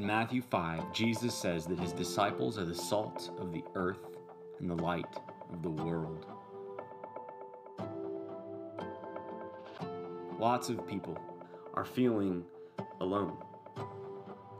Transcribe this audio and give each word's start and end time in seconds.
In 0.00 0.06
Matthew 0.06 0.40
5, 0.40 0.94
Jesus 0.94 1.34
says 1.34 1.66
that 1.66 1.78
his 1.78 1.92
disciples 1.92 2.58
are 2.58 2.64
the 2.64 2.74
salt 2.74 3.30
of 3.38 3.52
the 3.52 3.62
earth 3.74 4.16
and 4.58 4.70
the 4.70 4.82
light 4.82 5.04
of 5.52 5.62
the 5.62 5.68
world. 5.68 6.24
Lots 10.38 10.70
of 10.70 10.88
people 10.88 11.18
are 11.74 11.84
feeling 11.84 12.46
alone 13.02 13.36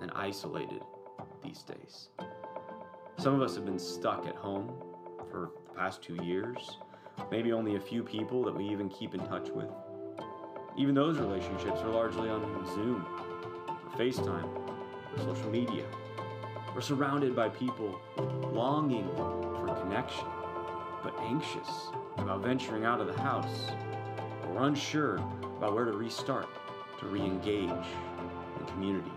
and 0.03 0.11
isolated 0.15 0.83
these 1.43 1.63
days. 1.63 2.11
Some 3.17 3.33
of 3.33 3.41
us 3.41 3.55
have 3.55 3.65
been 3.65 3.79
stuck 3.79 4.27
at 4.27 4.37
home 4.37 4.71
for 5.31 5.53
the 5.69 5.75
past 5.75 6.03
two 6.03 6.23
years, 6.23 6.77
maybe 7.31 7.51
only 7.55 7.77
a 7.77 7.81
few 7.81 8.03
people 8.03 8.45
that 8.45 8.55
we 8.55 8.69
even 8.69 8.91
keep 8.91 9.15
in 9.15 9.21
touch 9.21 9.49
with. 9.49 9.71
Even 10.77 10.95
those 10.95 11.17
relationships 11.17 11.81
are 11.81 11.89
largely 11.89 12.29
on 12.29 12.43
Zoom, 12.75 13.07
or 13.67 13.99
FaceTime, 13.99 14.60
or 15.13 15.19
social 15.19 15.51
media. 15.51 15.85
We're 16.75 16.81
surrounded 16.81 17.35
by 17.35 17.49
people 17.49 18.01
longing 18.53 19.09
for 19.17 19.75
connection, 19.83 20.27
but 21.03 21.15
anxious 21.21 21.89
about 22.19 22.43
venturing 22.43 22.85
out 22.85 23.01
of 23.01 23.07
the 23.07 23.21
house, 23.21 23.71
or 24.49 24.63
unsure 24.65 25.17
about 25.57 25.75
where 25.75 25.85
to 25.85 25.93
restart 25.93 26.49
to 27.01 27.07
re 27.07 27.21
engage 27.21 27.71
in 27.71 28.67
community. 28.67 29.11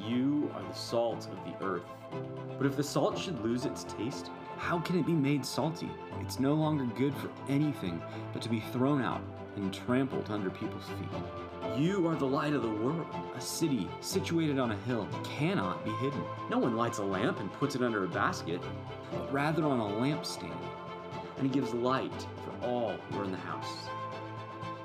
You 0.00 0.50
are 0.54 0.62
the 0.62 0.74
salt 0.74 1.26
of 1.26 1.38
the 1.44 1.64
earth. 1.64 1.82
But 2.58 2.66
if 2.66 2.76
the 2.76 2.82
salt 2.82 3.18
should 3.18 3.42
lose 3.42 3.64
its 3.64 3.84
taste, 3.84 4.30
how 4.58 4.78
can 4.78 4.98
it 4.98 5.06
be 5.06 5.12
made 5.12 5.44
salty? 5.44 5.90
It's 6.20 6.38
no 6.38 6.54
longer 6.54 6.84
good 6.96 7.14
for 7.14 7.30
anything 7.48 8.00
but 8.32 8.40
to 8.42 8.48
be 8.48 8.60
thrown 8.72 9.02
out 9.02 9.22
and 9.56 9.72
trampled 9.72 10.30
under 10.30 10.50
people's 10.50 10.86
feet. 10.86 11.22
You 11.76 12.06
are 12.06 12.14
the 12.14 12.24
light 12.24 12.52
of 12.52 12.62
the 12.62 12.70
world. 12.70 13.06
A 13.36 13.40
city 13.40 13.88
situated 14.00 14.60
on 14.60 14.70
a 14.70 14.76
hill 14.76 15.08
cannot 15.24 15.84
be 15.84 15.90
hidden. 15.92 16.22
No 16.48 16.58
one 16.58 16.76
lights 16.76 16.98
a 16.98 17.02
lamp 17.02 17.40
and 17.40 17.52
puts 17.54 17.74
it 17.74 17.82
under 17.82 18.04
a 18.04 18.08
basket, 18.08 18.60
but 19.10 19.32
rather 19.32 19.64
on 19.64 19.80
a 19.80 19.94
lampstand, 19.96 20.56
and 21.36 21.46
it 21.46 21.52
gives 21.52 21.74
light 21.74 22.26
for 22.44 22.66
all 22.66 22.92
who 22.92 23.18
are 23.18 23.24
in 23.24 23.32
the 23.32 23.38
house. 23.38 23.88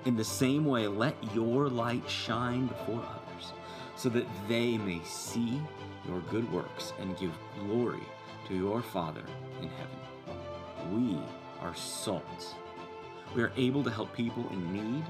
In 0.06 0.16
the 0.16 0.23
same 0.23 0.66
way, 0.66 0.88
let 0.88 1.16
your 1.36 1.70
light 1.70 2.09
shine 2.09 2.66
before 2.66 3.03
others, 3.06 3.53
so 3.96 4.09
that 4.09 4.26
they 4.48 4.80
may 4.80 5.00
see 5.03 5.62
your 6.08 6.22
good 6.31 6.52
works 6.52 6.94
and 7.00 7.16
give 7.20 7.31
glory 7.59 8.03
to 8.48 8.56
your 8.56 8.81
Father 8.81 9.24
in 9.62 9.70
heaven. 9.70 10.00
We 10.92 11.20
are 11.62 11.76
salt. 11.76 12.56
We 13.35 13.44
are 13.44 13.52
able 13.58 13.83
to 13.83 13.91
help 13.91 14.13
people 14.16 14.47
in 14.52 14.73
need 14.73 15.03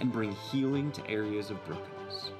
and 0.00 0.12
bring 0.12 0.32
healing 0.32 0.92
to 0.92 1.08
areas 1.08 1.50
of 1.50 1.64
brokenness. 1.64 2.30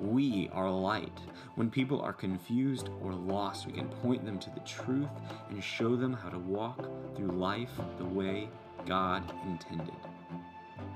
We 0.00 0.48
are 0.52 0.70
light. 0.70 1.18
When 1.56 1.70
people 1.70 2.00
are 2.00 2.14
confused 2.14 2.88
or 3.02 3.12
lost, 3.12 3.66
we 3.66 3.72
can 3.72 3.88
point 3.88 4.24
them 4.24 4.38
to 4.38 4.50
the 4.50 4.60
truth 4.60 5.08
and 5.50 5.62
show 5.62 5.96
them 5.96 6.14
how 6.14 6.30
to 6.30 6.38
walk 6.38 6.88
through 7.14 7.32
life 7.32 7.72
the 7.98 8.04
way 8.06 8.48
God 8.86 9.22
intended. 9.44 9.94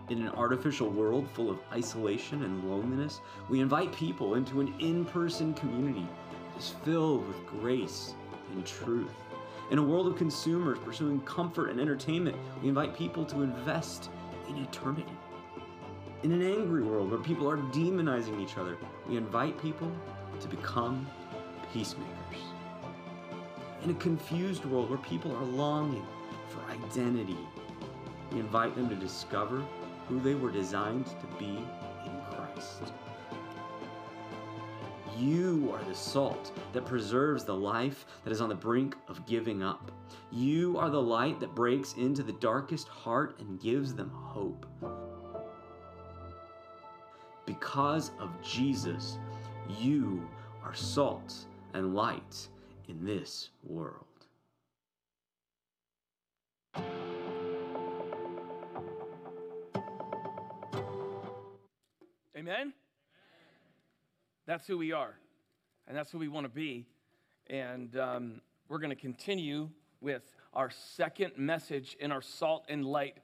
In 0.08 0.22
an 0.22 0.30
artificial 0.30 0.88
world 0.88 1.28
full 1.34 1.50
of 1.50 1.58
isolation 1.72 2.44
and 2.44 2.70
loneliness, 2.70 3.20
we 3.50 3.60
invite 3.60 3.92
people 3.92 4.34
into 4.34 4.60
an 4.60 4.74
in 4.78 5.05
person 5.05 5.52
community 5.52 6.06
that 6.30 6.58
is 6.58 6.74
filled 6.84 7.27
with 7.28 7.46
grace 7.46 8.14
and 8.52 8.64
truth. 8.66 9.12
In 9.70 9.79
a 9.79 9.83
world 9.83 10.07
of 10.07 10.17
consumers 10.17 10.79
pursuing 10.79 11.20
comfort 11.23 11.70
and 11.70 11.81
entertainment, 11.81 12.37
we 12.62 12.69
invite 12.69 12.95
people 12.95 13.25
to 13.25 13.43
invest 13.43 14.11
in 14.48 14.59
eternity. 14.59 15.07
In 16.23 16.33
an 16.33 16.43
angry 16.43 16.83
world 16.83 17.11
where 17.11 17.20
people 17.20 17.51
are 17.51 17.57
demonizing 17.57 18.41
each 18.42 18.59
other, 18.59 18.77
we 19.09 19.17
invite 19.17 19.61
people 19.61 19.91
to 20.41 20.48
become 20.48 21.07
peacemakers. 21.73 22.11
In 23.83 23.91
a 23.91 23.95
confused 23.95 24.64
world 24.67 24.91
where 24.91 24.98
people 24.98 25.35
are 25.35 25.45
longing 25.45 26.07
for 26.48 26.61
identity, 26.70 27.39
we 28.33 28.41
invite 28.41 28.74
them 28.74 28.89
to 28.91 28.95
discover 28.95 29.64
who 30.08 30.20
they 30.20 30.35
were 30.35 30.51
designed 30.51 31.07
to 31.07 31.27
be 31.39 31.57
in 32.05 32.20
Christ. 32.30 32.92
You 35.19 35.73
are 35.73 35.85
the 35.85 35.95
salt 35.95 36.51
that 36.73 36.85
preserves 36.85 37.45
the 37.45 37.55
life 37.55 38.05
that 38.25 38.33
is 38.33 38.41
on 38.41 38.48
the 38.48 38.55
brink 38.55 38.97
of 39.07 39.25
giving 39.27 39.63
up. 39.63 39.92
You 40.33 40.77
are 40.77 40.91
the 40.91 41.01
light 41.01 41.39
that 41.39 41.55
breaks 41.55 41.92
into 41.92 42.25
the 42.25 42.33
darkest 42.33 42.89
heart 42.89 43.39
and 43.39 43.61
gives 43.61 43.95
them 43.95 44.11
hope. 44.11 44.67
Because 47.47 48.11
of 48.19 48.30
Jesus, 48.42 49.19
you 49.79 50.29
are 50.64 50.74
salt 50.74 51.47
and 51.74 51.95
light 51.95 52.48
in 52.89 53.05
this 53.05 53.51
world. 53.63 54.05
Amen? 62.36 62.73
That's 64.46 64.66
who 64.66 64.77
we 64.77 64.92
are, 64.92 65.14
and 65.88 65.96
that's 65.96 66.10
who 66.10 66.18
we 66.18 66.28
want 66.28 66.44
to 66.44 66.50
be. 66.50 66.84
And 67.46 67.96
um, 67.96 68.40
we're 68.68 68.78
going 68.78 68.90
to 68.90 68.96
continue 68.96 69.70
with 70.02 70.22
our 70.52 70.70
second 70.70 71.32
message 71.38 71.96
in 71.98 72.12
our 72.12 72.20
Salt 72.20 72.66
and 72.68 72.84
Light 72.84 73.16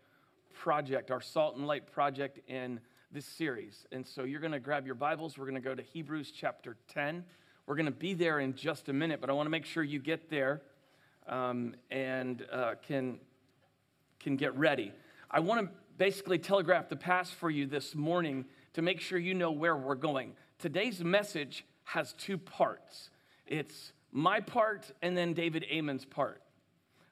project, 0.55 1.11
our 1.11 1.21
Salt 1.21 1.57
and 1.57 1.67
Light 1.67 1.93
project 1.93 2.41
in 2.49 2.81
this 3.13 3.27
series. 3.27 3.87
And 3.93 4.07
so 4.07 4.25
you're 4.25 4.41
going 4.41 4.55
to 4.55 4.61
grab 4.61 4.87
your 4.87 4.95
Bibles. 4.95 5.37
We're 5.37 5.45
going 5.45 5.57
to 5.57 5.61
go 5.61 5.75
to 5.75 5.83
Hebrews 5.83 6.33
chapter 6.35 6.79
10. 6.89 7.23
We're 7.67 7.77
going 7.77 7.85
to 7.85 7.93
be 7.93 8.15
there 8.15 8.41
in 8.41 8.55
just 8.55 8.89
a 8.89 8.95
minute, 8.95 9.21
but 9.21 9.29
I 9.29 9.35
want 9.35 9.45
to 9.45 9.51
make 9.51 9.67
sure 9.67 9.83
you 9.83 9.99
get 9.99 10.31
there 10.31 10.63
um, 11.29 11.75
and 11.91 12.47
uh, 12.51 12.77
can, 12.87 13.19
can 14.21 14.37
get 14.37 14.57
ready. 14.57 14.91
I 15.31 15.41
want 15.41 15.61
to 15.61 15.69
basically 15.99 16.39
telegraph 16.39 16.89
the 16.89 16.97
past 16.97 17.35
for 17.35 17.51
you 17.51 17.67
this 17.67 17.95
morning 17.95 18.47
to 18.73 18.81
make 18.81 19.03
sure 19.03 19.19
you 19.19 19.35
know 19.35 19.51
where 19.51 19.77
we're 19.77 19.97
going. 19.97 20.33
Today's 20.61 21.03
message 21.03 21.65
has 21.85 22.13
two 22.13 22.37
parts 22.39 23.11
it's 23.51 23.93
my 24.13 24.41
part 24.41 24.93
and 25.03 25.17
then 25.17 25.35
David 25.35 25.67
Amon's 25.77 26.05
part. 26.05 26.41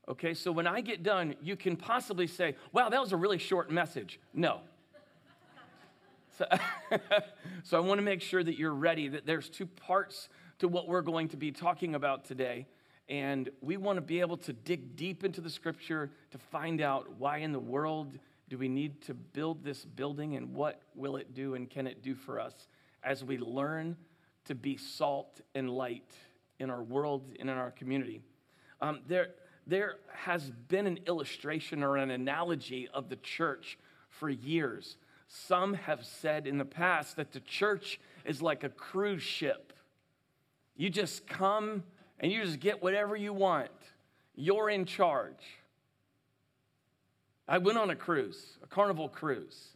Okay, 0.09 0.33
so 0.33 0.53
when 0.53 0.67
I 0.67 0.81
get 0.81 1.03
done, 1.03 1.35
you 1.43 1.57
can 1.57 1.77
possibly 1.77 2.27
say, 2.27 2.55
wow, 2.73 2.89
that 2.89 3.01
was 3.01 3.13
a 3.13 3.17
really 3.17 3.39
short 3.39 3.71
message. 3.71 4.21
No. 4.33 4.61
So, 6.39 6.47
so 7.65 7.77
I 7.77 7.81
want 7.81 7.99
to 7.99 8.03
make 8.05 8.23
sure 8.23 8.45
that 8.45 8.57
you're 8.57 8.73
ready, 8.73 9.09
that 9.09 9.27
there's 9.27 9.49
two 9.49 9.67
parts 9.67 10.29
to 10.61 10.69
what 10.69 10.87
we're 10.87 11.03
going 11.03 11.27
to 11.31 11.37
be 11.37 11.51
talking 11.51 11.97
about 11.97 12.27
today. 12.27 12.69
And 13.09 13.51
we 13.61 13.77
want 13.77 13.97
to 13.97 14.01
be 14.01 14.21
able 14.21 14.37
to 14.37 14.53
dig 14.53 14.95
deep 14.95 15.25
into 15.25 15.41
the 15.41 15.51
scripture 15.51 16.13
to 16.31 16.39
find 16.39 16.81
out 16.81 17.11
why 17.19 17.39
in 17.39 17.51
the 17.51 17.59
world 17.59 18.21
do 18.49 18.57
we 18.57 18.69
need 18.69 19.01
to 19.03 19.15
build 19.15 19.65
this 19.65 19.85
building 19.85 20.37
and 20.37 20.55
what 20.55 20.81
will 20.95 21.17
it 21.17 21.35
do 21.35 21.55
and 21.57 21.69
can 21.69 21.89
it 21.89 22.05
do 22.05 22.15
for 22.15 22.39
us 22.39 22.69
as 23.03 23.25
we 23.25 23.39
learn 23.39 23.97
to 24.47 24.55
be 24.55 24.77
salt 24.77 25.41
and 25.55 25.71
light 25.71 26.13
in 26.59 26.71
our 26.71 26.83
world 26.83 27.23
and 27.39 27.51
in 27.51 27.57
our 27.57 27.71
community? 27.71 28.23
Um, 28.81 29.01
there, 29.07 29.29
there 29.67 29.97
has 30.13 30.51
been 30.69 30.87
an 30.87 31.01
illustration 31.07 31.83
or 31.83 31.97
an 31.97 32.11
analogy 32.11 32.89
of 32.93 33.09
the 33.09 33.17
church 33.17 33.79
for 34.09 34.31
years. 34.31 34.97
Some 35.29 35.75
have 35.75 36.05
said 36.05 36.47
in 36.47 36.59
the 36.59 36.65
past 36.65 37.17
that 37.17 37.33
the 37.33 37.41
church 37.41 38.01
is 38.25 38.41
like 38.41 38.65
a 38.65 38.69
cruise 38.69 39.23
ship. 39.23 39.73
You 40.77 40.91
just 40.91 41.27
come 41.27 41.83
and 42.21 42.33
you 42.33 42.43
just 42.43 42.61
get 42.61 42.83
whatever 42.83 43.17
you 43.17 43.33
want. 43.33 43.71
You're 44.35 44.71
in 44.71 44.85
charge. 44.85 45.45
I 47.47 47.59
went 47.59 47.79
on 47.79 47.91
a 47.91 47.97
cruise, 47.97 48.59
a 48.63 48.67
carnival 48.67 49.09
cruise. 49.09 49.71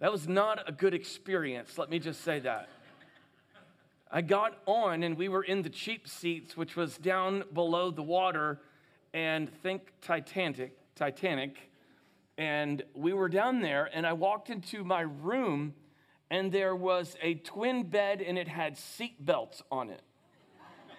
That 0.00 0.12
was 0.12 0.28
not 0.28 0.68
a 0.68 0.72
good 0.72 0.94
experience, 0.94 1.78
let 1.78 1.90
me 1.90 1.98
just 1.98 2.22
say 2.22 2.40
that. 2.40 2.68
I 4.10 4.20
got 4.20 4.58
on 4.66 5.02
and 5.02 5.16
we 5.16 5.28
were 5.28 5.42
in 5.42 5.62
the 5.62 5.70
cheap 5.70 6.08
seats, 6.08 6.56
which 6.56 6.76
was 6.76 6.96
down 6.98 7.44
below 7.52 7.90
the 7.90 8.02
water, 8.02 8.60
and 9.12 9.52
think 9.62 9.92
Titanic, 10.00 10.76
Titanic. 10.94 11.70
And 12.36 12.82
we 12.94 13.12
were 13.12 13.28
down 13.28 13.60
there, 13.60 13.88
and 13.92 14.06
I 14.06 14.12
walked 14.12 14.50
into 14.50 14.84
my 14.84 15.02
room, 15.02 15.74
and 16.30 16.52
there 16.52 16.74
was 16.74 17.16
a 17.22 17.34
twin 17.34 17.84
bed, 17.84 18.20
and 18.20 18.36
it 18.36 18.48
had 18.48 18.76
seat 18.76 19.24
belts 19.24 19.62
on 19.70 19.90
it. 19.90 20.02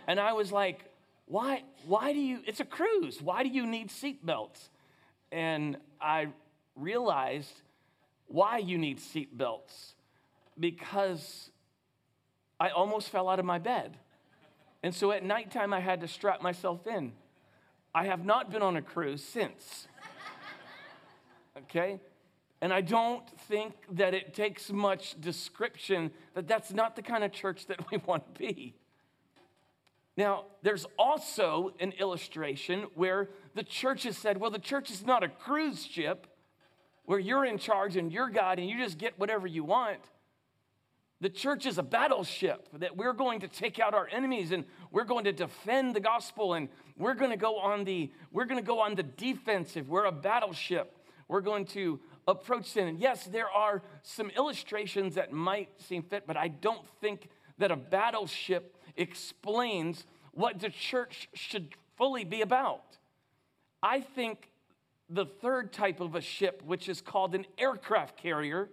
And 0.07 0.19
I 0.19 0.33
was 0.33 0.51
like, 0.51 0.85
why, 1.25 1.63
why 1.85 2.13
do 2.13 2.19
you, 2.19 2.39
it's 2.45 2.59
a 2.59 2.65
cruise, 2.65 3.21
why 3.21 3.43
do 3.43 3.49
you 3.49 3.65
need 3.65 3.91
seat 3.91 4.25
belts? 4.25 4.69
and 5.35 5.77
I 5.99 6.29
realized 6.75 7.61
why 8.27 8.57
you 8.57 8.77
need 8.77 8.99
seat 8.99 9.37
belts 9.37 9.95
because 10.59 11.49
I 12.59 12.69
almost 12.69 13.09
fell 13.09 13.29
out 13.29 13.39
of 13.39 13.45
my 13.45 13.59
bed. 13.59 13.97
And 14.83 14.93
so 14.93 15.11
at 15.11 15.23
nighttime, 15.23 15.73
I 15.73 15.79
had 15.79 16.01
to 16.01 16.07
strap 16.07 16.41
myself 16.41 16.87
in. 16.87 17.13
I 17.93 18.05
have 18.05 18.25
not 18.25 18.51
been 18.51 18.61
on 18.61 18.75
a 18.75 18.81
cruise 18.81 19.23
since. 19.23 19.87
okay? 21.57 21.99
And 22.61 22.73
I 22.73 22.81
don't 22.81 23.27
think 23.41 23.73
that 23.91 24.13
it 24.13 24.33
takes 24.33 24.71
much 24.71 25.19
description 25.19 26.11
that 26.33 26.47
that's 26.47 26.71
not 26.71 26.95
the 26.95 27.01
kind 27.01 27.23
of 27.23 27.31
church 27.31 27.67
that 27.67 27.91
we 27.91 27.97
want 27.97 28.33
to 28.33 28.39
be. 28.39 28.75
Now, 30.17 30.45
there's 30.61 30.85
also 30.97 31.73
an 31.79 31.91
illustration 31.99 32.85
where 32.95 33.29
the 33.53 33.63
church 33.63 34.03
has 34.03 34.17
said, 34.17 34.37
well, 34.37 34.51
the 34.51 34.59
church 34.59 34.89
is 34.89 35.05
not 35.05 35.23
a 35.23 35.27
cruise 35.27 35.85
ship 35.85 36.27
where 37.05 37.19
you're 37.19 37.45
in 37.45 37.57
charge 37.57 37.95
and 37.97 38.11
you're 38.11 38.29
God 38.29 38.59
and 38.59 38.69
you 38.69 38.77
just 38.77 38.97
get 38.97 39.17
whatever 39.19 39.47
you 39.47 39.63
want. 39.63 39.99
The 41.21 41.29
church 41.29 41.65
is 41.65 41.77
a 41.77 41.83
battleship 41.83 42.67
that 42.73 42.97
we're 42.97 43.13
going 43.13 43.39
to 43.39 43.47
take 43.47 43.79
out 43.79 43.93
our 43.93 44.07
enemies 44.11 44.51
and 44.51 44.65
we're 44.91 45.05
going 45.05 45.23
to 45.23 45.31
defend 45.31 45.95
the 45.95 45.99
gospel 45.99 46.53
and 46.53 46.67
we're 46.97 47.13
going 47.13 47.31
to 47.31 47.37
go 47.37 47.57
on 47.57 47.85
the 47.85 48.11
we're 48.31 48.45
going 48.45 48.59
to 48.59 48.65
go 48.65 48.79
on 48.79 48.95
the 48.95 49.03
defensive. 49.03 49.89
We're 49.89 50.05
a 50.05 50.11
battleship. 50.11 50.97
We're 51.27 51.41
going 51.41 51.65
to 51.67 51.99
approach 52.27 52.67
sin. 52.67 52.87
And 52.87 52.99
yes, 52.99 53.25
there 53.25 53.49
are 53.49 53.81
some 54.03 54.29
illustrations 54.31 55.15
that 55.15 55.31
might 55.31 55.69
seem 55.81 56.03
fit, 56.03 56.25
but 56.27 56.37
I 56.37 56.49
don't 56.49 56.87
think 57.01 57.29
that 57.57 57.71
a 57.71 57.75
battleship 57.75 58.75
explains 58.97 60.05
what 60.31 60.59
the 60.59 60.69
church 60.69 61.29
should 61.33 61.73
fully 61.97 62.25
be 62.25 62.41
about. 62.41 62.97
I 63.81 64.01
think 64.01 64.49
the 65.09 65.25
third 65.25 65.71
type 65.71 65.99
of 65.99 66.15
a 66.15 66.21
ship, 66.21 66.61
which 66.65 66.89
is 66.89 67.01
called 67.01 67.35
an 67.35 67.45
aircraft 67.57 68.17
carrier, 68.17 68.69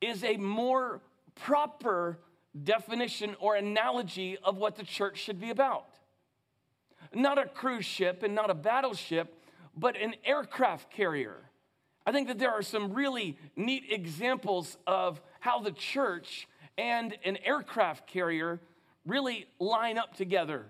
is 0.00 0.22
a 0.22 0.36
more 0.36 1.00
proper 1.34 2.18
definition 2.64 3.36
or 3.40 3.56
analogy 3.56 4.38
of 4.42 4.56
what 4.56 4.76
the 4.76 4.84
church 4.84 5.18
should 5.18 5.40
be 5.40 5.50
about. 5.50 5.86
Not 7.14 7.38
a 7.38 7.46
cruise 7.46 7.84
ship 7.84 8.22
and 8.22 8.34
not 8.34 8.50
a 8.50 8.54
battleship, 8.54 9.34
but 9.76 9.96
an 9.96 10.14
aircraft 10.24 10.90
carrier. 10.90 11.36
I 12.06 12.12
think 12.12 12.28
that 12.28 12.38
there 12.38 12.50
are 12.50 12.62
some 12.62 12.92
really 12.92 13.36
neat 13.54 13.84
examples 13.90 14.78
of 14.86 15.20
how 15.40 15.60
the 15.60 15.72
church 15.72 16.48
and 16.76 17.16
an 17.24 17.36
aircraft 17.44 18.06
carrier 18.06 18.60
really 19.04 19.46
line 19.58 19.98
up 19.98 20.16
together. 20.16 20.66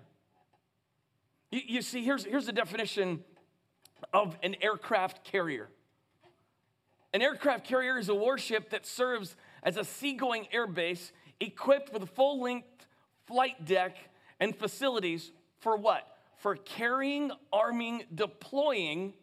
You, 1.51 1.61
you 1.67 1.83
see, 1.83 2.03
here's, 2.05 2.25
here's 2.25 2.47
the 2.47 2.53
definition 2.53 3.23
of 4.13 4.37
an 4.43 4.57
aircraft 4.63 5.25
carrier. 5.25 5.69
An 7.13 7.23
aircraft 7.23 7.67
carrier 7.67 7.99
is 7.99 8.09
a 8.09 8.15
warship 8.15 8.71
that 8.71 8.87
serves 8.87 9.37
as 9.63 9.77
a 9.77 9.85
seagoing 9.85 10.47
airbase 10.55 11.11
equipped 11.41 11.93
with 11.93 12.03
a 12.03 12.07
full 12.07 12.41
length 12.41 12.87
flight 13.27 13.65
deck 13.65 13.97
and 14.41 14.55
facilities 14.57 15.33
for 15.61 15.77
what? 15.77 16.07
For 16.37 16.57
carrying, 16.57 17.31
arming, 17.53 18.05
deploying, 18.15 19.15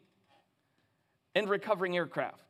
and 1.33 1.49
recovering 1.49 1.95
aircraft. 1.95 2.41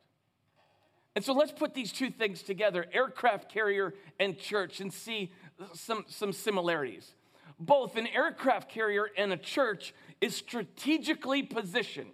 And 1.16 1.24
so 1.24 1.34
let's 1.34 1.52
put 1.52 1.74
these 1.74 1.92
two 1.92 2.10
things 2.10 2.42
together 2.42 2.86
aircraft 2.92 3.50
carrier 3.50 3.94
and 4.20 4.38
church 4.38 4.82
and 4.82 4.92
see 4.92 5.32
some, 5.74 6.06
some 6.08 6.34
similarities. 6.34 7.14
Both 7.58 7.96
an 7.96 8.08
aircraft 8.08 8.70
carrier 8.70 9.08
and 9.18 9.32
a 9.32 9.38
church 9.38 9.94
is 10.20 10.36
strategically 10.36 11.42
positioned 11.44 12.12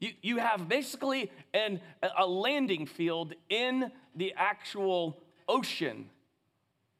you, 0.00 0.12
you 0.22 0.36
have 0.38 0.68
basically 0.68 1.30
an, 1.52 1.80
a 2.18 2.26
landing 2.26 2.86
field 2.86 3.34
in 3.50 3.92
the 4.16 4.32
actual 4.36 5.18
ocean. 5.46 6.08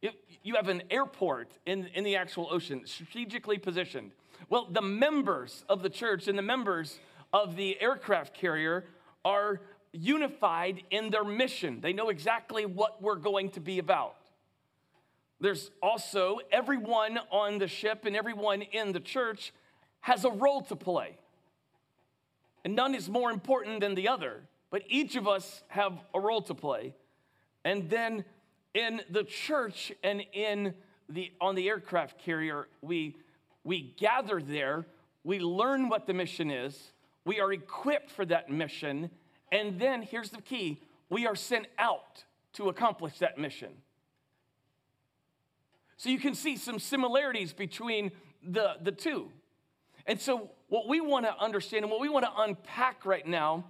You, 0.03 0.11
you 0.43 0.55
have 0.55 0.69
an 0.69 0.83
airport 0.91 1.51
in, 1.67 1.87
in 1.95 2.05
the 2.05 2.17
actual 2.17 2.49
ocean, 2.51 2.83
strategically 2.85 3.59
positioned. 3.59 4.13
Well, 4.51 4.69
the 4.71 4.83
members 4.83 5.65
of 5.69 5.83
the 5.83 5.91
church 5.91 6.29
and 6.29 6.37
the 6.37 6.43
members 6.43 6.99
of 7.33 7.57
the 7.57 7.81
aircraft 7.81 8.35
carrier 8.35 8.85
are 9.25 9.61
unified 9.93 10.83
in 10.91 11.11
their 11.11 11.25
mission. 11.25 11.81
They 11.81 11.93
know 11.93 12.11
exactly 12.11 12.67
what 12.67 13.03
we're 13.03 13.17
going 13.17 13.51
to 13.51 13.61
be 13.61 13.79
about. 13.79 14.17
There's 15.41 15.71
also 15.83 16.41
everyone 16.53 17.19
on 17.31 17.59
the 17.59 17.67
ship 17.67 18.05
and 18.05 18.15
everyone 18.15 18.61
in 18.61 18.93
the 18.93 19.01
church 19.01 19.55
has 20.01 20.25
a 20.25 20.31
role 20.31 20.61
to 20.63 20.77
play 20.77 21.17
and 22.65 22.75
none 22.75 22.95
is 22.95 23.09
more 23.09 23.31
important 23.31 23.81
than 23.81 23.95
the 23.95 24.09
other, 24.09 24.43
but 24.71 24.83
each 24.89 25.17
of 25.17 25.27
us 25.27 25.63
have 25.69 25.93
a 26.15 26.21
role 26.21 26.43
to 26.43 26.55
play. 26.55 26.95
And 27.65 27.89
then 27.91 28.25
in 28.75 29.03
the 29.11 29.25
church 29.25 29.93
and 30.03 30.23
in 30.33 30.75
the 31.09 31.33
on 31.41 31.55
the 31.55 31.69
aircraft 31.69 32.19
carrier, 32.19 32.69
we 32.83 33.17
we 33.65 33.95
gather 33.99 34.41
there, 34.41 34.87
we 35.25 35.39
learn 35.39 35.89
what 35.89 36.07
the 36.07 36.15
mission 36.15 36.51
is, 36.51 36.93
we 37.25 37.41
are 37.41 37.53
equipped 37.53 38.11
for 38.11 38.25
that 38.27 38.51
mission, 38.51 39.11
and 39.53 39.79
then 39.79 40.03
here's 40.03 40.31
the 40.31 40.41
key, 40.41 40.81
we 41.09 41.27
are 41.27 41.37
sent 41.37 41.67
out 41.79 42.25
to 42.55 42.69
accomplish 42.69 43.19
that 43.19 43.39
mission. 43.39 43.73
So 45.97 46.09
you 46.09 46.19
can 46.19 46.35
see 46.35 46.57
some 46.57 46.79
similarities 46.79 47.53
between 47.53 48.11
the, 48.43 48.77
the 48.81 48.93
two. 48.93 49.31
And 50.07 50.19
so 50.19 50.51
what 50.71 50.89
we 50.89 51.01
want 51.01 51.27
to 51.27 51.39
understand 51.39 51.85
and 51.85 51.91
what 51.91 52.01
we 52.01 52.09
want 52.09 52.25
to 52.25 52.33
unpack 52.39 53.05
right 53.05 53.27
now 53.27 53.65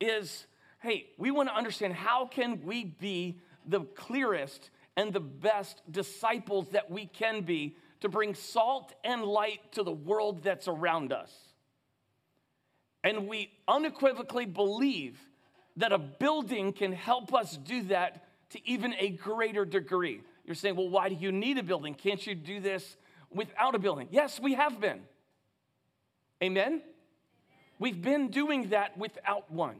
is 0.00 0.46
hey, 0.80 1.06
we 1.18 1.30
want 1.30 1.48
to 1.48 1.54
understand 1.54 1.94
how 1.94 2.26
can 2.26 2.62
we 2.64 2.84
be 2.84 3.38
the 3.66 3.80
clearest 3.80 4.70
and 4.96 5.12
the 5.12 5.20
best 5.20 5.82
disciples 5.90 6.68
that 6.70 6.90
we 6.90 7.06
can 7.06 7.42
be 7.42 7.76
to 8.00 8.08
bring 8.08 8.34
salt 8.34 8.92
and 9.04 9.24
light 9.24 9.60
to 9.72 9.82
the 9.82 9.92
world 9.92 10.42
that's 10.42 10.68
around 10.68 11.12
us. 11.12 11.32
And 13.02 13.26
we 13.26 13.50
unequivocally 13.66 14.46
believe 14.46 15.18
that 15.76 15.92
a 15.92 15.98
building 15.98 16.72
can 16.72 16.92
help 16.92 17.34
us 17.34 17.56
do 17.56 17.82
that 17.84 18.24
to 18.50 18.68
even 18.68 18.94
a 18.98 19.10
greater 19.10 19.64
degree. 19.64 20.20
You're 20.44 20.54
saying, 20.54 20.76
well, 20.76 20.88
why 20.88 21.08
do 21.08 21.16
you 21.16 21.32
need 21.32 21.58
a 21.58 21.62
building? 21.62 21.94
Can't 21.94 22.24
you 22.24 22.34
do 22.34 22.60
this 22.60 22.96
without 23.30 23.74
a 23.74 23.78
building? 23.78 24.08
Yes, 24.10 24.40
we 24.40 24.54
have 24.54 24.80
been. 24.80 25.00
Amen? 26.42 26.82
We've 27.78 28.00
been 28.00 28.28
doing 28.28 28.70
that 28.70 28.96
without 28.96 29.50
one. 29.50 29.76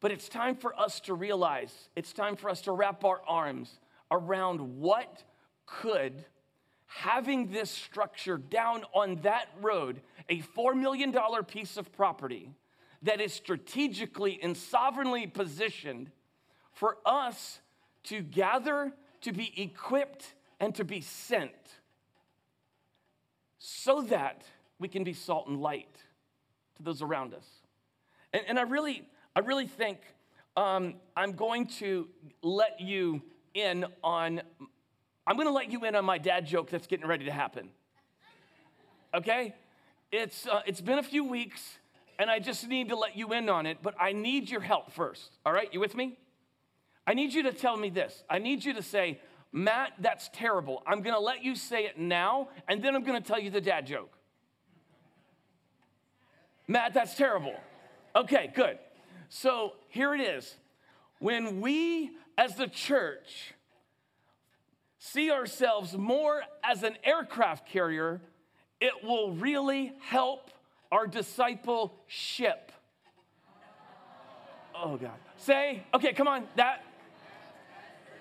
But 0.00 0.12
it's 0.12 0.28
time 0.28 0.56
for 0.56 0.78
us 0.78 1.00
to 1.00 1.14
realize, 1.14 1.74
it's 1.96 2.12
time 2.12 2.36
for 2.36 2.48
us 2.48 2.62
to 2.62 2.72
wrap 2.72 3.04
our 3.04 3.20
arms 3.26 3.80
around 4.10 4.78
what 4.80 5.24
could 5.66 6.24
having 6.88 7.50
this 7.50 7.70
structure 7.70 8.38
down 8.38 8.82
on 8.94 9.16
that 9.16 9.48
road, 9.60 10.00
a 10.28 10.40
$4 10.40 10.74
million 10.74 11.14
piece 11.44 11.76
of 11.76 11.92
property 11.92 12.50
that 13.02 13.20
is 13.20 13.32
strategically 13.32 14.40
and 14.42 14.56
sovereignly 14.56 15.26
positioned 15.26 16.10
for 16.72 16.96
us 17.04 17.60
to 18.04 18.22
gather, 18.22 18.92
to 19.20 19.32
be 19.32 19.52
equipped, 19.60 20.34
and 20.58 20.74
to 20.74 20.84
be 20.84 21.00
sent 21.00 21.52
so 23.58 24.02
that 24.02 24.42
we 24.78 24.88
can 24.88 25.04
be 25.04 25.12
salt 25.12 25.48
and 25.48 25.60
light 25.60 25.94
to 26.76 26.82
those 26.82 27.02
around 27.02 27.34
us. 27.34 27.46
And, 28.32 28.42
and 28.48 28.58
I 28.58 28.62
really, 28.62 29.06
I 29.34 29.40
really 29.40 29.66
think 29.66 29.98
um, 30.56 30.94
I'm 31.16 31.32
going 31.32 31.66
to 31.78 32.08
let 32.42 32.80
you 32.80 33.22
in 33.54 33.86
on, 34.02 34.40
I'm 35.26 35.36
going 35.36 35.48
to 35.48 35.52
let 35.52 35.70
you 35.70 35.84
in 35.84 35.94
on 35.94 36.04
my 36.04 36.18
dad 36.18 36.46
joke 36.46 36.70
that's 36.70 36.86
getting 36.86 37.06
ready 37.06 37.24
to 37.24 37.32
happen. 37.32 37.70
Okay? 39.14 39.54
It's, 40.12 40.46
uh, 40.46 40.62
it's 40.66 40.80
been 40.80 40.98
a 40.98 41.02
few 41.02 41.24
weeks, 41.24 41.78
and 42.18 42.30
I 42.30 42.38
just 42.38 42.66
need 42.68 42.88
to 42.88 42.96
let 42.96 43.16
you 43.16 43.32
in 43.32 43.48
on 43.48 43.66
it, 43.66 43.78
but 43.82 43.94
I 44.00 44.12
need 44.12 44.50
your 44.50 44.60
help 44.60 44.92
first. 44.92 45.30
All 45.44 45.52
right? 45.52 45.72
You 45.72 45.80
with 45.80 45.94
me? 45.94 46.18
I 47.06 47.14
need 47.14 47.32
you 47.32 47.42
to 47.44 47.52
tell 47.52 47.76
me 47.76 47.90
this. 47.90 48.22
I 48.28 48.38
need 48.38 48.64
you 48.64 48.74
to 48.74 48.82
say, 48.82 49.20
Matt, 49.52 49.92
that's 49.98 50.28
terrible. 50.32 50.82
I'm 50.86 51.02
going 51.02 51.14
to 51.14 51.20
let 51.20 51.42
you 51.42 51.54
say 51.54 51.84
it 51.86 51.98
now, 51.98 52.48
and 52.68 52.82
then 52.82 52.94
I'm 52.94 53.02
going 53.02 53.20
to 53.20 53.26
tell 53.26 53.40
you 53.40 53.50
the 53.50 53.60
dad 53.60 53.86
joke. 53.86 54.12
Matt, 56.66 56.92
that's 56.92 57.14
terrible. 57.14 57.54
Okay, 58.14 58.52
good. 58.54 58.78
So 59.30 59.72
here 59.88 60.14
it 60.14 60.20
is. 60.20 60.54
When 61.18 61.60
we 61.60 62.10
as 62.36 62.54
the 62.56 62.68
church 62.68 63.54
see 64.98 65.30
ourselves 65.30 65.96
more 65.96 66.42
as 66.62 66.82
an 66.82 66.96
aircraft 67.02 67.66
carrier, 67.66 68.20
it 68.80 68.92
will 69.02 69.32
really 69.32 69.92
help 70.00 70.50
our 70.92 71.06
discipleship. 71.06 72.70
Oh, 74.74 74.96
God. 74.96 75.10
Say, 75.38 75.82
okay, 75.92 76.12
come 76.12 76.28
on, 76.28 76.46
that, 76.56 76.84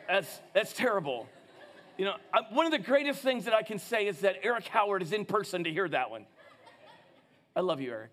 that's, 0.07 0.41
that's 0.53 0.73
terrible. 0.73 1.27
You 1.97 2.05
know, 2.05 2.15
I, 2.33 2.41
one 2.51 2.65
of 2.65 2.71
the 2.71 2.79
greatest 2.79 3.21
things 3.21 3.45
that 3.45 3.53
I 3.53 3.63
can 3.63 3.79
say 3.79 4.07
is 4.07 4.19
that 4.19 4.37
Eric 4.43 4.67
Howard 4.67 5.01
is 5.01 5.13
in 5.13 5.25
person 5.25 5.63
to 5.63 5.71
hear 5.71 5.87
that 5.89 6.11
one. 6.11 6.25
I 7.55 7.61
love 7.61 7.81
you, 7.81 7.91
Eric. 7.91 8.11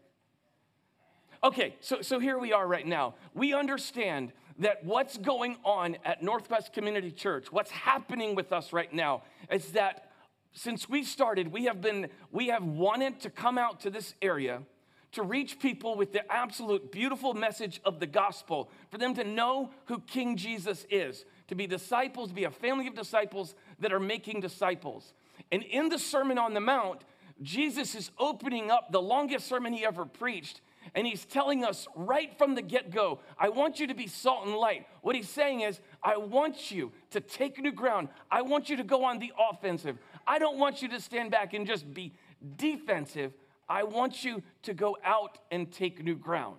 Okay, 1.42 1.76
so, 1.80 2.00
so 2.00 2.18
here 2.18 2.38
we 2.38 2.52
are 2.52 2.66
right 2.66 2.86
now. 2.86 3.14
We 3.34 3.52
understand 3.52 4.32
that 4.58 4.84
what's 4.84 5.18
going 5.18 5.56
on 5.64 5.96
at 6.04 6.22
Northwest 6.22 6.72
Community 6.72 7.10
Church, 7.10 7.52
what's 7.52 7.70
happening 7.70 8.34
with 8.34 8.52
us 8.52 8.72
right 8.72 8.92
now, 8.92 9.22
is 9.50 9.72
that 9.72 10.10
since 10.52 10.88
we 10.88 11.02
started, 11.02 11.52
we 11.52 11.64
have 11.64 11.82
been, 11.82 12.08
we 12.30 12.46
have 12.46 12.62
wanted 12.62 13.20
to 13.20 13.30
come 13.30 13.58
out 13.58 13.80
to 13.80 13.90
this 13.90 14.14
area 14.22 14.62
to 15.12 15.22
reach 15.22 15.58
people 15.60 15.96
with 15.96 16.12
the 16.12 16.32
absolute 16.32 16.90
beautiful 16.90 17.34
message 17.34 17.80
of 17.84 18.00
the 18.00 18.06
gospel, 18.06 18.70
for 18.90 18.98
them 18.98 19.14
to 19.14 19.24
know 19.24 19.70
who 19.86 20.00
King 20.00 20.36
Jesus 20.36 20.86
is, 20.90 21.24
to 21.48 21.54
be 21.54 21.66
disciples, 21.66 22.28
to 22.28 22.34
be 22.34 22.44
a 22.44 22.50
family 22.50 22.86
of 22.86 22.94
disciples 22.94 23.54
that 23.80 23.92
are 23.92 24.00
making 24.00 24.40
disciples. 24.40 25.12
And 25.52 25.62
in 25.62 25.88
the 25.88 25.98
Sermon 25.98 26.38
on 26.38 26.54
the 26.54 26.60
Mount, 26.60 27.02
Jesus 27.42 27.94
is 27.94 28.10
opening 28.18 28.70
up 28.70 28.92
the 28.92 29.02
longest 29.02 29.46
sermon 29.46 29.72
he 29.72 29.84
ever 29.84 30.04
preached. 30.04 30.60
And 30.94 31.06
he's 31.06 31.24
telling 31.24 31.64
us 31.64 31.88
right 31.96 32.36
from 32.36 32.54
the 32.54 32.62
get 32.62 32.90
go, 32.90 33.20
I 33.38 33.48
want 33.48 33.80
you 33.80 33.86
to 33.86 33.94
be 33.94 34.06
salt 34.06 34.46
and 34.46 34.54
light. 34.54 34.86
What 35.00 35.16
he's 35.16 35.28
saying 35.28 35.62
is, 35.62 35.80
I 36.02 36.18
want 36.18 36.70
you 36.70 36.92
to 37.10 37.20
take 37.20 37.58
new 37.58 37.72
ground. 37.72 38.08
I 38.30 38.42
want 38.42 38.68
you 38.68 38.76
to 38.76 38.84
go 38.84 39.04
on 39.04 39.18
the 39.18 39.32
offensive. 39.50 39.98
I 40.26 40.38
don't 40.38 40.58
want 40.58 40.82
you 40.82 40.88
to 40.88 41.00
stand 41.00 41.30
back 41.30 41.54
and 41.54 41.66
just 41.66 41.92
be 41.92 42.12
defensive. 42.56 43.32
I 43.68 43.82
want 43.84 44.24
you 44.24 44.42
to 44.62 44.74
go 44.74 44.96
out 45.02 45.38
and 45.50 45.72
take 45.72 46.04
new 46.04 46.16
ground. 46.16 46.56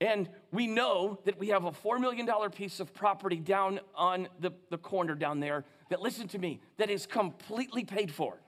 And 0.00 0.28
we 0.52 0.66
know 0.66 1.18
that 1.24 1.38
we 1.38 1.48
have 1.48 1.64
a 1.64 1.72
$4 1.72 2.00
million 2.00 2.28
piece 2.50 2.78
of 2.78 2.94
property 2.94 3.36
down 3.36 3.80
on 3.96 4.28
the, 4.38 4.52
the 4.70 4.78
corner 4.78 5.14
down 5.14 5.40
there 5.40 5.64
that, 5.90 6.00
listen 6.00 6.28
to 6.28 6.38
me, 6.38 6.60
that 6.76 6.88
is 6.88 7.04
completely 7.06 7.84
paid 7.84 8.12
for. 8.12 8.38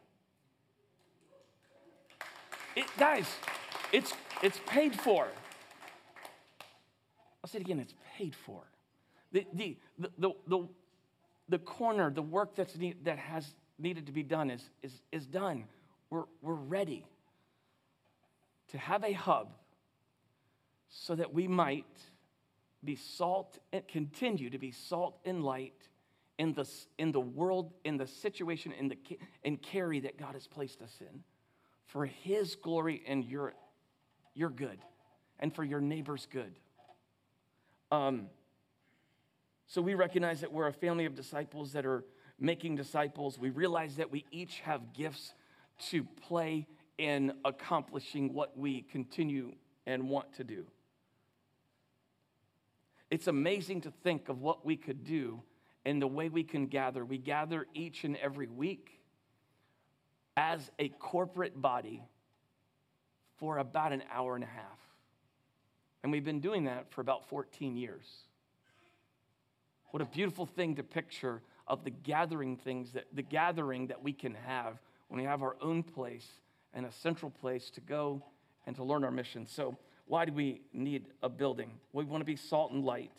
It, 2.76 2.86
guys, 2.96 3.26
it's, 3.92 4.12
it's 4.42 4.60
paid 4.66 4.94
for. 4.94 5.26
I'll 7.42 7.50
say 7.50 7.58
it 7.58 7.62
again, 7.62 7.80
it's 7.80 7.94
paid 8.16 8.34
for. 8.34 8.62
The, 9.32 9.44
the, 9.52 9.76
the, 9.98 10.10
the, 10.18 10.30
the, 10.46 10.68
the 11.48 11.58
corner, 11.58 12.10
the 12.10 12.22
work 12.22 12.54
that's 12.54 12.76
need, 12.76 13.04
that 13.04 13.18
has 13.18 13.54
needed 13.78 14.06
to 14.06 14.12
be 14.12 14.22
done 14.22 14.50
is, 14.50 14.70
is, 14.82 15.02
is 15.10 15.26
done. 15.26 15.64
We're, 16.10 16.24
we're 16.42 16.54
ready 16.54 17.04
to 18.68 18.78
have 18.78 19.02
a 19.02 19.12
hub 19.12 19.48
so 20.90 21.14
that 21.14 21.32
we 21.32 21.46
might 21.48 21.86
be 22.84 22.96
salt 22.96 23.58
and 23.72 23.86
continue 23.86 24.50
to 24.50 24.58
be 24.58 24.72
salt 24.72 25.18
and 25.24 25.44
light 25.44 25.88
in 26.38 26.52
the, 26.54 26.68
in 26.98 27.12
the 27.12 27.20
world, 27.20 27.72
in 27.84 27.96
the 27.96 28.06
situation, 28.06 28.72
in 28.72 28.88
the 28.88 28.98
and 29.44 29.60
carry 29.62 30.00
that 30.00 30.18
God 30.18 30.34
has 30.34 30.46
placed 30.46 30.82
us 30.82 30.96
in 31.00 31.22
for 31.86 32.06
His 32.06 32.56
glory 32.56 33.02
and 33.06 33.24
your, 33.24 33.52
your 34.34 34.50
good 34.50 34.78
and 35.38 35.54
for 35.54 35.64
your 35.64 35.80
neighbor's 35.80 36.26
good. 36.30 36.58
Um, 37.92 38.26
so 39.66 39.82
we 39.82 39.94
recognize 39.94 40.40
that 40.40 40.52
we're 40.52 40.66
a 40.66 40.72
family 40.72 41.04
of 41.04 41.14
disciples 41.14 41.72
that 41.72 41.86
are 41.86 42.04
making 42.38 42.76
disciples. 42.76 43.38
We 43.38 43.50
realize 43.50 43.96
that 43.96 44.10
we 44.10 44.24
each 44.30 44.60
have 44.60 44.92
gifts 44.92 45.34
to 45.90 46.04
play 46.04 46.66
in 46.98 47.32
accomplishing 47.44 48.32
what 48.32 48.58
we 48.58 48.82
continue 48.82 49.52
and 49.86 50.08
want 50.08 50.32
to 50.34 50.44
do. 50.44 50.66
It's 53.10 53.26
amazing 53.26 53.82
to 53.82 53.90
think 53.90 54.28
of 54.28 54.40
what 54.40 54.64
we 54.64 54.76
could 54.76 55.04
do 55.04 55.42
and 55.84 56.00
the 56.00 56.06
way 56.06 56.28
we 56.28 56.44
can 56.44 56.66
gather. 56.66 57.04
We 57.04 57.18
gather 57.18 57.66
each 57.74 58.04
and 58.04 58.16
every 58.16 58.46
week 58.46 59.00
as 60.36 60.70
a 60.78 60.88
corporate 60.88 61.60
body 61.60 62.02
for 63.38 63.58
about 63.58 63.92
an 63.92 64.02
hour 64.12 64.34
and 64.34 64.44
a 64.44 64.48
half. 64.48 64.78
And 66.02 66.12
we've 66.12 66.24
been 66.24 66.40
doing 66.40 66.64
that 66.64 66.90
for 66.92 67.00
about 67.00 67.28
14 67.28 67.76
years. 67.76 68.06
What 69.90 70.02
a 70.02 70.06
beautiful 70.06 70.46
thing 70.46 70.76
to 70.76 70.82
picture 70.82 71.42
of 71.66 71.84
the 71.84 71.90
gathering 71.90 72.56
things 72.56 72.92
that 72.92 73.06
the 73.12 73.22
gathering 73.22 73.88
that 73.88 74.02
we 74.02 74.12
can 74.12 74.34
have 74.34 74.78
when 75.08 75.20
we 75.20 75.26
have 75.26 75.42
our 75.42 75.56
own 75.60 75.82
place 75.82 76.26
and 76.74 76.86
a 76.86 76.92
central 76.92 77.30
place 77.30 77.70
to 77.70 77.80
go 77.80 78.22
and 78.66 78.76
to 78.76 78.84
learn 78.84 79.04
our 79.04 79.10
mission. 79.10 79.46
So, 79.46 79.76
why 80.10 80.24
do 80.24 80.32
we 80.32 80.60
need 80.72 81.06
a 81.22 81.28
building? 81.28 81.70
We 81.92 82.02
want 82.02 82.20
to 82.20 82.24
be 82.24 82.34
salt 82.34 82.72
and 82.72 82.84
light. 82.84 83.12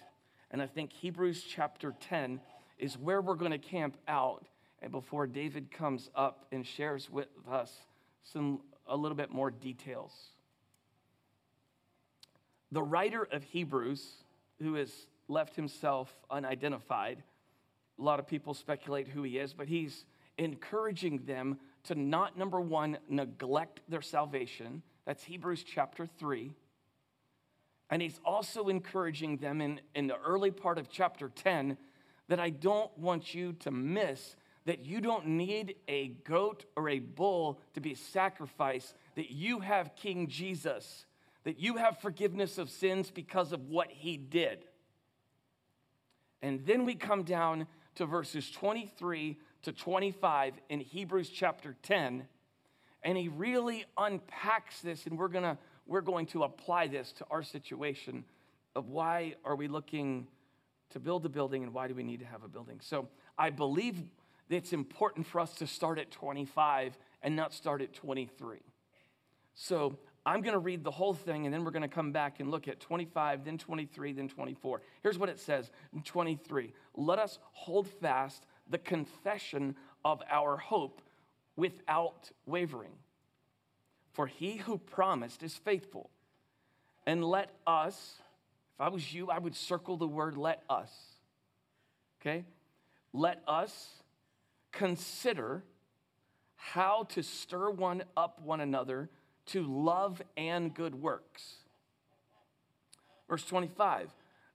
And 0.52 0.62
I 0.62 0.68
think 0.68 0.92
Hebrews 0.92 1.42
chapter 1.48 1.96
10 2.02 2.42
is 2.78 2.98
where 2.98 3.22
we're 3.22 3.36
going 3.36 3.54
to 3.54 3.58
camp 3.58 3.96
out 4.10 4.46
and 4.82 4.92
before 4.92 5.26
David 5.26 5.72
comes 5.72 6.10
up 6.16 6.48
and 6.52 6.68
shares 6.68 7.10
with 7.10 7.30
us 7.50 7.72
some 8.34 8.60
a 8.88 8.98
little 8.98 9.16
bit 9.16 9.32
more 9.32 9.50
details. 9.50 10.12
The 12.74 12.84
writer 12.84 13.26
of 13.32 13.44
Hebrews, 13.44 14.06
who 14.60 14.74
has 14.74 14.92
left 15.30 15.56
himself 15.56 16.14
unidentified, 16.30 17.24
a 17.98 18.02
lot 18.02 18.20
of 18.20 18.28
people 18.28 18.54
speculate 18.54 19.08
who 19.08 19.24
he 19.24 19.38
is, 19.38 19.54
but 19.54 19.70
he's 19.70 20.04
encouraging 20.38 21.20
them 21.20 21.58
to 21.86 21.96
not, 21.96 22.38
number 22.38 22.60
one, 22.60 22.98
neglect 23.08 23.80
their 23.88 24.02
salvation. 24.02 24.82
That's 25.06 25.24
Hebrews 25.24 25.64
chapter 25.64 26.06
3. 26.06 26.52
And 27.92 28.02
he's 28.02 28.20
also 28.26 28.70
encouraging 28.70 29.38
them 29.38 29.62
in, 29.62 29.82
in 29.94 30.08
the 30.08 30.18
early 30.18 30.50
part 30.50 30.80
of 30.80 30.90
chapter 30.90 31.30
10 31.30 31.78
that 32.30 32.40
I 32.40 32.50
don't 32.50 32.98
want 32.98 33.36
you 33.36 33.54
to 33.60 33.72
miss 33.72 34.36
that 34.66 34.86
you 34.86 35.02
don't 35.02 35.26
need 35.28 35.76
a 35.88 36.10
goat 36.24 36.66
or 36.76 36.90
a 36.90 37.00
bull 37.00 37.60
to 37.74 37.82
be 37.82 37.96
sacrificed, 37.96 38.96
that 39.16 39.32
you 39.32 39.60
have 39.60 39.96
King 39.96 40.28
Jesus, 40.28 41.06
that 41.44 41.60
you 41.60 41.78
have 41.78 42.00
forgiveness 42.00 42.58
of 42.58 42.70
sins 42.70 43.10
because 43.10 43.52
of 43.52 43.70
what 43.70 43.90
he 43.90 44.18
did. 44.18 44.66
And 46.42 46.66
then 46.66 46.86
we 46.86 46.96
come 46.96 47.24
down 47.24 47.68
to 47.96 48.06
verses 48.06 48.50
23 48.52 49.38
to 49.64 49.72
25 49.72 50.54
in 50.70 50.80
Hebrews 50.80 51.30
chapter 51.30 51.76
10, 51.84 52.28
and 53.04 53.18
he 53.18 53.30
really 53.30 53.86
unpacks 53.98 54.82
this, 54.82 55.08
and 55.08 55.18
we're 55.18 55.28
gonna 55.28 55.58
we're 55.92 56.00
going 56.00 56.26
to 56.26 56.44
apply 56.44 56.88
this 56.88 57.12
to 57.12 57.26
our 57.30 57.44
situation 57.44 58.24
of 58.78 58.88
why 58.88 59.36
are 59.44 59.58
we 59.58 59.68
looking 59.68 60.26
to 60.92 61.02
build 61.02 61.26
a 61.26 61.30
building 61.30 61.64
and 61.64 61.74
why 61.74 61.86
do 61.90 61.94
we 61.94 62.02
need 62.02 62.22
to 62.22 62.26
have 62.26 62.44
a 62.44 62.48
building. 62.48 62.80
So 62.82 63.10
I 63.38 63.50
believe 63.50 64.02
it's 64.50 64.72
important 64.72 65.28
for 65.28 65.42
us 65.42 65.54
to 65.56 65.68
start 65.68 66.00
at 66.00 66.10
25 66.10 66.98
and 67.22 67.36
not 67.36 67.54
start 67.54 67.82
at 67.82 67.94
23. 67.94 68.60
So 69.54 69.98
I'm 70.26 70.42
going 70.42 70.54
to 70.54 70.60
read 70.60 70.86
the 70.86 70.92
whole 70.92 71.14
thing 71.14 71.46
and 71.46 71.54
then 71.54 71.66
we're 71.66 71.72
going 71.72 71.82
to 71.82 71.90
come 71.90 72.14
back 72.14 72.40
and 72.40 72.50
look 72.50 72.70
at 72.70 72.80
25, 72.80 73.44
then 73.44 73.58
23, 73.58 74.14
then 74.14 74.30
24. 74.30 74.82
Here's 75.04 75.18
what 75.18 75.28
it 75.28 75.42
says 75.42 75.72
in 75.94 76.04
23 76.04 76.72
Let 76.96 77.20
us 77.20 77.38
hold 77.52 77.90
fast 77.90 78.46
the 78.70 78.78
confession 78.78 79.76
of 80.06 80.22
our 80.32 80.56
hope 80.56 81.02
without 81.58 82.32
wavering. 82.46 82.92
For 84.12 84.28
he 84.28 84.58
who 84.58 84.78
promised 84.78 85.44
is 85.44 85.56
faithful. 85.56 86.10
And 87.06 87.24
let 87.24 87.50
us, 87.66 88.16
if 88.76 88.82
I 88.82 88.90
was 88.90 89.14
you, 89.14 89.30
I 89.30 89.40
would 89.40 89.56
circle 89.56 89.98
the 89.98 90.08
word 90.08 90.38
let 90.38 90.64
us. 90.70 90.92
Okay? 92.22 92.46
Let 93.14 93.42
us 93.48 94.04
consider 94.72 95.64
how 96.56 97.04
to 97.10 97.24
stir 97.24 97.72
one 97.72 98.04
up 98.16 98.40
one 98.42 98.62
another 98.62 99.10
to 99.48 99.64
love 99.64 100.22
and 100.38 100.74
good 100.74 100.96
works. 100.96 101.56
Verse 103.28 103.44
25, 103.46 104.14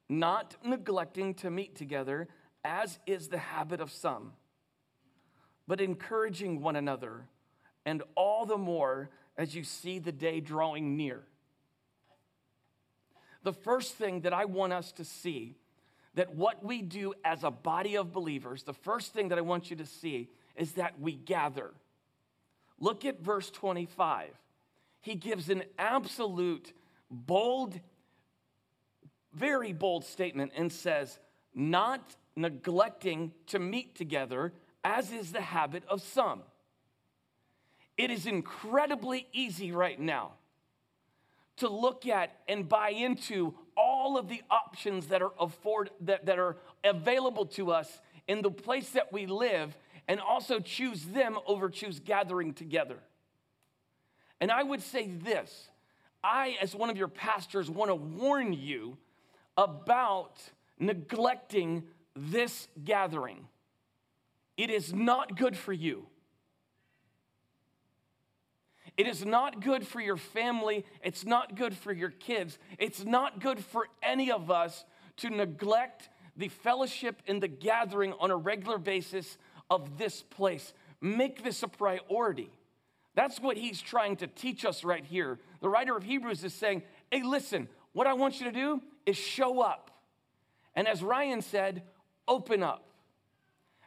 not 0.09 0.55
neglecting 0.65 1.35
to 1.35 1.51
meet 1.51 1.75
together, 1.75 2.29
as 2.65 2.99
is 3.07 3.29
the 3.29 3.39
habit 3.39 3.81
of 3.81 3.91
some, 3.91 4.33
but 5.67 5.81
encouraging 5.81 6.61
one 6.61 6.77
another, 6.77 7.27
and 7.85 8.03
all 8.15 8.47
the 8.47 8.59
more 8.59 9.11
as 9.37 9.55
you 9.55 9.65
see 9.65 9.99
the 9.99 10.13
day 10.13 10.41
drawing 10.41 10.97
near 10.97 11.25
the 13.47 13.53
first 13.53 13.95
thing 13.95 14.23
that 14.23 14.33
I 14.33 14.45
want 14.45 14.73
us 14.73 14.91
to 14.93 15.05
see 15.05 15.55
that 16.15 16.35
what 16.35 16.65
we 16.65 16.83
do 16.83 17.15
as 17.25 17.45
a 17.45 17.51
body 17.51 17.97
of 17.97 18.13
believers, 18.13 18.65
the 18.65 18.75
first 18.75 19.13
thing 19.13 19.29
that 19.29 19.39
I 19.39 19.43
want 19.43 19.71
you 19.71 19.77
to 19.77 19.87
see 19.87 20.29
is 20.57 20.73
that 20.73 20.99
we 20.99 21.13
gather. 21.13 21.71
Look 22.81 23.05
at 23.05 23.21
verse 23.21 23.49
25. 23.51 24.31
He 25.01 25.15
gives 25.15 25.49
an 25.49 25.63
absolute 25.79 26.73
bold, 27.09 27.79
very 29.33 29.73
bold 29.73 30.05
statement 30.05 30.51
and 30.57 30.73
says, 30.73 31.21
Not 31.55 32.17
neglecting 32.35 33.31
to 33.47 33.61
meet 33.61 33.95
together, 33.95 34.55
as 34.83 35.13
is 35.13 35.31
the 35.31 35.41
habit 35.41 35.85
of 35.89 36.03
some. 36.03 36.43
It 37.97 38.11
is 38.11 38.27
incredibly 38.27 39.27
easy 39.33 39.73
right 39.73 39.99
now 39.99 40.33
to 41.57 41.69
look 41.69 42.07
at 42.07 42.37
and 42.49 42.69
buy 42.69 42.91
into 42.91 43.55
all 43.77 44.19
of 44.19 44.29
the 44.29 44.43
options 44.51 45.07
that 45.07 45.23
are 45.23 45.33
afford 45.41 45.91
that, 46.03 46.27
that 46.27 46.39
are 46.39 46.57
available 46.85 47.47
to 47.47 47.73
us 47.73 48.01
in 48.29 48.43
the 48.43 48.51
place 48.51 48.91
that 48.91 49.13
we 49.13 49.27
live 49.27 49.77
and 50.09 50.21
also 50.21 50.61
choose 50.61 51.05
them 51.07 51.39
over 51.47 51.69
choose 51.69 51.99
gathering 51.99 52.53
together. 52.53 52.99
And 54.41 54.51
I 54.51 54.63
would 54.63 54.83
say 54.83 55.09
this 55.09 55.69
I, 56.23 56.57
as 56.61 56.75
one 56.75 56.91
of 56.91 56.97
your 56.97 57.09
pastors, 57.09 57.71
want 57.71 57.91
to 57.91 57.95
warn 57.95 58.53
you 58.53 58.99
about 59.57 60.43
neglecting 60.79 61.85
this 62.15 62.69
gathering. 62.85 63.47
It 64.57 64.71
is 64.71 64.93
not 64.93 65.37
good 65.37 65.57
for 65.57 65.73
you. 65.73 66.07
It 68.97 69.07
is 69.07 69.25
not 69.25 69.61
good 69.61 69.87
for 69.87 70.01
your 70.01 70.17
family. 70.17 70.85
It's 71.03 71.25
not 71.25 71.55
good 71.55 71.77
for 71.77 71.93
your 71.93 72.11
kids. 72.11 72.59
It's 72.79 73.05
not 73.05 73.41
good 73.41 73.63
for 73.63 73.89
any 74.03 74.31
of 74.31 74.51
us 74.51 74.85
to 75.19 75.31
neglect 75.31 76.09
the 76.37 76.49
fellowship 76.49 77.23
and 77.27 77.43
the 77.43 77.49
gathering 77.49 78.15
on 78.21 78.31
a 78.31 78.37
regular 78.37 78.79
basis 78.79 79.39
of 79.71 79.99
this 79.99 80.23
place. 80.23 80.73
Make 81.01 81.43
this 81.43 81.63
a 81.63 81.69
priority. 81.69 82.51
That's 83.15 83.41
what 83.41 83.57
he's 83.57 83.81
trying 83.81 84.17
to 84.17 84.27
teach 84.27 84.65
us 84.65 84.85
right 84.85 85.05
here. 85.05 85.39
The 85.61 85.69
writer 85.69 85.97
of 85.97 86.03
Hebrews 86.03 86.45
is 86.45 86.55
saying, 86.55 86.83
hey, 87.11 87.23
listen, 87.23 87.69
what 87.93 88.07
I 88.07 88.13
want 88.13 88.41
you 88.41 88.47
to 88.47 88.53
do 88.53 88.83
is 89.07 89.17
show 89.17 89.61
up. 89.61 89.91
And 90.75 90.87
as 90.87 91.03
Ryan 91.03 91.41
said, 91.41 91.83
open 92.29 92.63
up. 92.63 92.85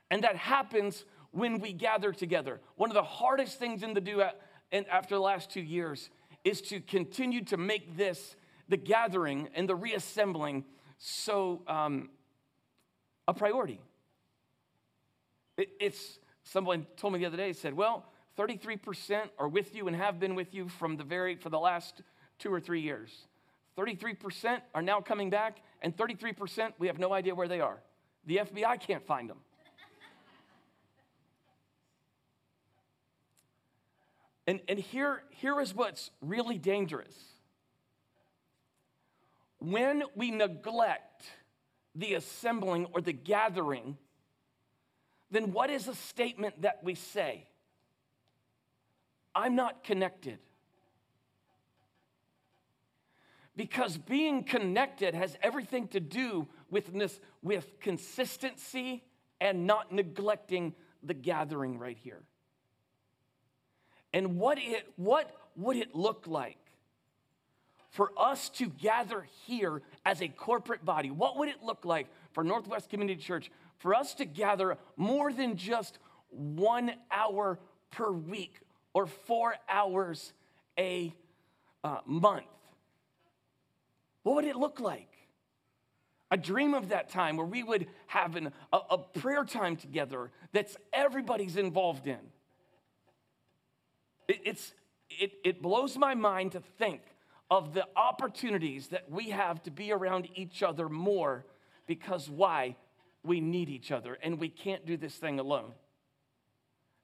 And 0.10 0.24
that 0.24 0.36
happens 0.36 1.06
when 1.32 1.60
we 1.60 1.74
gather 1.74 2.12
together. 2.12 2.60
One 2.76 2.90
of 2.90 2.96
the 2.96 3.04
hardest 3.04 3.60
things 3.60 3.84
in 3.84 3.94
the 3.94 4.02
do 4.02 4.24
and 4.72 4.88
after 4.88 5.16
the 5.16 5.22
last 5.22 5.50
two 5.50 5.62
years 5.62 6.10
is 6.44 6.62
to 6.62 6.80
continue 6.80 7.44
to 7.46 7.58
make 7.58 7.98
this 7.98 8.36
the 8.68 8.78
gathering 8.78 9.50
and 9.56 9.68
the 9.68 9.76
reassembling 9.76 10.64
so 10.98 11.62
um, 11.68 12.10
a 13.28 13.34
priority. 13.34 13.82
It, 15.58 15.70
it's 15.80 16.20
someone 16.44 16.86
told 16.98 17.14
me 17.14 17.20
the 17.20 17.26
other 17.26 17.38
day 17.38 17.54
said, 17.54 17.74
"Well, 17.74 18.06
33% 18.38 19.30
are 19.38 19.48
with 19.48 19.76
you 19.76 19.88
and 19.88 19.96
have 19.96 20.20
been 20.20 20.36
with 20.36 20.54
you 20.54 20.70
from 20.70 20.98
the 20.98 21.04
very 21.04 21.36
for 21.36 21.50
the 21.50 21.60
last 21.60 22.02
two 22.38 22.54
or 22.54 22.60
three 22.60 22.82
years. 22.82 23.28
33% 23.78 24.62
are 24.76 24.82
now 24.82 25.02
coming 25.02 25.30
back, 25.30 25.62
and 25.82 25.96
33% 25.96 26.74
we 26.80 26.88
have 26.88 27.00
no 27.00 27.14
idea 27.14 27.34
where 27.34 27.48
they 27.48 27.62
are. 27.62 27.80
The 28.26 28.38
FBI 28.38 28.80
can't 28.80 29.06
find 29.06 29.30
them." 29.30 29.40
And, 34.50 34.62
and 34.68 34.80
here, 34.80 35.22
here 35.30 35.62
is 35.62 35.76
what's 35.76 36.10
really 36.22 36.58
dangerous. 36.58 37.14
When 39.60 40.02
we 40.16 40.32
neglect 40.32 41.26
the 41.94 42.16
assembling 42.16 42.88
or 42.96 43.02
the 43.02 43.14
gathering, 43.14 43.96
then 45.30 45.52
what 45.52 45.70
is 45.70 45.88
a 45.88 45.94
statement 45.94 46.64
that 46.64 46.84
we 46.84 46.96
say? 46.96 47.46
I'm 49.36 49.56
not 49.56 49.84
connected. 49.84 50.40
Because 53.56 54.00
being 54.00 54.44
connected 54.44 55.14
has 55.14 55.38
everything 55.44 55.90
to 55.90 56.00
do 56.00 56.48
with, 56.72 56.92
this, 56.92 57.20
with 57.44 57.80
consistency 57.80 59.04
and 59.40 59.68
not 59.68 59.92
neglecting 59.92 60.74
the 61.04 61.14
gathering 61.14 61.78
right 61.78 62.00
here 62.00 62.24
and 64.14 64.38
what 64.38 64.58
it 64.60 64.92
what 64.96 65.36
would 65.56 65.78
it 65.78 65.94
look 65.96 66.26
like 66.28 66.58
for 67.90 68.12
us 68.18 68.50
to 68.50 68.70
gather 68.70 69.28
here 69.46 69.82
as 70.06 70.22
a 70.22 70.28
corporate 70.28 70.86
body? 70.86 71.12
What 71.12 71.38
would 71.38 71.50
it 71.50 71.64
look 71.64 71.86
like 71.86 72.08
for 72.34 72.44
northwest 72.44 72.90
community 72.90 73.22
church 73.22 73.52
for 73.78 73.94
us 73.96 74.14
to 74.16 74.26
gather 74.26 74.78
more 74.96 75.34
than 75.34 75.56
just 75.58 75.98
one 76.30 76.92
hour 77.12 77.60
per 77.92 78.12
week 78.12 78.60
or 78.94 79.08
four 79.08 79.56
hours 79.68 80.34
a 80.78 81.14
uh, 81.84 81.98
month? 82.06 82.46
What 84.24 84.36
would 84.36 84.46
it 84.46 84.56
look 84.56 84.80
like? 84.80 85.08
I 86.32 86.36
dream 86.36 86.76
of 86.76 86.90
that 86.90 87.10
time 87.10 87.38
where 87.38 87.46
we 87.46 87.64
would 87.64 87.88
have 88.08 88.36
an, 88.36 88.52
a, 88.72 88.80
a 88.92 88.98
prayer 89.00 89.44
time 89.44 89.76
together 89.76 90.30
that's 90.52 90.78
everybody's 90.94 91.58
involved 91.58 92.06
in 92.06 92.20
it, 94.30 94.42
it's, 94.46 94.74
it, 95.10 95.34
it 95.44 95.62
blows 95.62 95.98
my 95.98 96.16
mind 96.16 96.54
to 96.54 96.62
think 96.78 97.02
of 97.52 97.74
the 97.74 97.86
opportunities 97.96 98.90
that 98.90 99.10
we 99.10 99.32
have 99.32 99.62
to 99.64 99.72
be 99.72 99.92
around 99.92 100.30
each 100.36 100.64
other 100.64 100.88
more 100.88 101.46
because 101.88 102.30
why? 102.30 102.76
We 103.24 103.42
need 103.42 103.70
each 103.70 103.92
other 103.92 104.18
and 104.22 104.40
we 104.40 104.48
can't 104.48 104.86
do 104.86 104.96
this 104.96 105.16
thing 105.16 105.40
alone. 105.40 105.74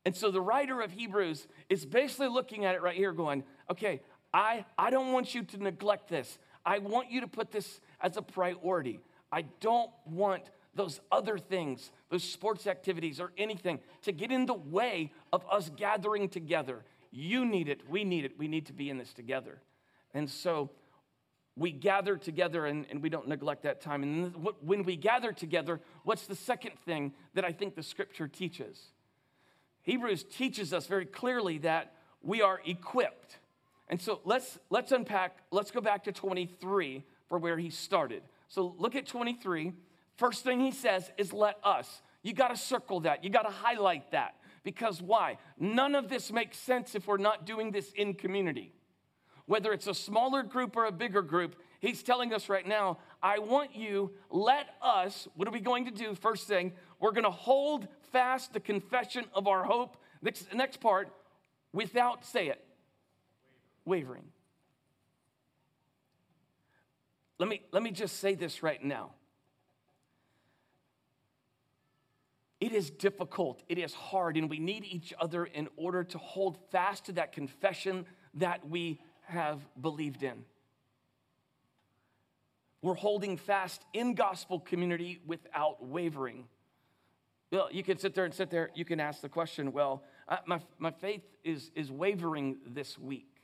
And 0.05 0.15
so 0.15 0.29
the 0.29 0.39
writer 0.39 0.81
of 0.81 0.91
Hebrews 0.91 1.47
is 1.67 1.83
basically 1.83 2.27
looking 2.27 2.63
at 2.63 2.75
it 2.75 2.83
right 2.83 2.95
here, 2.95 3.11
going, 3.11 3.43
okay, 3.71 4.01
I, 4.31 4.65
I 4.77 4.91
don't 4.91 5.11
want 5.11 5.33
you 5.33 5.43
to 5.43 5.57
neglect 5.57 6.09
this. 6.09 6.37
I 6.63 6.77
want 6.77 7.09
you 7.09 7.21
to 7.21 7.27
put 7.27 7.51
this 7.51 7.81
as 7.99 8.15
a 8.15 8.21
priority. 8.21 8.99
I 9.31 9.43
don't 9.61 9.89
want 10.05 10.43
those 10.75 10.99
other 11.11 11.37
things, 11.37 11.91
those 12.09 12.23
sports 12.23 12.67
activities 12.67 13.19
or 13.19 13.31
anything, 13.37 13.79
to 14.03 14.11
get 14.11 14.31
in 14.31 14.45
the 14.45 14.53
way 14.53 15.11
of 15.33 15.43
us 15.49 15.71
gathering 15.75 16.29
together 16.29 16.83
you 17.15 17.45
need 17.45 17.69
it. 17.69 17.89
We 17.89 18.03
need 18.03 18.25
it. 18.25 18.37
We 18.37 18.47
need 18.47 18.65
to 18.67 18.73
be 18.73 18.89
in 18.89 18.97
this 18.97 19.13
together. 19.13 19.61
And 20.13 20.29
so 20.29 20.69
we 21.55 21.71
gather 21.71 22.17
together 22.17 22.65
and, 22.65 22.85
and 22.89 23.01
we 23.01 23.09
don't 23.09 23.27
neglect 23.27 23.63
that 23.63 23.79
time. 23.79 24.03
And 24.03 24.35
when 24.61 24.83
we 24.83 24.97
gather 24.97 25.31
together, 25.31 25.79
what's 26.03 26.27
the 26.27 26.35
second 26.35 26.77
thing 26.85 27.13
that 27.33 27.45
I 27.45 27.53
think 27.53 27.75
the 27.75 27.83
scripture 27.83 28.27
teaches? 28.27 28.91
Hebrews 29.83 30.23
teaches 30.23 30.73
us 30.73 30.87
very 30.87 31.05
clearly 31.05 31.59
that 31.59 31.93
we 32.21 32.41
are 32.41 32.59
equipped. 32.65 33.37
And 33.87 34.01
so 34.01 34.19
let's, 34.25 34.57
let's 34.69 34.91
unpack, 34.91 35.37
let's 35.51 35.71
go 35.71 35.79
back 35.79 36.03
to 36.05 36.11
23 36.11 37.03
for 37.29 37.37
where 37.37 37.57
he 37.57 37.69
started. 37.69 38.23
So 38.49 38.75
look 38.77 38.95
at 38.95 39.05
23. 39.05 39.71
First 40.17 40.43
thing 40.43 40.59
he 40.59 40.71
says 40.71 41.09
is 41.17 41.31
let 41.31 41.59
us. 41.63 42.01
You 42.23 42.33
got 42.33 42.49
to 42.49 42.57
circle 42.57 43.01
that, 43.01 43.23
you 43.23 43.29
got 43.29 43.43
to 43.43 43.53
highlight 43.53 44.11
that. 44.11 44.35
Because 44.65 44.99
why? 44.99 45.37
None 45.59 45.93
of 45.93 46.09
this 46.09 46.31
makes 46.31 46.57
sense 46.57 46.95
if 46.95 47.07
we're 47.07 47.17
not 47.17 47.45
doing 47.45 47.71
this 47.71 47.91
in 47.91 48.15
community. 48.15 48.73
Whether 49.45 49.71
it's 49.71 49.85
a 49.85 49.93
smaller 49.93 50.41
group 50.41 50.75
or 50.75 50.85
a 50.85 50.91
bigger 50.91 51.21
group, 51.21 51.55
he's 51.79 52.01
telling 52.01 52.33
us 52.33 52.49
right 52.49 52.67
now, 52.67 52.97
I 53.21 53.37
want 53.37 53.75
you, 53.75 54.11
let 54.31 54.65
us, 54.81 55.27
what 55.35 55.47
are 55.47 55.51
we 55.51 55.59
going 55.59 55.85
to 55.85 55.91
do? 55.91 56.15
First 56.15 56.47
thing, 56.47 56.73
we're 56.99 57.11
going 57.11 57.25
to 57.25 57.29
hold 57.29 57.87
fast 58.11 58.53
the 58.53 58.59
confession 58.59 59.25
of 59.35 59.47
our 59.47 59.63
hope. 59.63 59.97
Next, 60.23 60.51
next 60.51 60.79
part, 60.81 61.09
without, 61.71 62.25
say 62.25 62.47
it, 62.47 62.65
wavering. 63.85 64.25
Let 67.37 67.49
me, 67.49 67.61
let 67.71 67.83
me 67.83 67.91
just 67.91 68.17
say 68.17 68.33
this 68.33 68.63
right 68.63 68.83
now. 68.83 69.11
It 72.65 72.73
is 72.73 72.89
difficult, 72.89 73.61
it 73.69 73.77
is 73.77 73.93
hard, 73.93 74.37
and 74.37 74.49
we 74.49 74.57
need 74.57 74.85
each 74.85 75.13
other 75.21 75.45
in 75.45 75.67
order 75.77 76.03
to 76.03 76.17
hold 76.17 76.57
fast 76.71 77.05
to 77.05 77.11
that 77.11 77.31
confession 77.31 78.07
that 78.33 78.67
we 78.67 78.99
have 79.27 79.59
believed 79.79 80.23
in. 80.23 80.43
We're 82.81 82.95
holding 82.95 83.37
fast 83.37 83.85
in 83.93 84.15
gospel 84.15 84.59
community 84.59 85.19
without 85.27 85.85
wavering. 85.85 86.45
Well, 87.51 87.69
you 87.71 87.83
can 87.83 87.99
sit 87.99 88.15
there 88.15 88.25
and 88.25 88.33
sit 88.33 88.49
there, 88.49 88.71
you 88.73 88.83
can 88.83 88.99
ask 88.99 89.21
the 89.21 89.29
question, 89.29 89.71
well, 89.71 90.01
my, 90.47 90.59
my 90.79 90.89
faith 90.89 91.21
is, 91.43 91.69
is 91.75 91.91
wavering 91.91 92.57
this 92.65 92.97
week. 92.97 93.43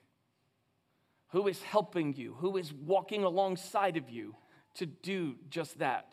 Who 1.28 1.48
is 1.48 1.62
helping 1.62 2.16
you? 2.16 2.38
Who 2.40 2.58
is 2.58 2.74
walking 2.74 3.24
alongside 3.24 3.98
of 3.98 4.10
you 4.10 4.36
to 4.78 4.88
do 4.88 5.36
just 5.48 5.78
that? 5.78 6.12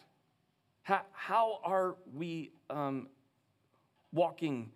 How, 0.88 1.02
how 1.12 1.60
are 1.64 1.96
we 2.14 2.50
um, 2.70 3.08
walking 4.10 4.70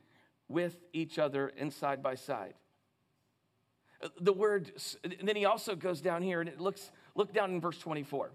with 0.47 0.77
each 0.93 1.19
other 1.19 1.51
and 1.57 1.73
side 1.73 2.03
by 2.03 2.17
side? 2.17 2.53
The 4.21 4.35
word, 4.35 4.73
then 5.23 5.37
he 5.37 5.47
also 5.47 5.75
goes 5.75 6.03
down 6.03 6.21
here 6.21 6.43
and 6.43 6.51
it 6.51 6.61
looks, 6.61 6.91
look 7.15 7.33
down 7.33 7.53
in 7.53 7.63
verse 7.63 7.79
24. 7.79 8.31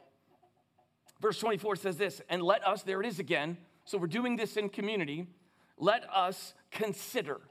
Verse 1.22 1.38
24 1.38 1.76
says 1.76 1.98
this, 1.98 2.20
and 2.30 2.42
let 2.42 2.66
us, 2.68 2.82
there 2.82 3.00
it 3.00 3.06
is 3.06 3.20
again. 3.20 3.58
So 3.86 4.00
we're 4.00 4.08
doing 4.08 4.38
this 4.38 4.58
in 4.58 4.70
community. 4.70 5.28
Let 5.78 6.04
us 6.12 6.56
consider. 6.72 7.42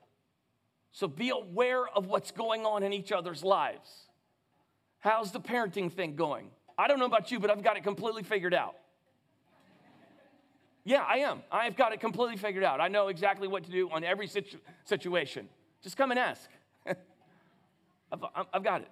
So 0.91 1.07
be 1.07 1.31
aware 1.31 1.87
of 1.87 2.07
what's 2.09 2.33
going 2.33 2.67
on 2.67 2.83
in 2.83 2.93
each 2.93 3.12
other's 3.12 3.45
lives. 3.45 4.09
How's 4.99 5.31
the 5.31 5.41
parenting 5.41 5.93
thing 5.93 6.17
going? 6.17 6.51
I 6.77 6.89
don't 6.89 6.99
know 6.99 7.07
about 7.07 7.31
you, 7.31 7.39
but 7.39 7.49
I've 7.49 7.62
got 7.62 7.77
it 7.77 7.85
completely 7.85 8.25
figured 8.25 8.55
out. 8.55 8.75
Yeah, 10.87 11.03
I 11.03 11.16
am. 11.18 11.42
I've 11.51 11.77
got 11.77 11.92
it 11.92 11.99
completely 11.99 12.37
figured 12.37 12.62
out. 12.62 12.81
I 12.81 12.87
know 12.87 13.09
exactly 13.09 13.49
what 13.49 13.64
to 13.64 13.72
do 13.72 13.90
on 13.90 14.05
every 14.05 14.29
situ- 14.29 14.59
situation. 14.85 15.49
Just 15.83 15.96
come 15.96 16.12
and 16.12 16.20
ask. 16.20 16.49
I've, 16.87 18.46
I've 18.55 18.62
got 18.62 18.83
it. 18.83 18.88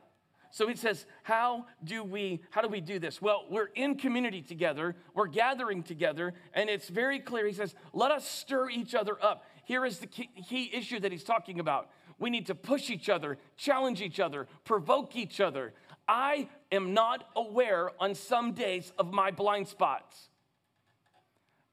So 0.50 0.66
he 0.66 0.74
says, 0.74 1.06
how 1.22 1.66
do 1.84 2.02
we 2.02 2.42
how 2.50 2.62
do 2.62 2.68
we 2.68 2.80
do 2.80 2.98
this? 2.98 3.22
Well, 3.22 3.44
we're 3.48 3.70
in 3.76 3.94
community 3.94 4.42
together, 4.42 4.96
we're 5.14 5.28
gathering 5.28 5.84
together, 5.84 6.34
and 6.52 6.68
it's 6.68 6.88
very 6.88 7.20
clear. 7.20 7.46
He 7.46 7.52
says, 7.52 7.76
let 7.92 8.10
us 8.10 8.28
stir 8.28 8.70
each 8.70 8.96
other 8.96 9.16
up. 9.22 9.44
Here 9.64 9.86
is 9.86 10.00
the 10.00 10.08
key, 10.08 10.30
key 10.48 10.70
issue 10.74 10.98
that 10.98 11.12
he's 11.12 11.24
talking 11.24 11.60
about. 11.60 11.90
We 12.18 12.28
need 12.28 12.46
to 12.46 12.56
push 12.56 12.90
each 12.90 13.08
other, 13.08 13.38
challenge 13.56 14.02
each 14.02 14.18
other, 14.18 14.48
provoke 14.64 15.14
each 15.14 15.40
other. 15.40 15.74
I 16.08 16.48
am 16.72 16.92
not 16.92 17.28
aware 17.36 17.90
on 18.00 18.16
some 18.16 18.52
days 18.52 18.92
of 18.98 19.12
my 19.12 19.30
blind 19.30 19.68
spots. 19.68 20.28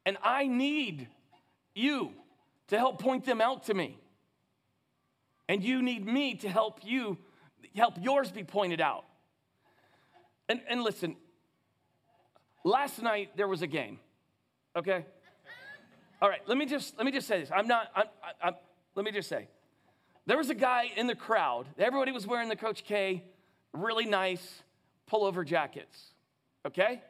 And 0.05 0.17
I 0.23 0.47
need 0.47 1.07
you 1.75 2.11
to 2.67 2.77
help 2.77 2.99
point 2.99 3.25
them 3.25 3.41
out 3.41 3.63
to 3.65 3.73
me. 3.73 3.97
And 5.47 5.63
you 5.63 5.81
need 5.81 6.05
me 6.05 6.35
to 6.35 6.49
help 6.49 6.79
you, 6.83 7.17
help 7.75 7.95
yours 7.99 8.31
be 8.31 8.43
pointed 8.43 8.81
out. 8.81 9.05
And, 10.47 10.61
and 10.67 10.81
listen, 10.81 11.15
last 12.63 13.01
night 13.01 13.35
there 13.35 13.47
was 13.47 13.61
a 13.61 13.67
game, 13.67 13.99
okay? 14.75 15.05
All 16.21 16.29
right, 16.29 16.41
let 16.47 16.57
me 16.57 16.65
just 16.65 16.95
let 16.97 17.05
me 17.05 17.11
just 17.11 17.27
say 17.27 17.39
this. 17.39 17.49
I'm 17.51 17.67
not. 17.67 17.89
I'm, 17.95 18.05
I'm, 18.43 18.53
let 18.93 19.05
me 19.05 19.11
just 19.11 19.27
say, 19.27 19.47
there 20.27 20.37
was 20.37 20.51
a 20.51 20.55
guy 20.55 20.91
in 20.95 21.07
the 21.07 21.15
crowd. 21.15 21.65
Everybody 21.79 22.11
was 22.11 22.27
wearing 22.27 22.47
the 22.47 22.55
Coach 22.55 22.83
K, 22.83 23.23
really 23.73 24.05
nice 24.05 24.61
pullover 25.11 25.43
jackets. 25.45 26.13
Okay. 26.65 27.01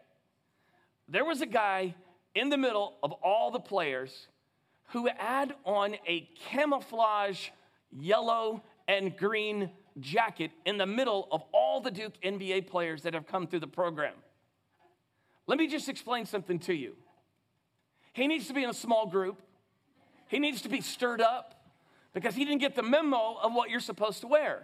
There 1.10 1.26
was 1.26 1.42
a 1.42 1.46
guy 1.46 1.94
in 2.36 2.50
the 2.50 2.58
middle 2.58 2.98
of 3.04 3.12
all 3.24 3.52
the 3.52 3.60
players 3.60 4.28
who 4.90 5.10
had 5.18 5.54
on 5.66 5.96
a 6.08 6.30
camouflage 6.50 7.50
yellow 7.92 8.64
and 8.88 9.16
green 9.18 9.70
jacket 10.00 10.52
in 10.66 10.78
the 10.78 10.86
middle 10.86 11.28
of 11.32 11.44
all 11.54 11.82
the 11.82 11.92
Duke 11.92 12.14
NBA 12.24 12.68
players 12.68 13.04
that 13.04 13.14
have 13.14 13.28
come 13.28 13.48
through 13.48 13.60
the 13.60 13.68
program. 13.68 14.14
Let 15.48 15.58
me 15.58 15.68
just 15.68 15.90
explain 15.90 16.26
something 16.26 16.60
to 16.60 16.74
you. 16.74 16.96
He 18.14 18.28
needs 18.28 18.48
to 18.48 18.54
be 18.54 18.64
in 18.64 18.70
a 18.70 18.74
small 18.74 19.08
group. 19.08 19.42
He 20.28 20.40
needs 20.40 20.62
to 20.62 20.70
be 20.70 20.82
stirred 20.82 21.22
up 21.22 21.62
because 22.14 22.36
he 22.36 22.46
didn't 22.46 22.62
get 22.62 22.76
the 22.76 22.84
memo 22.84 23.38
of 23.42 23.54
what 23.54 23.70
you're 23.70 23.80
supposed 23.80 24.22
to 24.22 24.28
wear. 24.28 24.64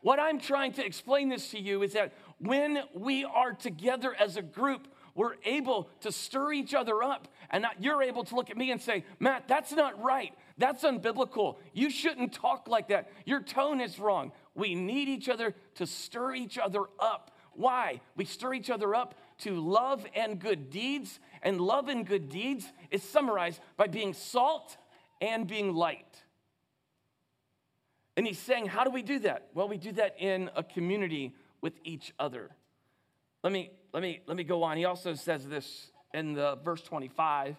What 0.00 0.20
I'm 0.20 0.38
trying 0.38 0.72
to 0.74 0.84
explain 0.84 1.28
this 1.28 1.50
to 1.50 1.60
you 1.60 1.82
is 1.82 1.92
that 1.94 2.12
when 2.38 2.82
we 2.94 3.24
are 3.24 3.52
together 3.52 4.14
as 4.18 4.36
a 4.36 4.42
group, 4.42 4.86
we're 5.18 5.34
able 5.44 5.90
to 6.02 6.12
stir 6.12 6.52
each 6.52 6.74
other 6.74 7.02
up, 7.02 7.26
and 7.50 7.62
not, 7.62 7.82
you're 7.82 8.04
able 8.04 8.22
to 8.22 8.36
look 8.36 8.50
at 8.50 8.56
me 8.56 8.70
and 8.70 8.80
say, 8.80 9.04
Matt, 9.18 9.48
that's 9.48 9.72
not 9.72 10.00
right. 10.00 10.32
That's 10.58 10.84
unbiblical. 10.84 11.56
You 11.72 11.90
shouldn't 11.90 12.32
talk 12.32 12.68
like 12.68 12.86
that. 12.90 13.10
Your 13.26 13.42
tone 13.42 13.80
is 13.80 13.98
wrong. 13.98 14.30
We 14.54 14.76
need 14.76 15.08
each 15.08 15.28
other 15.28 15.56
to 15.74 15.86
stir 15.88 16.36
each 16.36 16.56
other 16.56 16.82
up. 17.00 17.32
Why? 17.54 18.00
We 18.14 18.26
stir 18.26 18.54
each 18.54 18.70
other 18.70 18.94
up 18.94 19.16
to 19.38 19.60
love 19.60 20.06
and 20.14 20.38
good 20.38 20.70
deeds, 20.70 21.18
and 21.42 21.60
love 21.60 21.88
and 21.88 22.06
good 22.06 22.28
deeds 22.28 22.72
is 22.92 23.02
summarized 23.02 23.60
by 23.76 23.88
being 23.88 24.14
salt 24.14 24.76
and 25.20 25.48
being 25.48 25.74
light. 25.74 26.22
And 28.16 28.24
he's 28.24 28.38
saying, 28.38 28.66
How 28.66 28.84
do 28.84 28.90
we 28.90 29.02
do 29.02 29.18
that? 29.20 29.48
Well, 29.52 29.68
we 29.68 29.78
do 29.78 29.90
that 29.92 30.14
in 30.20 30.48
a 30.54 30.62
community 30.62 31.34
with 31.60 31.72
each 31.82 32.12
other. 32.20 32.50
Let 33.42 33.52
me, 33.52 33.72
let 33.92 34.02
me, 34.02 34.20
let 34.26 34.36
me 34.36 34.44
go 34.44 34.62
on. 34.62 34.76
He 34.76 34.84
also 34.84 35.14
says 35.14 35.46
this 35.46 35.90
in 36.12 36.34
the 36.34 36.58
verse 36.64 36.82
25 36.82 37.56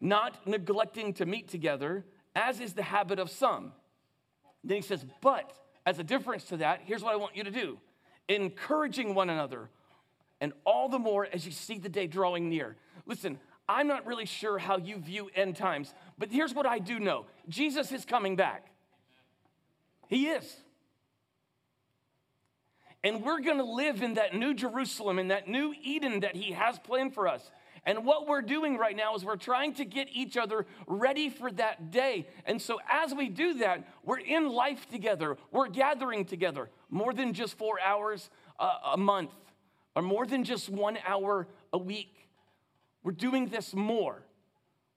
not 0.00 0.46
neglecting 0.46 1.14
to 1.14 1.26
meet 1.26 1.48
together, 1.48 2.04
as 2.34 2.60
is 2.60 2.74
the 2.74 2.82
habit 2.82 3.18
of 3.18 3.30
some. 3.30 3.72
Then 4.62 4.76
he 4.76 4.82
says, 4.82 5.04
But 5.20 5.52
as 5.86 5.98
a 5.98 6.04
difference 6.04 6.44
to 6.44 6.58
that, 6.58 6.80
here's 6.84 7.02
what 7.02 7.12
I 7.12 7.16
want 7.16 7.36
you 7.36 7.44
to 7.44 7.50
do 7.50 7.78
encouraging 8.28 9.14
one 9.14 9.30
another 9.30 9.70
and 10.40 10.52
all 10.64 10.88
the 10.88 10.98
more 10.98 11.28
as 11.32 11.46
you 11.46 11.52
see 11.52 11.78
the 11.78 11.88
day 11.88 12.08
drawing 12.08 12.48
near. 12.48 12.76
Listen, 13.06 13.38
I'm 13.68 13.86
not 13.86 14.04
really 14.04 14.26
sure 14.26 14.58
how 14.58 14.78
you 14.78 14.98
view 14.98 15.30
end 15.34 15.56
times, 15.56 15.94
but 16.18 16.30
here's 16.30 16.52
what 16.52 16.66
I 16.66 16.78
do 16.78 16.98
know 16.98 17.26
Jesus 17.48 17.92
is 17.92 18.04
coming 18.04 18.36
back. 18.36 18.66
He 20.08 20.26
is. 20.26 20.56
And 23.04 23.22
we're 23.22 23.40
gonna 23.40 23.64
live 23.64 24.02
in 24.02 24.14
that 24.14 24.34
new 24.34 24.54
Jerusalem, 24.54 25.18
in 25.18 25.28
that 25.28 25.48
new 25.48 25.74
Eden 25.82 26.20
that 26.20 26.34
He 26.34 26.52
has 26.52 26.78
planned 26.78 27.14
for 27.14 27.28
us. 27.28 27.50
And 27.86 28.04
what 28.04 28.26
we're 28.26 28.42
doing 28.42 28.76
right 28.76 28.96
now 28.96 29.14
is 29.14 29.24
we're 29.24 29.36
trying 29.36 29.74
to 29.74 29.84
get 29.84 30.08
each 30.12 30.36
other 30.36 30.66
ready 30.88 31.30
for 31.30 31.52
that 31.52 31.92
day. 31.92 32.26
And 32.44 32.60
so 32.60 32.80
as 32.90 33.14
we 33.14 33.28
do 33.28 33.54
that, 33.58 33.86
we're 34.02 34.18
in 34.18 34.48
life 34.48 34.88
together, 34.88 35.38
we're 35.52 35.68
gathering 35.68 36.24
together 36.24 36.68
more 36.90 37.14
than 37.14 37.32
just 37.32 37.56
four 37.56 37.80
hours 37.80 38.28
a 38.58 38.96
month 38.96 39.30
or 39.94 40.02
more 40.02 40.26
than 40.26 40.42
just 40.42 40.68
one 40.68 40.98
hour 41.06 41.46
a 41.72 41.78
week. 41.78 42.28
We're 43.04 43.12
doing 43.12 43.46
this 43.46 43.72
more 43.72 44.20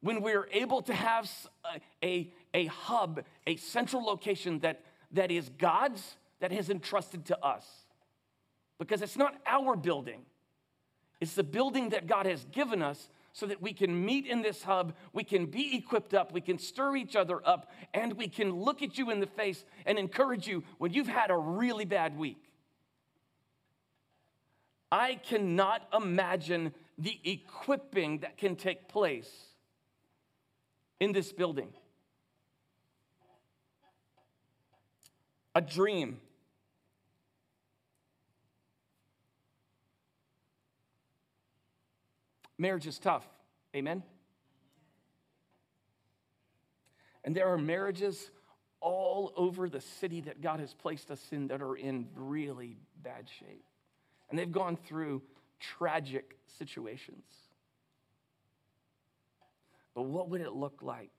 when 0.01 0.21
we're 0.21 0.47
able 0.51 0.81
to 0.83 0.93
have 0.93 1.29
a, 1.63 1.79
a, 2.03 2.33
a, 2.55 2.65
hub, 2.65 3.23
a 3.45 3.55
central 3.57 4.03
location 4.03 4.59
that, 4.59 4.81
that 5.11 5.29
is 5.29 5.49
God's, 5.59 6.15
that 6.39 6.51
has 6.51 6.71
entrusted 6.71 7.25
to 7.25 7.45
us. 7.45 7.65
Because 8.79 9.01
it's 9.01 9.17
not 9.17 9.35
our 9.45 9.75
building, 9.75 10.21
it's 11.21 11.35
the 11.35 11.43
building 11.43 11.89
that 11.89 12.07
God 12.07 12.25
has 12.25 12.45
given 12.45 12.81
us 12.81 13.09
so 13.33 13.45
that 13.45 13.61
we 13.61 13.73
can 13.73 14.05
meet 14.05 14.25
in 14.25 14.41
this 14.41 14.63
hub, 14.63 14.93
we 15.13 15.23
can 15.23 15.45
be 15.45 15.77
equipped 15.77 16.13
up, 16.13 16.31
we 16.31 16.41
can 16.41 16.57
stir 16.57 16.95
each 16.95 17.15
other 17.15 17.41
up, 17.47 17.69
and 17.93 18.13
we 18.13 18.27
can 18.27 18.51
look 18.51 18.81
at 18.81 18.97
you 18.97 19.11
in 19.11 19.19
the 19.19 19.27
face 19.27 19.63
and 19.85 19.99
encourage 19.99 20.47
you 20.47 20.63
when 20.77 20.93
you've 20.93 21.07
had 21.07 21.29
a 21.29 21.37
really 21.37 21.85
bad 21.85 22.17
week. 22.17 22.43
I 24.91 25.15
cannot 25.15 25.87
imagine 25.93 26.73
the 26.97 27.19
equipping 27.23 28.19
that 28.19 28.37
can 28.37 28.55
take 28.55 28.87
place 28.87 29.29
in 30.99 31.11
this 31.11 31.31
building. 31.31 31.69
A 35.53 35.61
dream. 35.61 36.19
Marriage 42.59 42.85
is 42.85 42.99
tough. 42.99 43.25
Amen? 43.75 44.03
And 47.23 47.35
there 47.35 47.47
are 47.47 47.57
marriages 47.57 48.29
all 48.79 49.33
over 49.35 49.67
the 49.67 49.81
city 49.81 50.21
that 50.21 50.41
God 50.41 50.59
has 50.59 50.75
placed 50.75 51.09
us 51.09 51.25
in 51.31 51.47
that 51.47 51.61
are 51.61 51.75
in 51.75 52.07
really 52.15 52.77
bad 53.03 53.27
shape 53.39 53.65
and 54.29 54.37
they've 54.37 54.51
gone 54.51 54.77
through 54.77 55.21
tragic 55.59 56.37
situations. 56.57 57.25
But 59.95 60.03
what 60.03 60.29
would 60.29 60.41
it 60.41 60.53
look 60.53 60.79
like 60.81 61.11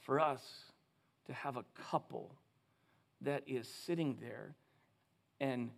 for 0.00 0.20
us 0.20 0.42
to 1.26 1.32
have 1.32 1.56
a 1.56 1.64
couple 1.90 2.34
that 3.22 3.42
is 3.46 3.68
sitting 3.68 4.18
there 4.20 4.54
and 5.40 5.70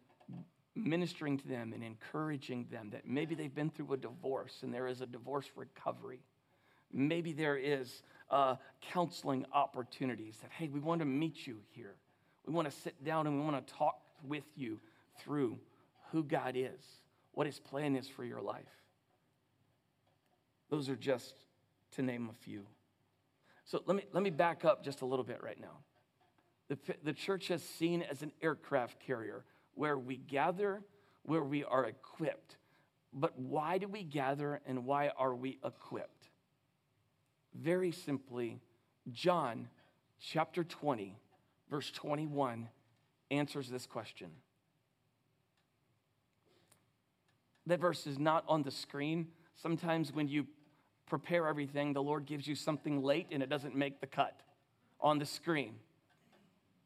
ministering 0.74 1.38
to 1.38 1.48
them 1.48 1.72
and 1.72 1.82
encouraging 1.82 2.66
them 2.70 2.90
that 2.90 3.06
maybe 3.06 3.34
they've 3.34 3.54
been 3.54 3.70
through 3.70 3.92
a 3.92 3.96
divorce 3.96 4.60
and 4.62 4.72
there 4.72 4.86
is 4.86 5.00
a 5.00 5.06
divorce 5.06 5.46
recovery? 5.56 6.20
Maybe 6.92 7.32
there 7.32 7.56
is 7.56 8.02
uh, 8.30 8.56
counseling 8.80 9.46
opportunities 9.52 10.36
that, 10.42 10.50
hey, 10.52 10.68
we 10.68 10.80
want 10.80 11.00
to 11.00 11.04
meet 11.04 11.46
you 11.46 11.58
here. 11.70 11.94
We 12.46 12.52
want 12.52 12.70
to 12.70 12.76
sit 12.76 13.02
down 13.04 13.26
and 13.26 13.38
we 13.38 13.44
want 13.44 13.66
to 13.66 13.74
talk 13.74 14.00
with 14.24 14.44
you 14.56 14.80
through 15.18 15.58
who 16.10 16.22
God 16.22 16.54
is, 16.56 16.82
what 17.32 17.46
His 17.46 17.58
plan 17.58 17.96
is 17.96 18.08
for 18.08 18.24
your 18.24 18.40
life. 18.40 18.64
Those 20.70 20.88
are 20.88 20.96
just 20.96 21.34
to 21.92 22.02
name 22.02 22.30
a 22.30 22.44
few. 22.44 22.66
So 23.64 23.82
let 23.86 23.96
me, 23.96 24.04
let 24.12 24.22
me 24.22 24.30
back 24.30 24.64
up 24.64 24.84
just 24.84 25.02
a 25.02 25.06
little 25.06 25.24
bit 25.24 25.42
right 25.42 25.60
now. 25.60 25.78
The, 26.68 26.78
the 27.04 27.12
church 27.12 27.48
has 27.48 27.62
seen 27.62 28.02
as 28.02 28.22
an 28.22 28.32
aircraft 28.42 28.98
carrier 29.00 29.44
where 29.74 29.98
we 29.98 30.16
gather, 30.16 30.82
where 31.22 31.42
we 31.42 31.64
are 31.64 31.84
equipped. 31.84 32.56
But 33.12 33.38
why 33.38 33.78
do 33.78 33.88
we 33.88 34.04
gather 34.04 34.60
and 34.66 34.84
why 34.84 35.10
are 35.16 35.34
we 35.34 35.58
equipped? 35.64 36.28
Very 37.54 37.92
simply, 37.92 38.60
John 39.10 39.68
chapter 40.20 40.64
20, 40.64 41.16
verse 41.70 41.90
21 41.90 42.68
answers 43.30 43.68
this 43.68 43.86
question. 43.86 44.30
That 47.66 47.80
verse 47.80 48.06
is 48.06 48.18
not 48.18 48.44
on 48.48 48.62
the 48.62 48.70
screen. 48.70 49.28
Sometimes 49.54 50.12
when 50.12 50.28
you 50.28 50.46
prepare 51.06 51.46
everything, 51.46 51.92
the 51.92 52.02
Lord 52.02 52.26
gives 52.26 52.46
you 52.46 52.54
something 52.54 53.02
late 53.02 53.26
and 53.30 53.42
it 53.42 53.48
doesn't 53.48 53.76
make 53.76 54.00
the 54.00 54.06
cut 54.06 54.40
on 55.00 55.18
the 55.18 55.26
screen. 55.26 55.74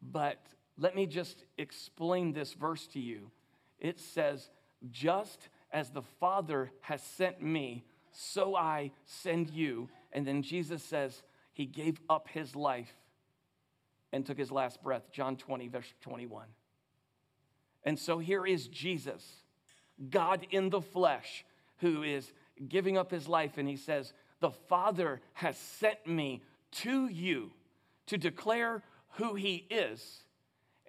But 0.03 0.38
let 0.78 0.94
me 0.94 1.06
just 1.06 1.44
explain 1.58 2.32
this 2.32 2.52
verse 2.52 2.86
to 2.88 3.00
you. 3.00 3.30
It 3.78 3.98
says, 3.98 4.50
Just 4.90 5.48
as 5.72 5.90
the 5.90 6.02
Father 6.02 6.70
has 6.80 7.02
sent 7.02 7.42
me, 7.42 7.84
so 8.12 8.56
I 8.56 8.92
send 9.04 9.50
you. 9.50 9.88
And 10.12 10.26
then 10.26 10.42
Jesus 10.42 10.82
says, 10.82 11.22
He 11.52 11.66
gave 11.66 12.00
up 12.08 12.28
His 12.28 12.54
life 12.54 12.92
and 14.12 14.24
took 14.24 14.38
His 14.38 14.52
last 14.52 14.82
breath. 14.82 15.10
John 15.12 15.36
20, 15.36 15.68
verse 15.68 15.92
21. 16.02 16.46
And 17.84 17.98
so 17.98 18.18
here 18.18 18.44
is 18.44 18.66
Jesus 18.66 19.24
God 20.10 20.46
in 20.50 20.68
the 20.68 20.82
flesh, 20.82 21.44
who 21.78 22.02
is 22.02 22.32
giving 22.68 22.98
up 22.98 23.10
his 23.10 23.28
life. 23.28 23.56
And 23.56 23.68
he 23.68 23.76
says, 23.76 24.12
The 24.40 24.50
Father 24.50 25.22
has 25.34 25.56
sent 25.56 26.06
me 26.06 26.42
to 26.72 27.08
you 27.08 27.52
to 28.06 28.18
declare 28.18 28.82
who 29.12 29.34
he 29.34 29.66
is. 29.70 30.24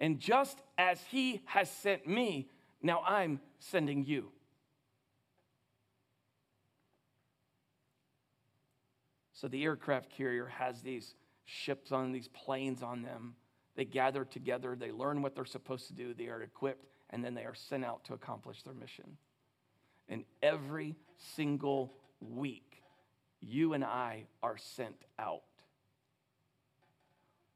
And 0.00 0.20
just 0.20 0.58
as 0.76 1.00
he 1.10 1.42
has 1.46 1.70
sent 1.70 2.06
me, 2.06 2.48
now 2.82 3.02
I'm 3.06 3.40
sending 3.58 4.04
you. 4.04 4.30
So 9.32 9.46
the 9.48 9.64
aircraft 9.64 10.10
carrier 10.10 10.46
has 10.46 10.80
these 10.80 11.14
ships 11.44 11.92
on 11.92 12.12
these 12.12 12.28
planes 12.28 12.82
on 12.82 13.02
them. 13.02 13.34
They 13.76 13.84
gather 13.84 14.24
together, 14.24 14.74
they 14.74 14.90
learn 14.90 15.22
what 15.22 15.36
they're 15.36 15.44
supposed 15.44 15.86
to 15.86 15.92
do, 15.92 16.12
they 16.12 16.26
are 16.26 16.42
equipped, 16.42 16.86
and 17.10 17.24
then 17.24 17.34
they 17.34 17.44
are 17.44 17.54
sent 17.54 17.84
out 17.84 18.04
to 18.06 18.14
accomplish 18.14 18.62
their 18.62 18.74
mission. 18.74 19.16
And 20.08 20.24
every 20.42 20.96
single 21.36 21.94
week, 22.20 22.82
you 23.40 23.74
and 23.74 23.84
I 23.84 24.26
are 24.42 24.56
sent 24.58 24.96
out. 25.18 25.42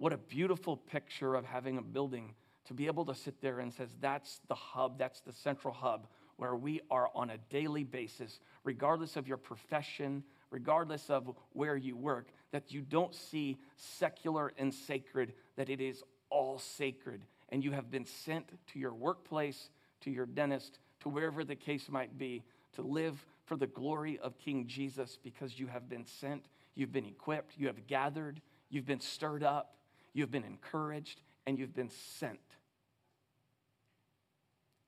What 0.03 0.13
a 0.13 0.19
beautiful 0.19 0.77
picture 0.77 1.37
of 1.37 1.45
having 1.45 1.79
a 1.79 1.81
building 1.81 2.35
to 2.65 2.75
be 2.75 2.89
able 2.89 3.05
to 3.05 3.15
sit 3.15 3.41
there 3.41 3.61
and 3.61 3.73
says 3.73 3.89
that's 4.01 4.41
the 4.49 4.55
hub, 4.57 4.99
that's 4.99 5.21
the 5.21 5.33
central 5.33 5.73
hub 5.73 6.09
where 6.35 6.57
we 6.57 6.81
are 6.91 7.09
on 7.15 7.31
a 7.31 7.39
daily 7.51 7.85
basis, 7.85 8.41
regardless 8.65 9.15
of 9.15 9.29
your 9.29 9.37
profession, 9.37 10.25
regardless 10.51 11.09
of 11.09 11.33
where 11.53 11.77
you 11.77 11.97
work, 11.97 12.31
that 12.51 12.73
you 12.73 12.81
don't 12.81 13.15
see 13.15 13.59
secular 13.77 14.53
and 14.59 14.75
sacred, 14.75 15.35
that 15.55 15.71
it 15.71 15.81
is 15.81 16.03
all 16.31 16.59
sacred. 16.59 17.23
And 17.51 17.63
you 17.63 17.71
have 17.71 17.89
been 17.89 18.07
sent 18.07 18.49
to 18.73 18.81
your 18.81 18.95
workplace, 18.95 19.71
to 20.01 20.11
your 20.11 20.27
dentist, 20.27 20.81
to 21.03 21.11
wherever 21.11 21.45
the 21.45 21.55
case 21.55 21.89
might 21.89 22.19
be, 22.19 22.43
to 22.73 22.83
live 22.83 23.25
for 23.45 23.57
the 23.57 23.69
glory 23.69 24.19
of 24.19 24.37
King 24.37 24.67
Jesus 24.67 25.17
because 25.23 25.61
you 25.61 25.69
have 25.69 25.89
been 25.89 26.07
sent, 26.07 26.47
you've 26.75 26.91
been 26.91 27.07
equipped, 27.07 27.53
you 27.57 27.69
have 27.69 27.87
gathered, 27.87 28.41
you've 28.69 28.85
been 28.87 28.99
stirred 28.99 29.45
up, 29.45 29.77
you've 30.13 30.31
been 30.31 30.45
encouraged, 30.45 31.21
and 31.47 31.59
you've 31.59 31.75
been 31.75 31.91
sent. 32.19 32.39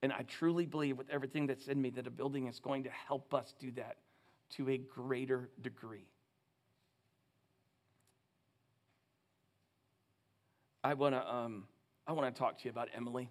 And 0.02 0.12
I 0.12 0.22
truly 0.22 0.66
believe 0.66 0.98
with 0.98 1.08
everything 1.08 1.46
that's 1.46 1.66
in 1.66 1.80
me 1.80 1.90
that 1.90 2.06
a 2.06 2.10
building 2.10 2.46
is 2.46 2.60
going 2.60 2.84
to 2.84 2.90
help 2.90 3.32
us 3.32 3.54
do 3.58 3.70
that 3.72 3.96
to 4.50 4.68
a 4.68 4.76
greater 4.76 5.48
degree. 5.62 6.06
I 10.82 10.92
want 10.92 11.14
to 11.14 11.34
um, 11.34 11.64
I 12.06 12.12
want 12.12 12.32
to 12.32 12.38
talk 12.38 12.58
to 12.58 12.64
you 12.64 12.70
about 12.70 12.88
Emily. 12.94 13.30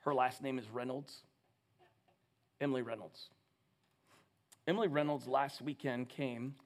Her 0.00 0.12
last 0.12 0.42
name 0.42 0.58
is 0.58 0.68
Reynolds. 0.68 1.22
Emily 2.60 2.82
Reynolds. 2.82 3.28
Emily 4.66 4.88
Reynolds 4.88 5.28
last 5.28 5.62
weekend 5.62 6.08
came 6.08 6.56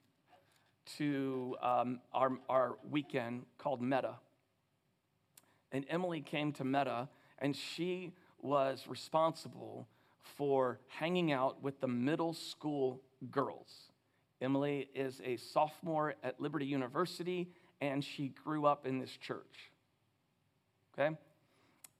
to 0.97 1.57
um, 1.63 2.01
our, 2.13 2.39
our 2.49 2.79
weekend 2.89 3.45
called 3.59 3.83
Meta. 3.83 4.15
And 5.73 5.85
Emily 5.89 6.21
came 6.21 6.53
to 6.53 6.65
Meta, 6.65 7.09
and 7.39 7.55
she 7.55 8.15
was 8.41 8.87
responsible 8.89 9.87
for 10.37 10.81
hanging 10.89 11.33
out 11.33 11.63
with 11.63 11.81
the 11.81 11.89
middle 11.89 12.33
school 12.33 13.03
girls. 13.31 13.91
Emily 14.41 14.89
is 14.95 15.21
a 15.25 15.37
sophomore 15.37 16.15
at 16.23 16.41
Liberty 16.41 16.67
University, 16.67 17.51
and 17.81 18.05
she 18.05 18.29
grew 18.29 18.67
up 18.67 18.87
in 18.87 18.99
this 18.99 19.11
church. 19.11 19.73
Okay? 20.95 21.17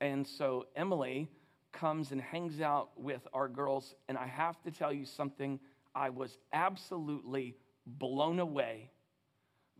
And 0.01 0.27
so 0.27 0.67
Emily 0.77 1.29
comes 1.73 2.13
and 2.13 2.21
hangs 2.21 2.61
out 2.61 2.91
with 2.97 3.27
our 3.33 3.49
girls, 3.49 3.95
and 4.09 4.17
I 4.17 4.27
have 4.27 4.63
to 4.63 4.71
tell 4.71 4.93
you 4.93 5.05
something. 5.05 5.59
I 5.95 6.11
was 6.11 6.39
absolutely 6.53 7.57
blown 7.99 8.39
away 8.39 8.91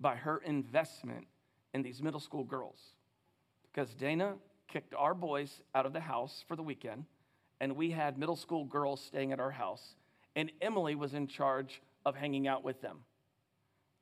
by 0.01 0.17
her 0.17 0.39
investment 0.39 1.27
in 1.75 1.83
these 1.83 2.03
middle 2.03 2.21
school 2.21 2.45
girls. 2.45 2.79
Because 3.71 3.95
Dana 3.95 4.35
kicked 4.69 4.95
our 4.95 5.15
boys 5.15 5.63
out 5.75 5.87
of 5.87 5.93
the 5.93 6.01
house 6.01 6.45
for 6.47 6.57
the 6.57 6.63
weekend, 6.63 7.05
and 7.61 7.77
we 7.77 7.91
had 7.91 8.19
middle 8.19 8.37
school 8.37 8.65
girls 8.65 9.03
staying 9.03 9.33
at 9.33 9.41
our 9.41 9.51
house, 9.51 9.95
and 10.37 10.51
Emily 10.61 10.95
was 10.95 11.15
in 11.15 11.27
charge 11.27 11.83
of 12.07 12.15
hanging 12.15 12.47
out 12.47 12.65
with 12.65 12.81
them. 12.81 12.99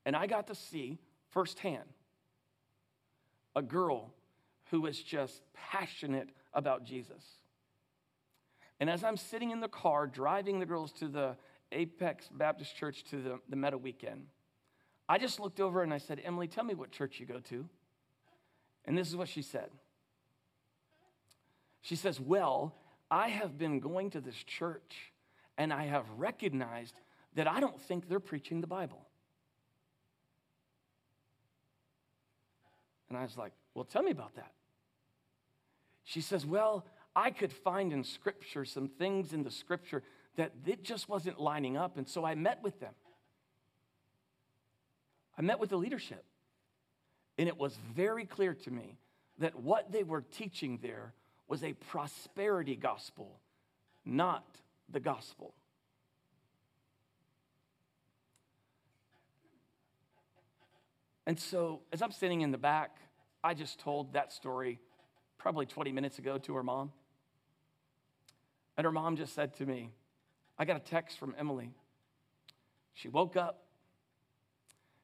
And 0.04 0.14
I 0.14 0.26
got 0.26 0.46
to 0.48 0.54
see 0.54 0.98
firsthand 1.30 1.88
a 3.54 3.62
girl 3.62 4.12
who 4.70 4.82
was 4.82 5.02
just 5.02 5.42
passionate 5.54 6.28
about 6.52 6.84
Jesus. 6.84 7.24
And 8.78 8.90
as 8.90 9.02
I'm 9.02 9.16
sitting 9.16 9.50
in 9.50 9.60
the 9.60 9.68
car 9.68 10.06
driving 10.06 10.60
the 10.60 10.66
girls 10.66 10.92
to 10.94 11.08
the 11.08 11.36
Apex 11.72 12.28
Baptist 12.28 12.76
Church 12.76 13.04
to 13.04 13.20
the, 13.20 13.40
the 13.48 13.56
Meta 13.56 13.78
weekend, 13.78 14.26
I 15.08 15.18
just 15.18 15.38
looked 15.38 15.60
over 15.60 15.82
and 15.82 15.92
I 15.92 15.98
said, 15.98 16.20
Emily, 16.24 16.48
tell 16.48 16.64
me 16.64 16.74
what 16.74 16.90
church 16.90 17.20
you 17.20 17.26
go 17.26 17.40
to. 17.48 17.68
And 18.84 18.96
this 18.96 19.08
is 19.08 19.16
what 19.16 19.28
she 19.28 19.42
said. 19.42 19.70
She 21.82 21.96
says, 21.96 22.20
Well, 22.20 22.74
I 23.10 23.28
have 23.28 23.56
been 23.56 23.80
going 23.80 24.10
to 24.10 24.20
this 24.20 24.36
church 24.36 25.12
and 25.58 25.72
I 25.72 25.84
have 25.84 26.04
recognized 26.16 27.00
that 27.34 27.46
I 27.46 27.60
don't 27.60 27.80
think 27.80 28.08
they're 28.08 28.20
preaching 28.20 28.60
the 28.60 28.66
Bible. 28.66 29.06
And 33.08 33.16
I 33.16 33.22
was 33.22 33.36
like, 33.36 33.52
Well, 33.74 33.84
tell 33.84 34.02
me 34.02 34.10
about 34.10 34.34
that. 34.36 34.52
She 36.04 36.20
says, 36.20 36.44
Well, 36.44 36.84
I 37.14 37.30
could 37.30 37.52
find 37.52 37.92
in 37.92 38.04
Scripture 38.04 38.64
some 38.64 38.88
things 38.88 39.32
in 39.32 39.42
the 39.42 39.50
Scripture 39.50 40.02
that 40.36 40.52
it 40.66 40.82
just 40.82 41.08
wasn't 41.08 41.40
lining 41.40 41.76
up. 41.76 41.96
And 41.96 42.08
so 42.08 42.24
I 42.24 42.34
met 42.34 42.62
with 42.62 42.78
them. 42.80 42.94
I 45.38 45.42
met 45.42 45.58
with 45.58 45.70
the 45.70 45.76
leadership. 45.76 46.24
And 47.38 47.48
it 47.48 47.58
was 47.58 47.76
very 47.94 48.24
clear 48.24 48.54
to 48.54 48.70
me 48.70 48.96
that 49.38 49.56
what 49.56 49.92
they 49.92 50.02
were 50.02 50.22
teaching 50.22 50.78
there 50.82 51.12
was 51.48 51.62
a 51.62 51.74
prosperity 51.74 52.76
gospel, 52.76 53.38
not 54.04 54.44
the 54.90 55.00
gospel. 55.00 55.54
And 61.26 61.38
so, 61.38 61.80
as 61.92 62.02
I'm 62.02 62.12
sitting 62.12 62.40
in 62.42 62.52
the 62.52 62.58
back, 62.58 62.96
I 63.42 63.54
just 63.54 63.80
told 63.80 64.12
that 64.12 64.32
story 64.32 64.78
probably 65.38 65.66
20 65.66 65.92
minutes 65.92 66.18
ago 66.18 66.38
to 66.38 66.54
her 66.54 66.62
mom. 66.62 66.92
And 68.76 68.84
her 68.84 68.92
mom 68.92 69.16
just 69.16 69.34
said 69.34 69.54
to 69.56 69.66
me, 69.66 69.90
I 70.58 70.64
got 70.64 70.76
a 70.76 70.80
text 70.80 71.18
from 71.18 71.34
Emily. 71.38 71.70
She 72.94 73.08
woke 73.08 73.36
up 73.36 73.64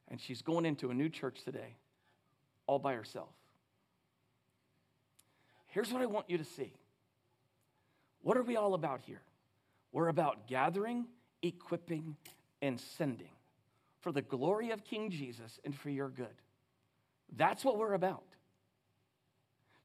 and 0.09 0.19
she's 0.19 0.41
going 0.41 0.65
into 0.65 0.89
a 0.89 0.93
new 0.93 1.09
church 1.09 1.43
today, 1.43 1.75
all 2.67 2.79
by 2.79 2.93
herself. 2.93 3.29
Here's 5.67 5.91
what 5.91 6.01
I 6.01 6.05
want 6.05 6.29
you 6.29 6.37
to 6.37 6.43
see. 6.43 6.73
What 8.21 8.37
are 8.37 8.43
we 8.43 8.55
all 8.55 8.73
about 8.73 9.01
here? 9.01 9.21
We're 9.91 10.07
about 10.07 10.47
gathering, 10.47 11.05
equipping, 11.41 12.15
and 12.61 12.79
sending 12.79 13.29
for 14.01 14.11
the 14.11 14.21
glory 14.21 14.71
of 14.71 14.83
King 14.83 15.09
Jesus 15.09 15.59
and 15.63 15.75
for 15.75 15.89
your 15.89 16.09
good. 16.09 16.41
That's 17.35 17.63
what 17.63 17.77
we're 17.77 17.93
about. 17.93 18.23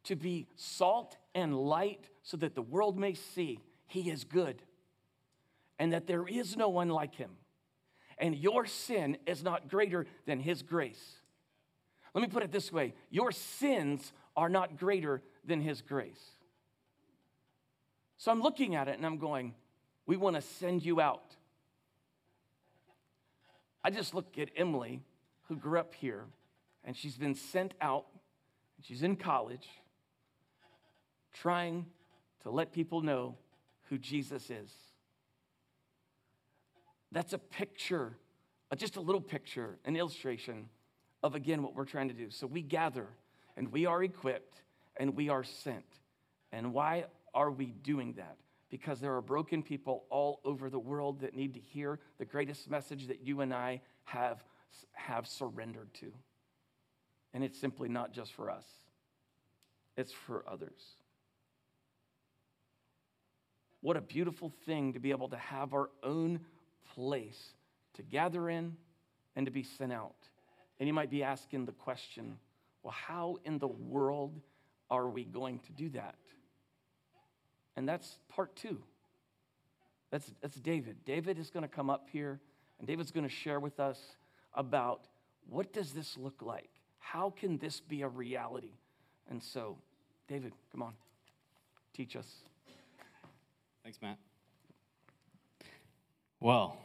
To 0.05 0.17
be 0.17 0.47
salt 0.57 1.17
and 1.35 1.55
light 1.57 2.09
so 2.23 2.37
that 2.39 2.55
the 2.55 2.63
world 2.63 2.99
may 2.99 3.15
see 3.15 3.61
he 3.87 4.11
is 4.11 4.25
good 4.25 4.63
and 5.79 5.93
that 5.93 6.07
there 6.07 6.27
is 6.27 6.57
no 6.57 6.69
one 6.69 6.89
like 6.89 7.15
him. 7.15 7.31
And 8.19 8.35
your 8.35 8.67
sin 8.67 9.17
is 9.27 9.45
not 9.45 9.69
greater 9.69 10.07
than 10.27 10.41
his 10.41 10.63
grace. 10.63 11.17
Let 12.15 12.23
me 12.23 12.29
put 12.29 12.43
it 12.43 12.51
this 12.51 12.73
way 12.73 12.95
your 13.11 13.33
sins 13.33 14.13
are 14.37 14.49
not 14.49 14.77
greater 14.77 15.23
than 15.45 15.61
his 15.61 15.83
grace. 15.83 16.21
So 18.17 18.33
I'm 18.33 18.43
looking 18.43 18.75
at 18.75 18.89
it 18.89 18.97
and 18.97 19.07
I'm 19.07 19.19
going, 19.19 19.55
we 20.07 20.17
want 20.17 20.37
to 20.37 20.43
send 20.43 20.85
you 20.85 21.01
out. 21.01 21.37
I 23.85 23.91
just 23.91 24.15
look 24.15 24.37
at 24.39 24.49
Emily, 24.57 25.01
who 25.45 25.57
grew 25.57 25.79
up 25.79 25.95
here, 25.95 26.25
and 26.85 26.97
she's 26.97 27.17
been 27.17 27.35
sent 27.35 27.75
out, 27.81 28.07
she's 28.83 29.03
in 29.03 29.15
college, 29.15 29.69
trying 31.33 31.87
to 32.43 32.51
let 32.51 32.73
people 32.73 33.03
know 33.03 33.37
who 33.85 33.99
Jesus 33.99 34.51
is. 34.51 34.71
That's 37.13 37.33
a 37.33 37.39
picture, 37.39 38.17
uh, 38.71 38.77
just 38.77 38.97
a 38.97 39.01
little 39.01 39.21
picture, 39.21 39.79
an 39.85 39.97
illustration 39.97 40.69
of, 41.23 41.35
again, 41.35 41.63
what 41.63 41.75
we're 41.75 41.85
trying 41.85 42.09
to 42.09 42.15
do. 42.15 42.31
So 42.31 42.47
we 42.47 42.63
gather 42.63 43.07
and 43.57 43.73
we 43.73 43.87
are 43.87 44.03
equipped 44.03 44.63
and 44.97 45.17
we 45.17 45.29
are 45.29 45.45
sent. 45.45 45.85
And 46.53 46.73
why 46.73 47.07
are 47.35 47.51
we 47.51 47.67
doing 47.67 48.15
that? 48.15 48.37
Because 48.71 49.01
there 49.01 49.15
are 49.15 49.23
broken 49.23 49.63
people 49.63 50.05
all 50.11 50.41
over 50.45 50.69
the 50.69 50.79
world 50.79 51.21
that 51.21 51.35
need 51.35 51.55
to 51.55 51.61
hear 51.61 51.99
the 52.19 52.25
greatest 52.25 52.71
message 52.71 53.07
that 53.07 53.27
you 53.27 53.41
and 53.41 53.55
I 53.55 53.81
have, 54.05 54.45
have 54.93 55.27
surrendered 55.27 55.93
to. 55.95 56.13
And 57.33 57.43
it's 57.43 57.59
simply 57.59 57.89
not 57.89 58.13
just 58.13 58.33
for 58.33 58.51
us, 58.51 58.65
it's 59.97 60.13
for 60.13 60.45
others. 60.47 60.97
What 63.81 63.97
a 63.97 64.01
beautiful 64.01 64.53
thing 64.67 64.93
to 64.95 64.99
be 64.99 65.11
able 65.11 65.29
to 65.29 65.37
have 65.37 65.73
our 65.73 65.91
own 66.03 66.41
place 66.95 67.55
to 67.95 68.03
gather 68.03 68.49
in 68.49 68.77
and 69.37 69.47
to 69.47 69.53
be 69.53 69.63
sent 69.63 69.93
out. 69.93 70.17
And 70.79 70.87
you 70.87 70.93
might 70.93 71.11
be 71.11 71.23
asking 71.23 71.67
the 71.67 71.73
question 71.73 72.39
well, 72.83 72.95
how 72.95 73.39
in 73.45 73.59
the 73.59 73.69
world 73.69 74.41
are 74.91 75.09
we 75.09 75.25
going 75.25 75.59
to 75.61 75.73
do 75.73 75.89
that? 75.91 76.15
And 77.77 77.89
that's 77.89 78.19
part 78.29 78.55
two. 78.57 78.79
That's, 80.11 80.33
that's 80.41 80.57
David. 80.57 81.05
David 81.05 81.39
is 81.39 81.51
going 81.51 81.63
to 81.63 81.69
come 81.69 81.91
up 81.91 82.09
here 82.11 82.41
And 82.79 82.87
David's 82.87 83.11
going 83.11 83.29
to 83.29 83.35
share 83.35 83.61
with 83.61 83.81
us 83.81 83.99
about 84.55 85.09
what 85.49 85.73
does 85.73 85.93
this 85.93 86.17
look 86.17 86.43
like? 86.43 86.71
How 86.99 87.31
can 87.31 87.59
this 87.59 87.81
be 87.81 88.03
a 88.03 88.09
reality? 88.09 88.75
And 89.31 89.43
so, 89.43 89.79
David, 90.29 90.53
come 90.73 90.83
on, 90.83 90.93
teach 91.93 92.17
us. 92.17 92.27
Thanks, 93.83 93.99
Matt. 94.01 94.19
Well, 96.41 96.79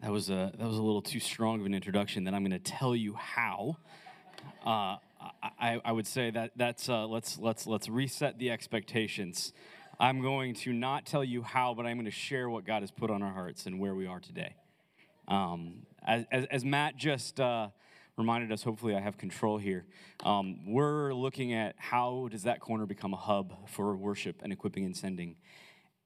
that 0.00 0.10
was 0.10 0.30
a 0.30 0.52
that 0.58 0.66
was 0.66 0.76
a 0.76 0.82
little 0.82 1.00
too 1.00 1.20
strong 1.20 1.60
of 1.60 1.66
an 1.66 1.74
introduction. 1.74 2.24
That 2.24 2.34
I'm 2.34 2.42
going 2.42 2.50
to 2.50 2.58
tell 2.58 2.96
you 2.96 3.14
how. 3.14 3.76
Uh, 4.66 4.96
I, 5.60 5.80
I 5.84 5.92
would 5.92 6.08
say 6.08 6.32
that 6.32 6.50
that's 6.56 6.88
uh, 6.88 7.06
let's 7.06 7.38
let's 7.38 7.68
let's 7.68 7.88
reset 7.88 8.36
the 8.40 8.50
expectations. 8.50 9.52
I'm 10.00 10.22
going 10.22 10.54
to 10.54 10.72
not 10.72 11.06
tell 11.06 11.22
you 11.22 11.42
how, 11.42 11.72
but 11.72 11.86
I'm 11.86 11.96
going 11.96 12.06
to 12.06 12.10
share 12.10 12.50
what 12.50 12.66
God 12.66 12.82
has 12.82 12.90
put 12.90 13.12
on 13.12 13.22
our 13.22 13.32
hearts 13.32 13.66
and 13.66 13.78
where 13.78 13.94
we 13.94 14.08
are 14.08 14.18
today. 14.18 14.56
Um, 15.28 15.86
as, 16.04 16.24
as, 16.32 16.46
as, 16.46 16.64
Matt 16.64 16.96
just 16.96 17.38
uh, 17.40 17.68
reminded 18.16 18.52
us, 18.52 18.62
hopefully 18.62 18.94
I 18.94 19.00
have 19.00 19.18
control 19.18 19.58
here. 19.58 19.86
Um, 20.24 20.72
we're 20.72 21.12
looking 21.12 21.52
at 21.52 21.74
how 21.78 22.28
does 22.30 22.44
that 22.44 22.60
corner 22.60 22.86
become 22.86 23.12
a 23.12 23.16
hub 23.16 23.68
for 23.68 23.96
worship 23.96 24.40
and 24.42 24.52
equipping 24.52 24.84
and 24.84 24.96
sending, 24.96 25.34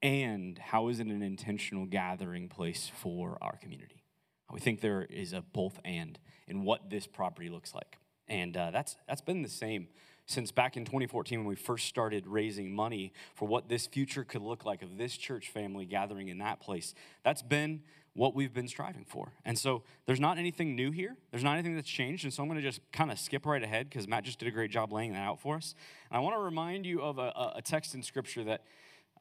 and 0.03 0.59
how 0.59 0.89
is 0.89 0.99
it 0.99 1.07
an 1.07 1.23
intentional 1.23 1.85
gathering 1.85 2.49
place 2.49 2.91
for 2.93 3.37
our 3.41 3.55
community? 3.55 4.03
We 4.51 4.59
think 4.59 4.81
there 4.81 5.03
is 5.03 5.33
a 5.33 5.41
both 5.41 5.79
and 5.83 6.19
in 6.47 6.63
what 6.63 6.89
this 6.89 7.07
property 7.07 7.49
looks 7.49 7.73
like, 7.73 7.97
and 8.27 8.55
uh, 8.55 8.69
that's 8.69 8.97
that's 9.07 9.21
been 9.21 9.41
the 9.41 9.49
same 9.49 9.87
since 10.25 10.51
back 10.51 10.77
in 10.77 10.85
2014 10.85 11.39
when 11.39 11.47
we 11.47 11.55
first 11.55 11.87
started 11.87 12.27
raising 12.27 12.73
money 12.73 13.11
for 13.33 13.47
what 13.47 13.67
this 13.67 13.87
future 13.87 14.23
could 14.23 14.41
look 14.41 14.65
like 14.65 14.81
of 14.81 14.97
this 14.97 15.17
church 15.17 15.49
family 15.49 15.85
gathering 15.85 16.27
in 16.27 16.37
that 16.37 16.59
place. 16.59 16.93
That's 17.23 17.41
been 17.41 17.81
what 18.13 18.35
we've 18.35 18.53
been 18.53 18.67
striving 18.67 19.05
for. 19.05 19.33
And 19.43 19.57
so 19.57 19.83
there's 20.05 20.19
not 20.19 20.37
anything 20.37 20.75
new 20.75 20.91
here. 20.91 21.17
There's 21.31 21.43
not 21.43 21.53
anything 21.53 21.75
that's 21.75 21.89
changed. 21.89 22.23
And 22.23 22.33
so 22.33 22.43
I'm 22.43 22.47
going 22.47 22.61
to 22.61 22.65
just 22.65 22.79
kind 22.91 23.11
of 23.11 23.19
skip 23.19 23.45
right 23.45 23.61
ahead 23.61 23.89
because 23.89 24.07
Matt 24.07 24.23
just 24.23 24.39
did 24.39 24.47
a 24.47 24.51
great 24.51 24.71
job 24.71 24.93
laying 24.93 25.13
that 25.13 25.23
out 25.23 25.41
for 25.41 25.57
us. 25.57 25.73
And 26.09 26.17
I 26.17 26.19
want 26.21 26.35
to 26.35 26.39
remind 26.39 26.85
you 26.85 27.01
of 27.01 27.17
a, 27.17 27.53
a 27.55 27.61
text 27.61 27.95
in 27.95 28.03
Scripture 28.03 28.43
that 28.43 28.63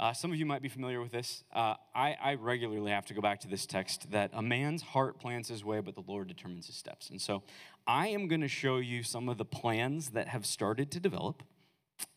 uh, 0.01 0.13
some 0.13 0.33
of 0.33 0.39
you 0.39 0.47
might 0.47 0.63
be 0.63 0.69
familiar 0.69 1.01
with 1.01 1.13
this. 1.13 1.45
Uh, 1.53 1.75
I, 1.95 2.17
I, 2.23 2.35
regularly 2.35 2.91
have 2.91 3.07
to 3.07 3.15
go 3.15 3.21
back 3.21 3.41
to 3.41 3.49
this 3.49 3.67
text 3.67 4.11
that 4.11 4.31
a 4.33 4.43
man's 4.43 4.83
heart 4.83 5.21
plans 5.21 5.49
his 5.49 5.65
way, 5.65 5.81
but 5.81 5.95
the 5.95 6.03
Lord 6.07 6.29
determines 6.29 6.67
his 6.67 6.77
steps. 6.77 7.11
And 7.11 7.21
so 7.21 7.43
I 7.87 8.09
am 8.09 8.27
going 8.27 8.41
to 8.41 8.49
show 8.49 8.79
you 8.79 9.03
some 9.03 9.29
of 9.29 9.39
the 9.39 9.45
plans 9.45 10.11
that 10.11 10.29
have 10.29 10.47
started 10.47 10.91
to 10.93 11.01
develop 11.01 11.43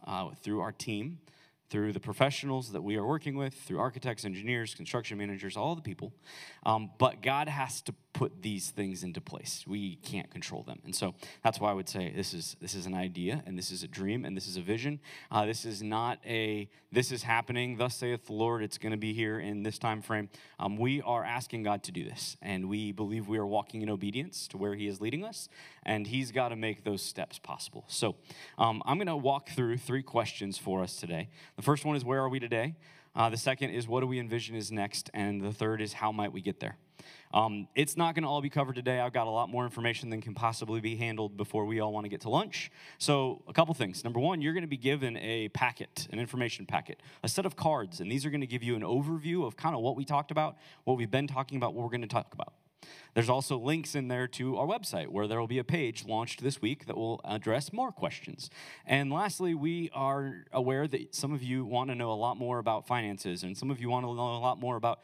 uh, 0.07 0.31
through 0.41 0.61
our 0.61 0.71
team 0.71 1.19
through 1.69 1.93
the 1.93 1.99
professionals 1.99 2.71
that 2.71 2.81
we 2.81 2.95
are 2.95 3.05
working 3.05 3.35
with, 3.35 3.53
through 3.53 3.79
architects, 3.79 4.23
engineers, 4.23 4.75
construction 4.75 5.17
managers, 5.17 5.57
all 5.57 5.75
the 5.75 5.81
people. 5.81 6.13
Um, 6.65 6.91
but 6.99 7.21
God 7.21 7.47
has 7.47 7.81
to 7.83 7.93
put 8.15 8.41
these 8.41 8.71
things 8.71 9.03
into 9.03 9.19
place. 9.19 9.65
We 9.67 9.97
can't 9.97 10.31
control 10.31 10.63
them, 10.63 10.79
and 10.85 10.95
so 10.95 11.15
that's 11.43 11.59
why 11.59 11.71
I 11.71 11.73
would 11.73 11.89
say 11.89 12.13
this 12.15 12.33
is 12.33 12.55
this 12.61 12.73
is 12.73 12.85
an 12.85 12.93
idea, 12.93 13.43
and 13.45 13.57
this 13.57 13.71
is 13.71 13.83
a 13.83 13.89
dream, 13.89 14.23
and 14.23 14.37
this 14.37 14.47
is 14.47 14.55
a 14.55 14.61
vision. 14.61 15.01
Uh, 15.29 15.45
this 15.45 15.65
is 15.65 15.83
not 15.83 16.19
a 16.25 16.69
this 16.93 17.11
is 17.11 17.23
happening. 17.23 17.75
Thus 17.75 17.93
saith 17.95 18.27
the 18.27 18.33
Lord. 18.33 18.63
It's 18.63 18.77
going 18.77 18.93
to 18.93 18.97
be 18.97 19.13
here 19.13 19.37
in 19.37 19.63
this 19.63 19.77
time 19.77 20.01
frame. 20.01 20.29
Um, 20.59 20.77
we 20.77 21.01
are 21.01 21.25
asking 21.25 21.63
God 21.63 21.83
to 21.83 21.91
do 21.91 22.05
this, 22.05 22.37
and 22.41 22.69
we 22.69 22.93
believe 22.93 23.27
we 23.27 23.37
are 23.37 23.45
walking 23.45 23.81
in 23.81 23.89
obedience 23.89 24.47
to 24.47 24.57
where 24.57 24.75
He 24.75 24.87
is 24.87 25.01
leading 25.01 25.25
us, 25.25 25.49
and 25.83 26.07
He's 26.07 26.31
got 26.31 26.49
to 26.49 26.55
make 26.55 26.85
those 26.85 27.01
steps 27.01 27.37
possible. 27.37 27.83
So 27.89 28.15
um, 28.57 28.81
I'm 28.85 28.97
going 28.97 29.07
to 29.07 29.17
walk 29.17 29.49
through 29.49 29.77
three 29.79 30.03
questions 30.03 30.57
for 30.57 30.81
us 30.81 30.95
today. 30.95 31.27
The 31.57 31.63
first 31.63 31.83
one 31.83 31.97
is 31.97 32.05
where 32.05 32.21
are 32.21 32.29
we 32.29 32.39
today? 32.39 32.77
Uh, 33.13 33.29
the 33.29 33.37
second 33.37 33.71
is 33.71 33.89
what 33.89 33.99
do 33.99 34.07
we 34.07 34.19
envision 34.19 34.55
is 34.55 34.71
next, 34.71 35.09
and 35.13 35.41
the 35.41 35.51
third 35.51 35.81
is 35.81 35.91
how 35.91 36.13
might 36.13 36.31
we 36.31 36.39
get 36.39 36.61
there. 36.61 36.77
Um, 37.33 37.67
it's 37.75 37.97
not 37.97 38.15
going 38.15 38.23
to 38.23 38.29
all 38.29 38.41
be 38.41 38.49
covered 38.49 38.75
today. 38.75 38.99
I've 38.99 39.13
got 39.13 39.27
a 39.27 39.29
lot 39.29 39.49
more 39.49 39.65
information 39.65 40.09
than 40.09 40.21
can 40.21 40.33
possibly 40.33 40.79
be 40.79 40.95
handled 40.95 41.35
before 41.35 41.65
we 41.65 41.79
all 41.79 41.91
want 41.91 42.05
to 42.05 42.09
get 42.09 42.21
to 42.21 42.29
lunch. 42.29 42.71
So, 42.97 43.43
a 43.47 43.53
couple 43.53 43.73
things. 43.73 44.03
Number 44.03 44.19
one, 44.19 44.41
you're 44.41 44.53
going 44.53 44.63
to 44.63 44.67
be 44.67 44.77
given 44.77 45.17
a 45.17 45.49
packet, 45.49 46.07
an 46.11 46.19
information 46.19 46.65
packet, 46.65 47.01
a 47.23 47.27
set 47.27 47.45
of 47.45 47.55
cards, 47.55 47.99
and 47.99 48.11
these 48.11 48.25
are 48.25 48.29
going 48.29 48.41
to 48.41 48.47
give 48.47 48.63
you 48.63 48.75
an 48.75 48.83
overview 48.83 49.45
of 49.45 49.57
kind 49.57 49.75
of 49.75 49.81
what 49.81 49.95
we 49.95 50.05
talked 50.05 50.31
about, 50.31 50.57
what 50.83 50.97
we've 50.97 51.11
been 51.11 51.27
talking 51.27 51.57
about, 51.57 51.73
what 51.73 51.83
we're 51.83 51.89
going 51.89 52.01
to 52.01 52.07
talk 52.07 52.33
about. 52.33 52.53
There's 53.13 53.29
also 53.29 53.57
links 53.57 53.95
in 53.95 54.09
there 54.09 54.27
to 54.29 54.57
our 54.57 54.67
website 54.67 55.07
where 55.07 55.27
there 55.27 55.39
will 55.39 55.47
be 55.47 55.59
a 55.59 55.63
page 55.63 56.05
launched 56.05 56.43
this 56.43 56.61
week 56.61 56.85
that 56.87 56.97
will 56.97 57.21
address 57.23 57.71
more 57.71 57.91
questions. 57.91 58.49
And 58.85 59.11
lastly, 59.11 59.55
we 59.55 59.89
are 59.93 60.45
aware 60.51 60.87
that 60.87 61.15
some 61.15 61.33
of 61.33 61.41
you 61.41 61.63
want 61.63 61.89
to 61.89 61.95
know 61.95 62.11
a 62.11 62.13
lot 62.13 62.37
more 62.37 62.59
about 62.59 62.87
finances, 62.87 63.43
and 63.43 63.57
some 63.57 63.71
of 63.71 63.79
you 63.79 63.89
want 63.89 64.05
to 64.05 64.13
know 64.13 64.35
a 64.35 64.39
lot 64.39 64.59
more 64.59 64.75
about 64.75 64.99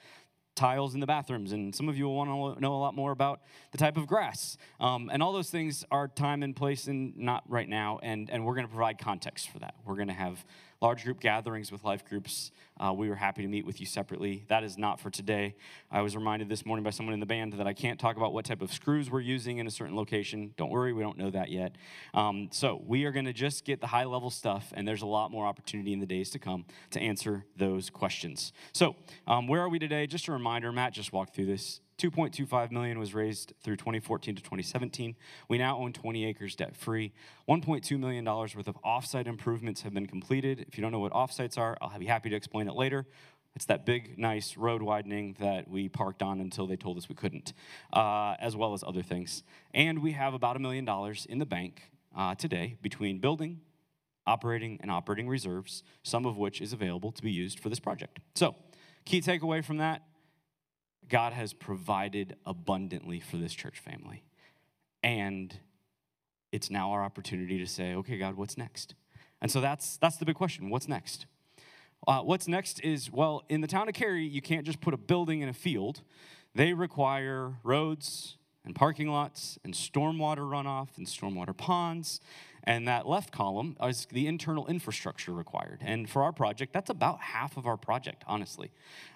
tiles 0.56 0.94
in 0.94 1.00
the 1.00 1.08
bathrooms, 1.08 1.52
and 1.52 1.74
some 1.74 1.90
of 1.90 1.98
you 1.98 2.06
will 2.06 2.16
want 2.16 2.56
to 2.56 2.62
know 2.62 2.74
a 2.74 2.78
lot 2.78 2.94
more 2.94 3.12
about 3.12 3.42
the 3.72 3.78
type 3.78 3.98
of 3.98 4.08
grass. 4.08 4.58
Um, 4.80 5.10
and 5.12 5.24
all 5.24 5.34
those 5.34 5.50
things 5.50 5.86
are 5.92 6.08
time 6.08 6.44
and 6.44 6.56
place 6.56 6.88
and 6.88 7.18
not 7.18 7.44
right 7.48 7.68
now, 7.68 8.00
and, 8.04 8.30
and 8.30 8.46
we're 8.46 8.56
going 8.56 8.68
to 8.68 8.72
provide 8.72 8.98
context 8.98 9.50
for 9.50 9.60
that. 9.60 9.76
We're 9.86 9.96
going 9.96 10.10
to 10.10 10.14
have 10.14 10.46
large 10.82 11.04
group 11.04 11.20
gatherings 11.20 11.72
with 11.72 11.84
life 11.84 12.04
groups. 12.04 12.52
Uh, 12.80 12.92
we 12.92 13.08
were 13.08 13.16
happy 13.16 13.44
to 13.44 13.48
meet 13.48 13.64
with 13.66 13.80
you 13.80 13.86
separately. 13.86 14.44
That 14.48 14.64
is 14.64 14.80
not 14.80 15.00
for 15.00 15.12
today. 15.12 15.56
I 15.92 16.02
was 16.02 16.16
reminded 16.16 16.50
this 16.50 16.66
morning 16.66 16.84
by 16.84 16.90
someone 16.90 17.14
in 17.14 17.20
the 17.20 17.28
band 17.28 17.54
that 17.54 17.68
I 17.68 17.74
can't 17.74 18.00
talk 18.00 18.18
about 18.18 18.34
what 18.34 18.46
type 18.46 18.64
of 18.64 18.74
screws 18.74 19.12
we're 19.12 19.20
using 19.22 19.60
in 19.60 19.68
a 19.68 19.72
certain 19.72 19.96
location. 19.96 20.56
Don't 20.58 20.72
worry, 20.72 20.92
we 20.92 21.04
don't 21.04 21.20
know 21.20 21.30
that 21.30 21.52
yet. 21.52 21.76
Um, 22.16 22.50
so 22.52 22.82
we 22.84 23.06
are 23.06 23.12
going 23.12 23.26
to 23.26 23.34
just 23.34 23.64
get 23.64 23.80
the 23.80 23.88
high 23.88 24.06
level 24.06 24.32
stuff, 24.32 24.74
and 24.76 24.88
there's 24.88 25.04
a 25.04 25.08
lot 25.08 25.30
more 25.30 25.46
opportunity 25.46 25.94
in 25.94 26.00
the 26.00 26.08
days 26.08 26.32
to 26.32 26.40
come 26.40 26.66
to 26.90 27.00
answer 27.00 27.46
those 27.56 27.92
questions. 27.92 28.52
So, 28.74 28.96
um, 29.28 29.48
where 29.48 29.62
are 29.62 29.70
we 29.70 29.78
today? 29.78 30.08
Just 30.08 30.28
a 30.30 30.32
reminder, 30.32 30.72
Matt 30.72 30.94
just 30.94 31.14
walked 31.14 31.36
through 31.36 31.46
this. 31.46 31.80
2.25 32.02 32.72
million 32.72 32.98
was 32.98 33.14
raised 33.14 33.54
through 33.62 33.76
2014 33.76 34.36
to 34.36 34.42
2017. 34.42 35.16
We 35.48 35.60
now 35.60 35.78
own 35.78 35.94
20 35.94 36.26
acres 36.26 36.56
debt 36.56 36.76
free. 36.76 37.14
1.2 37.48 38.00
million 38.00 38.24
dollars 38.24 38.56
worth 38.56 38.68
of 38.68 38.76
offsite 38.82 39.28
improvements 39.28 39.84
have 39.84 39.94
been 39.94 40.08
completed. 40.08 40.66
If 40.68 40.78
you 40.78 40.82
don't 40.82 40.92
know 40.92 41.00
what 41.00 41.12
offsites 41.12 41.60
are, 41.60 41.78
I'll 41.80 42.00
be 42.00 42.08
happy 42.08 42.32
to 42.32 42.36
explain 42.36 42.68
it 42.68 42.74
later. 42.74 43.06
It's 43.56 43.66
that 43.66 43.86
big, 43.86 44.18
nice 44.18 44.58
road 44.58 44.82
widening 44.82 45.36
that 45.40 45.68
we 45.68 45.90
parked 45.90 46.24
on 46.24 46.40
until 46.40 46.66
they 46.66 46.76
told 46.76 46.98
us 46.98 47.08
we 47.08 47.14
couldn't, 47.14 47.54
uh, 47.94 48.36
as 48.40 48.56
well 48.56 48.74
as 48.74 48.84
other 48.84 49.04
things. 49.04 49.44
And 49.72 50.02
we 50.02 50.14
have 50.14 50.34
about 50.34 50.56
a 50.56 50.60
million 50.60 50.86
dollars 50.86 51.28
in 51.30 51.38
the 51.38 51.46
bank 51.46 51.92
uh, 52.18 52.34
today 52.34 52.78
between 52.82 53.20
building, 53.20 53.60
operating, 54.26 54.80
and 54.82 54.90
operating 54.90 55.28
reserves, 55.28 55.84
some 56.02 56.26
of 56.26 56.36
which 56.36 56.62
is 56.62 56.74
available 56.74 57.12
to 57.12 57.22
be 57.22 57.32
used 57.32 57.60
for 57.60 57.70
this 57.70 57.80
project. 57.80 58.20
So, 58.34 58.56
key 59.06 59.22
takeaway 59.22 59.64
from 59.64 59.78
that 59.78 60.02
God 61.12 61.34
has 61.34 61.52
provided 61.52 62.38
abundantly 62.46 63.20
for 63.20 63.36
this 63.36 63.54
church 63.54 63.78
family. 63.80 64.24
And 65.04 65.54
it's 66.54 66.72
now 66.72 66.92
our 66.92 67.04
opportunity 67.04 67.60
to 67.60 67.68
say, 67.68 67.94
okay, 67.96 68.18
God, 68.18 68.38
what's 68.38 68.58
next? 68.58 68.96
And 69.42 69.52
so 69.52 69.60
that's, 69.60 69.98
that's 69.98 70.16
the 70.16 70.26
big 70.26 70.36
question 70.36 70.70
what's 70.70 70.88
next? 70.88 71.26
Uh, 72.08 72.22
what's 72.22 72.48
next 72.48 72.80
is, 72.80 73.12
well, 73.12 73.44
in 73.50 73.60
the 73.60 73.68
town 73.68 73.90
of 73.90 73.94
Cary, 73.94 74.24
you 74.24 74.42
can't 74.42 74.66
just 74.66 74.80
put 74.80 74.94
a 74.94 74.98
building 74.98 75.42
in 75.42 75.50
a 75.50 75.54
field. 75.54 76.02
They 76.56 76.72
require 76.72 77.56
roads 77.62 78.38
and 78.64 78.74
parking 78.74 79.10
lots 79.10 79.60
and 79.66 79.74
stormwater 79.74 80.40
runoff 80.40 80.98
and 80.98 81.06
stormwater 81.06 81.56
ponds 81.56 82.22
and 82.64 82.88
that 82.88 83.08
left 83.08 83.32
column 83.32 83.76
is 83.82 84.08
the 84.12 84.28
internal 84.28 84.68
infrastructure 84.68 85.34
required. 85.34 85.80
And 85.82 86.10
for 86.10 86.24
our 86.24 86.32
project, 86.32 86.74
that's 86.74 86.90
about 86.90 87.20
half 87.20 87.58
of 87.58 87.66
our 87.66 87.78
project, 87.78 88.24
honestly. 88.28 88.72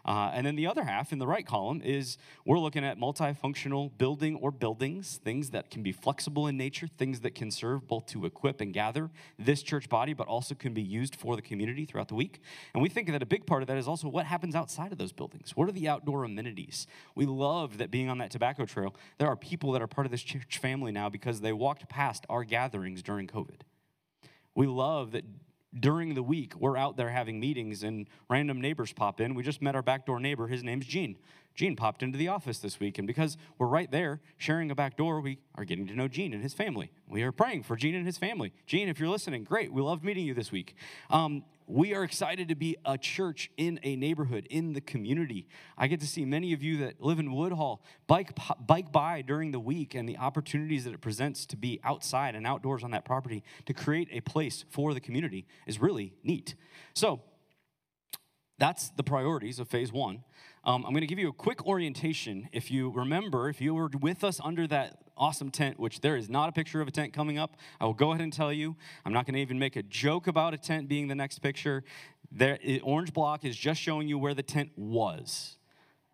Uh, 0.05 0.29
and 0.33 0.45
then 0.45 0.55
the 0.55 0.67
other 0.67 0.83
half 0.83 1.11
in 1.11 1.17
the 1.17 1.25
right 1.25 1.47
column 1.47 1.81
is 1.81 2.17
we're 2.45 2.59
looking 2.59 2.85
at 2.85 2.99
multifunctional 2.99 3.89
building 3.97 4.35
or 4.35 4.51
buildings, 4.51 5.19
things 5.23 5.49
that 5.49 5.71
can 5.71 5.81
be 5.81 5.91
flexible 5.91 6.45
in 6.47 6.55
nature, 6.55 6.87
things 6.87 7.21
that 7.21 7.33
can 7.33 7.49
serve 7.49 7.87
both 7.87 8.05
to 8.05 8.25
equip 8.25 8.61
and 8.61 8.71
gather 8.71 9.09
this 9.39 9.63
church 9.63 9.89
body, 9.89 10.13
but 10.13 10.27
also 10.27 10.53
can 10.53 10.73
be 10.73 10.81
used 10.81 11.15
for 11.15 11.35
the 11.35 11.41
community 11.41 11.85
throughout 11.85 12.07
the 12.07 12.15
week. 12.15 12.39
And 12.73 12.83
we 12.83 12.89
think 12.89 13.09
that 13.11 13.23
a 13.23 13.25
big 13.25 13.47
part 13.47 13.63
of 13.63 13.67
that 13.67 13.77
is 13.77 13.87
also 13.87 14.07
what 14.07 14.27
happens 14.27 14.53
outside 14.53 14.91
of 14.91 14.99
those 14.99 15.11
buildings. 15.11 15.55
What 15.55 15.67
are 15.67 15.71
the 15.71 15.87
outdoor 15.87 16.23
amenities? 16.23 16.85
We 17.15 17.25
love 17.25 17.79
that 17.79 17.89
being 17.89 18.09
on 18.09 18.19
that 18.19 18.29
tobacco 18.29 18.65
trail, 18.65 18.95
there 19.17 19.27
are 19.27 19.35
people 19.35 19.71
that 19.71 19.81
are 19.81 19.87
part 19.87 20.05
of 20.05 20.11
this 20.11 20.21
church 20.21 20.59
family 20.59 20.91
now 20.91 21.09
because 21.09 21.41
they 21.41 21.53
walked 21.53 21.89
past 21.89 22.25
our 22.29 22.43
gatherings 22.43 23.01
during 23.01 23.25
COVID. 23.25 23.61
We 24.53 24.67
love 24.67 25.11
that 25.11 25.25
during 25.79 26.13
the 26.15 26.23
week 26.23 26.55
we're 26.55 26.77
out 26.77 26.97
there 26.97 27.09
having 27.09 27.39
meetings 27.39 27.83
and 27.83 28.07
random 28.29 28.61
neighbors 28.61 28.93
pop 28.93 29.19
in. 29.19 29.35
We 29.35 29.43
just 29.43 29.61
met 29.61 29.75
our 29.75 29.81
back 29.81 30.05
door 30.05 30.19
neighbor. 30.19 30.47
His 30.47 30.63
name's 30.63 30.85
Gene. 30.85 31.17
Gene 31.55 31.75
popped 31.75 32.03
into 32.03 32.17
the 32.17 32.27
office 32.27 32.59
this 32.59 32.81
week, 32.81 32.97
and 32.97 33.07
because 33.07 33.37
we're 33.57 33.67
right 33.67 33.89
there 33.89 34.19
sharing 34.37 34.71
a 34.71 34.75
back 34.75 34.97
door, 34.97 35.21
we 35.21 35.37
are 35.55 35.63
getting 35.63 35.87
to 35.87 35.95
know 35.95 36.09
Gene 36.09 36.33
and 36.33 36.43
his 36.43 36.53
family. 36.53 36.91
We 37.07 37.23
are 37.23 37.31
praying 37.31 37.63
for 37.63 37.77
Gene 37.77 37.95
and 37.95 38.05
his 38.05 38.17
family. 38.17 38.51
Gene, 38.67 38.89
if 38.89 38.99
you're 38.99 39.09
listening, 39.09 39.45
great. 39.45 39.71
We 39.71 39.81
loved 39.81 40.03
meeting 40.03 40.25
you 40.25 40.33
this 40.33 40.51
week. 40.51 40.75
Um, 41.09 41.43
we 41.67 41.93
are 41.93 42.03
excited 42.03 42.49
to 42.49 42.55
be 42.55 42.77
a 42.85 42.97
church 42.97 43.49
in 43.57 43.79
a 43.83 43.95
neighborhood, 43.95 44.47
in 44.49 44.73
the 44.73 44.81
community. 44.81 45.47
I 45.77 45.87
get 45.87 45.99
to 46.01 46.07
see 46.07 46.25
many 46.25 46.53
of 46.53 46.61
you 46.61 46.77
that 46.77 47.01
live 47.01 47.19
in 47.19 47.31
Woodhull 47.31 47.83
bike, 48.07 48.37
bike 48.65 48.91
by 48.91 49.21
during 49.21 49.51
the 49.51 49.59
week 49.59 49.95
and 49.95 50.07
the 50.07 50.17
opportunities 50.17 50.83
that 50.85 50.93
it 50.93 51.01
presents 51.01 51.45
to 51.47 51.57
be 51.57 51.79
outside 51.83 52.35
and 52.35 52.45
outdoors 52.45 52.83
on 52.83 52.91
that 52.91 53.05
property 53.05 53.43
to 53.65 53.73
create 53.73 54.07
a 54.11 54.21
place 54.21 54.65
for 54.69 54.93
the 54.93 54.99
community 54.99 55.45
is 55.65 55.81
really 55.81 56.13
neat. 56.23 56.55
So, 56.93 57.21
that's 58.57 58.89
the 58.91 59.03
priorities 59.03 59.59
of 59.59 59.67
phase 59.67 59.91
one. 59.91 60.23
Um, 60.63 60.85
I'm 60.85 60.91
going 60.91 61.01
to 61.01 61.07
give 61.07 61.19
you 61.19 61.27
a 61.27 61.33
quick 61.33 61.65
orientation. 61.65 62.47
If 62.53 62.71
you 62.71 62.89
remember, 62.91 63.49
if 63.49 63.59
you 63.59 63.75
were 63.75 63.89
with 63.99 64.23
us 64.23 64.39
under 64.41 64.65
that 64.67 65.04
awesome 65.17 65.51
tent, 65.51 65.79
which 65.79 66.01
there 66.01 66.15
is 66.15 66.29
not 66.29 66.49
a 66.49 66.51
picture 66.51 66.81
of 66.81 66.87
a 66.87 66.91
tent 66.91 67.13
coming 67.13 67.37
up, 67.37 67.57
I 67.79 67.85
will 67.85 67.93
go 67.93 68.11
ahead 68.11 68.21
and 68.21 68.31
tell 68.31 68.51
you. 68.51 68.75
I'm 69.05 69.13
not 69.13 69.25
going 69.25 69.35
to 69.35 69.41
even 69.41 69.59
make 69.59 69.75
a 69.75 69.83
joke 69.83 70.27
about 70.27 70.53
a 70.53 70.57
tent 70.57 70.87
being 70.87 71.07
the 71.07 71.15
next 71.15 71.39
picture. 71.39 71.83
There, 72.31 72.57
orange 72.83 73.13
block 73.13 73.45
is 73.45 73.55
just 73.55 73.79
showing 73.79 74.07
you 74.07 74.17
where 74.17 74.33
the 74.33 74.43
tent 74.43 74.71
was. 74.75 75.57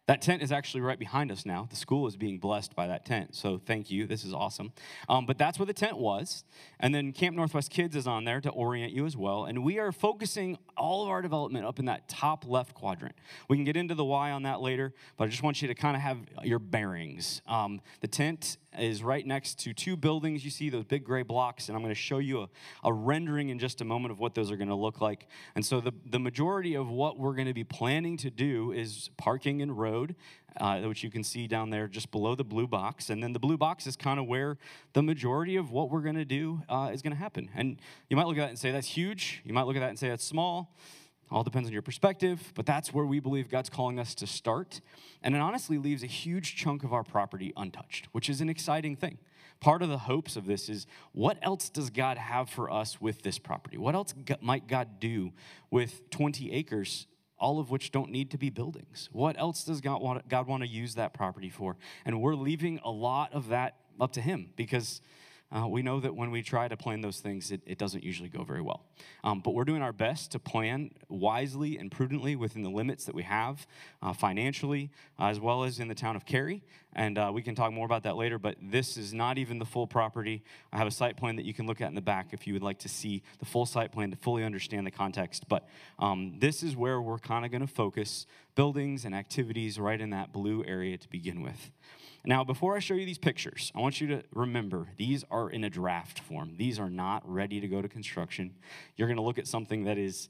That 0.07 0.21
tent 0.21 0.41
is 0.41 0.51
actually 0.51 0.81
right 0.81 0.99
behind 0.99 1.31
us 1.31 1.45
now. 1.45 1.67
The 1.69 1.77
school 1.77 2.05
is 2.05 2.17
being 2.17 2.37
blessed 2.37 2.75
by 2.75 2.87
that 2.87 3.05
tent. 3.05 3.33
So 3.33 3.61
thank 3.65 3.89
you. 3.89 4.07
This 4.07 4.25
is 4.25 4.33
awesome. 4.33 4.73
Um, 5.07 5.25
but 5.25 5.37
that's 5.37 5.57
where 5.57 5.65
the 5.65 5.73
tent 5.73 5.97
was. 5.97 6.43
And 6.81 6.93
then 6.93 7.13
Camp 7.13 7.35
Northwest 7.35 7.69
Kids 7.69 7.95
is 7.95 8.07
on 8.07 8.25
there 8.25 8.41
to 8.41 8.49
orient 8.49 8.91
you 8.91 9.05
as 9.05 9.15
well. 9.15 9.45
And 9.45 9.63
we 9.63 9.79
are 9.79 9.93
focusing 9.93 10.57
all 10.75 11.03
of 11.03 11.09
our 11.09 11.21
development 11.21 11.65
up 11.65 11.79
in 11.79 11.85
that 11.85 12.09
top 12.09 12.45
left 12.45 12.73
quadrant. 12.73 13.15
We 13.47 13.55
can 13.55 13.63
get 13.63 13.77
into 13.77 13.95
the 13.95 14.03
why 14.03 14.31
on 14.31 14.43
that 14.43 14.59
later, 14.59 14.91
but 15.15 15.25
I 15.25 15.27
just 15.27 15.43
want 15.43 15.61
you 15.61 15.69
to 15.69 15.75
kind 15.75 15.95
of 15.95 16.01
have 16.01 16.17
your 16.43 16.59
bearings. 16.59 17.41
Um, 17.47 17.79
the 18.01 18.07
tent 18.07 18.57
is 18.77 19.03
right 19.03 19.25
next 19.25 19.59
to 19.59 19.73
two 19.73 19.97
buildings. 19.97 20.45
You 20.45 20.51
see 20.51 20.69
those 20.69 20.85
big 20.85 21.03
gray 21.03 21.23
blocks, 21.23 21.67
and 21.67 21.75
I'm 21.75 21.81
going 21.81 21.93
to 21.93 21.99
show 21.99 22.19
you 22.19 22.43
a, 22.43 22.49
a 22.83 22.93
rendering 22.93 23.49
in 23.49 23.59
just 23.59 23.81
a 23.81 23.85
moment 23.85 24.11
of 24.11 24.19
what 24.19 24.33
those 24.33 24.51
are 24.51 24.55
going 24.55 24.69
to 24.69 24.75
look 24.75 25.01
like. 25.01 25.27
And 25.55 25.65
so, 25.65 25.81
the, 25.81 25.91
the 26.05 26.19
majority 26.19 26.75
of 26.75 26.89
what 26.89 27.19
we're 27.19 27.33
going 27.33 27.47
to 27.47 27.53
be 27.53 27.63
planning 27.63 28.17
to 28.17 28.29
do 28.29 28.71
is 28.71 29.09
parking 29.17 29.61
and 29.61 29.77
road, 29.77 30.15
uh, 30.57 30.79
which 30.81 31.03
you 31.03 31.09
can 31.09 31.23
see 31.23 31.47
down 31.47 31.69
there 31.69 31.87
just 31.87 32.11
below 32.11 32.35
the 32.35 32.43
blue 32.43 32.67
box. 32.67 33.09
And 33.09 33.21
then 33.21 33.33
the 33.33 33.39
blue 33.39 33.57
box 33.57 33.87
is 33.87 33.95
kind 33.95 34.19
of 34.19 34.27
where 34.27 34.57
the 34.93 35.03
majority 35.03 35.55
of 35.55 35.71
what 35.71 35.89
we're 35.89 36.01
going 36.01 36.15
to 36.15 36.25
do 36.25 36.61
uh, 36.69 36.91
is 36.93 37.01
going 37.01 37.13
to 37.13 37.19
happen. 37.19 37.49
And 37.55 37.79
you 38.09 38.17
might 38.17 38.27
look 38.27 38.37
at 38.37 38.41
that 38.41 38.49
and 38.49 38.59
say, 38.59 38.71
that's 38.71 38.87
huge. 38.87 39.41
You 39.43 39.53
might 39.53 39.63
look 39.63 39.75
at 39.75 39.79
that 39.79 39.89
and 39.89 39.99
say, 39.99 40.09
that's 40.09 40.23
small. 40.23 40.73
All 41.31 41.43
depends 41.43 41.67
on 41.67 41.73
your 41.73 41.81
perspective, 41.81 42.51
but 42.55 42.65
that's 42.65 42.93
where 42.93 43.05
we 43.05 43.21
believe 43.21 43.49
God's 43.49 43.69
calling 43.69 43.99
us 43.99 44.13
to 44.15 44.27
start. 44.27 44.81
And 45.23 45.33
it 45.33 45.39
honestly 45.39 45.77
leaves 45.77 46.03
a 46.03 46.07
huge 46.07 46.55
chunk 46.57 46.83
of 46.83 46.91
our 46.91 47.03
property 47.03 47.53
untouched, 47.55 48.09
which 48.11 48.29
is 48.29 48.41
an 48.41 48.49
exciting 48.49 48.97
thing. 48.97 49.17
Part 49.61 49.81
of 49.81 49.89
the 49.89 49.99
hopes 49.99 50.35
of 50.35 50.45
this 50.45 50.67
is 50.67 50.87
what 51.13 51.37
else 51.41 51.69
does 51.69 51.89
God 51.89 52.17
have 52.17 52.49
for 52.49 52.69
us 52.69 52.99
with 52.99 53.21
this 53.21 53.39
property? 53.39 53.77
What 53.77 53.95
else 53.95 54.13
might 54.41 54.67
God 54.67 54.99
do 54.99 55.31
with 55.69 56.09
20 56.09 56.51
acres, 56.51 57.07
all 57.37 57.59
of 57.59 57.71
which 57.71 57.91
don't 57.91 58.11
need 58.11 58.31
to 58.31 58.37
be 58.37 58.49
buildings? 58.49 59.07
What 59.13 59.39
else 59.39 59.63
does 59.63 59.79
God 59.79 60.01
want, 60.01 60.27
God 60.27 60.47
want 60.47 60.63
to 60.63 60.67
use 60.67 60.95
that 60.95 61.13
property 61.13 61.49
for? 61.49 61.77
And 62.03 62.19
we're 62.19 62.35
leaving 62.35 62.79
a 62.83 62.91
lot 62.91 63.33
of 63.33 63.49
that 63.49 63.77
up 64.01 64.11
to 64.13 64.21
Him 64.21 64.49
because 64.57 64.99
uh, 65.55 65.67
we 65.67 65.81
know 65.81 65.99
that 65.99 66.15
when 66.15 66.31
we 66.31 66.41
try 66.41 66.67
to 66.67 66.77
plan 66.77 67.01
those 67.01 67.19
things, 67.19 67.51
it, 67.51 67.61
it 67.65 67.77
doesn't 67.77 68.03
usually 68.03 68.29
go 68.29 68.43
very 68.43 68.61
well. 68.61 68.85
Um, 69.23 69.41
but 69.41 69.53
we're 69.53 69.65
doing 69.65 69.81
our 69.81 69.91
best 69.91 70.31
to 70.31 70.39
plan 70.39 70.91
wisely 71.09 71.77
and 71.77 71.91
prudently 71.91 72.35
within 72.35 72.63
the 72.63 72.69
limits 72.69 73.05
that 73.05 73.15
we 73.15 73.23
have 73.23 73.67
uh, 74.01 74.13
financially, 74.13 74.91
uh, 75.19 75.25
as 75.25 75.39
well 75.39 75.63
as 75.63 75.79
in 75.79 75.87
the 75.87 75.95
town 75.95 76.15
of 76.15 76.25
Cary. 76.25 76.63
And 76.93 77.17
uh, 77.17 77.31
we 77.33 77.41
can 77.41 77.55
talk 77.55 77.71
more 77.71 77.85
about 77.85 78.03
that 78.03 78.15
later, 78.15 78.39
but 78.39 78.55
this 78.61 78.97
is 78.97 79.13
not 79.13 79.37
even 79.37 79.59
the 79.59 79.65
full 79.65 79.87
property. 79.87 80.43
I 80.71 80.77
have 80.77 80.87
a 80.87 80.91
site 80.91 81.17
plan 81.17 81.35
that 81.35 81.45
you 81.45 81.53
can 81.53 81.67
look 81.67 81.81
at 81.81 81.89
in 81.89 81.95
the 81.95 82.01
back 82.01 82.27
if 82.31 82.47
you 82.47 82.53
would 82.53 82.63
like 82.63 82.79
to 82.79 82.89
see 82.89 83.23
the 83.39 83.45
full 83.45 83.65
site 83.65 83.91
plan 83.91 84.11
to 84.11 84.17
fully 84.17 84.43
understand 84.43 84.87
the 84.87 84.91
context. 84.91 85.47
But 85.49 85.67
um, 85.99 86.35
this 86.39 86.63
is 86.63 86.75
where 86.75 87.01
we're 87.01 87.19
kind 87.19 87.45
of 87.45 87.51
going 87.51 87.61
to 87.61 87.73
focus 87.73 88.25
buildings 88.55 89.05
and 89.05 89.15
activities 89.15 89.79
right 89.79 89.99
in 89.99 90.11
that 90.11 90.31
blue 90.31 90.63
area 90.65 90.97
to 90.97 91.09
begin 91.09 91.41
with. 91.41 91.71
Now, 92.23 92.43
before 92.43 92.75
I 92.75 92.79
show 92.79 92.93
you 92.93 93.05
these 93.05 93.17
pictures, 93.17 93.71
I 93.75 93.79
want 93.79 93.99
you 93.99 94.07
to 94.07 94.23
remember 94.33 94.89
these 94.97 95.23
are 95.31 95.49
in 95.49 95.63
a 95.63 95.69
draft 95.69 96.19
form. 96.19 96.55
These 96.57 96.79
are 96.79 96.89
not 96.89 97.27
ready 97.27 97.59
to 97.59 97.67
go 97.67 97.81
to 97.81 97.87
construction. 97.87 98.53
You're 98.95 99.07
going 99.07 99.17
to 99.17 99.23
look 99.23 99.39
at 99.39 99.47
something 99.47 99.85
that 99.85 99.97
is 99.97 100.29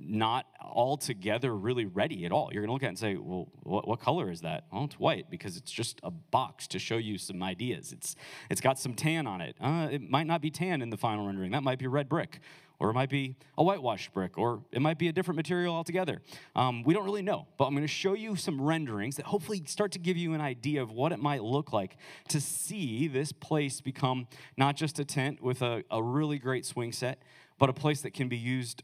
not 0.00 0.46
altogether 0.60 1.54
really 1.54 1.84
ready 1.84 2.24
at 2.24 2.32
all. 2.32 2.50
You're 2.52 2.62
going 2.62 2.68
to 2.68 2.72
look 2.72 2.82
at 2.82 2.86
it 2.86 2.88
and 2.88 2.98
say, 2.98 3.14
well, 3.16 3.48
what, 3.62 3.86
what, 3.86 4.00
color 4.00 4.30
is 4.30 4.40
that? 4.40 4.64
Well, 4.72 4.84
it's 4.84 4.98
white 4.98 5.30
because 5.30 5.56
it's 5.56 5.70
just 5.70 6.00
a 6.02 6.10
box 6.10 6.66
to 6.68 6.78
show 6.78 6.96
you 6.96 7.18
some 7.18 7.42
ideas. 7.42 7.92
It's, 7.92 8.16
it's 8.50 8.60
got 8.60 8.78
some 8.78 8.94
tan 8.94 9.26
on 9.26 9.40
it. 9.40 9.56
Uh, 9.60 9.88
it 9.90 10.02
might 10.02 10.26
not 10.26 10.40
be 10.40 10.50
tan 10.50 10.82
in 10.82 10.90
the 10.90 10.96
final 10.96 11.26
rendering. 11.26 11.52
That 11.52 11.62
might 11.62 11.78
be 11.78 11.86
red 11.86 12.08
brick 12.08 12.40
or 12.78 12.90
it 12.90 12.94
might 12.94 13.08
be 13.08 13.36
a 13.56 13.64
whitewashed 13.64 14.12
brick, 14.12 14.36
or 14.36 14.62
it 14.72 14.82
might 14.82 14.98
be 14.98 15.08
a 15.08 15.12
different 15.12 15.36
material 15.36 15.74
altogether. 15.74 16.20
Um, 16.54 16.82
we 16.82 16.94
don't 16.94 17.04
really 17.04 17.22
know, 17.22 17.46
but 17.56 17.66
I'm 17.66 17.74
going 17.74 17.82
to 17.82 17.88
show 17.88 18.14
you 18.14 18.36
some 18.36 18.60
renderings 18.60 19.16
that 19.16 19.26
hopefully 19.26 19.62
start 19.66 19.92
to 19.92 19.98
give 19.98 20.16
you 20.16 20.34
an 20.34 20.40
idea 20.40 20.82
of 20.82 20.90
what 20.90 21.12
it 21.12 21.18
might 21.18 21.42
look 21.42 21.72
like 21.72 21.96
to 22.28 22.40
see 22.40 23.08
this 23.08 23.32
place 23.32 23.80
become 23.80 24.28
not 24.56 24.76
just 24.76 24.98
a 24.98 25.04
tent 25.04 25.42
with 25.42 25.62
a, 25.62 25.84
a 25.90 26.02
really 26.02 26.38
great 26.38 26.66
swing 26.66 26.92
set, 26.92 27.22
but 27.58 27.68
a 27.68 27.72
place 27.72 28.02
that 28.02 28.12
can 28.12 28.28
be 28.28 28.36
used 28.36 28.82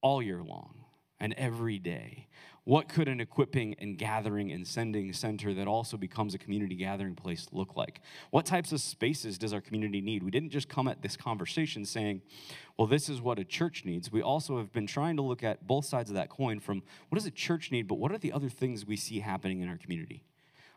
all 0.00 0.22
year 0.22 0.42
long 0.42 0.84
and 1.20 1.34
every 1.34 1.78
day. 1.78 2.28
What 2.66 2.88
could 2.88 3.06
an 3.06 3.20
equipping 3.20 3.76
and 3.78 3.96
gathering 3.96 4.50
and 4.50 4.66
sending 4.66 5.12
center 5.12 5.54
that 5.54 5.68
also 5.68 5.96
becomes 5.96 6.34
a 6.34 6.38
community 6.38 6.74
gathering 6.74 7.14
place 7.14 7.46
look 7.52 7.76
like? 7.76 8.00
What 8.32 8.44
types 8.44 8.72
of 8.72 8.80
spaces 8.80 9.38
does 9.38 9.52
our 9.52 9.60
community 9.60 10.00
need? 10.00 10.24
We 10.24 10.32
didn't 10.32 10.50
just 10.50 10.68
come 10.68 10.88
at 10.88 11.00
this 11.00 11.16
conversation 11.16 11.84
saying, 11.84 12.22
well, 12.76 12.88
this 12.88 13.08
is 13.08 13.22
what 13.22 13.38
a 13.38 13.44
church 13.44 13.84
needs. 13.84 14.10
We 14.10 14.20
also 14.20 14.58
have 14.58 14.72
been 14.72 14.88
trying 14.88 15.14
to 15.14 15.22
look 15.22 15.44
at 15.44 15.68
both 15.68 15.84
sides 15.84 16.10
of 16.10 16.16
that 16.16 16.28
coin 16.28 16.58
from 16.58 16.82
what 17.08 17.14
does 17.14 17.26
a 17.26 17.30
church 17.30 17.70
need, 17.70 17.86
but 17.86 17.98
what 17.98 18.10
are 18.10 18.18
the 18.18 18.32
other 18.32 18.48
things 18.48 18.84
we 18.84 18.96
see 18.96 19.20
happening 19.20 19.60
in 19.60 19.68
our 19.68 19.78
community? 19.78 20.24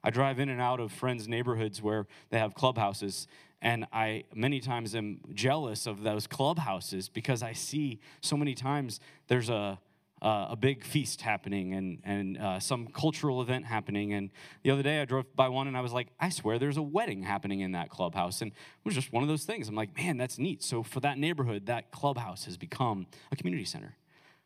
I 0.03 0.11
drive 0.11 0.39
in 0.39 0.49
and 0.49 0.61
out 0.61 0.79
of 0.79 0.91
friends' 0.91 1.27
neighborhoods 1.27 1.81
where 1.81 2.05
they 2.29 2.37
have 2.37 2.53
clubhouses, 2.53 3.25
and 3.63 3.87
I 3.91 4.25
many 4.35 4.59
times 4.59 4.93
am 4.93 5.21
jealous 5.33 5.87
of 5.87 6.03
those 6.03 6.27
clubhouses 6.27 7.09
because 7.09 7.41
I 7.41 7.53
see 7.53 7.99
so 8.21 8.37
many 8.37 8.53
times 8.53 8.99
there's 9.27 9.49
a 9.49 9.79
uh, 10.21 10.47
a 10.49 10.55
big 10.55 10.83
feast 10.83 11.21
happening 11.21 11.73
and, 11.73 11.99
and 12.03 12.37
uh, 12.37 12.59
some 12.59 12.87
cultural 12.87 13.41
event 13.41 13.65
happening. 13.65 14.13
And 14.13 14.31
the 14.63 14.71
other 14.71 14.83
day 14.83 15.01
I 15.01 15.05
drove 15.05 15.33
by 15.35 15.49
one 15.49 15.67
and 15.67 15.77
I 15.77 15.81
was 15.81 15.93
like, 15.93 16.07
I 16.19 16.29
swear 16.29 16.59
there's 16.59 16.77
a 16.77 16.81
wedding 16.81 17.23
happening 17.23 17.61
in 17.61 17.71
that 17.73 17.89
clubhouse. 17.89 18.41
And 18.41 18.51
it 18.51 18.85
was 18.85 18.95
just 18.95 19.11
one 19.13 19.23
of 19.23 19.29
those 19.29 19.45
things. 19.45 19.67
I'm 19.67 19.75
like, 19.75 19.95
man, 19.97 20.17
that's 20.17 20.37
neat. 20.37 20.63
So 20.63 20.83
for 20.83 20.99
that 21.01 21.17
neighborhood, 21.17 21.67
that 21.67 21.91
clubhouse 21.91 22.45
has 22.45 22.57
become 22.57 23.07
a 23.31 23.35
community 23.35 23.65
center. 23.65 23.95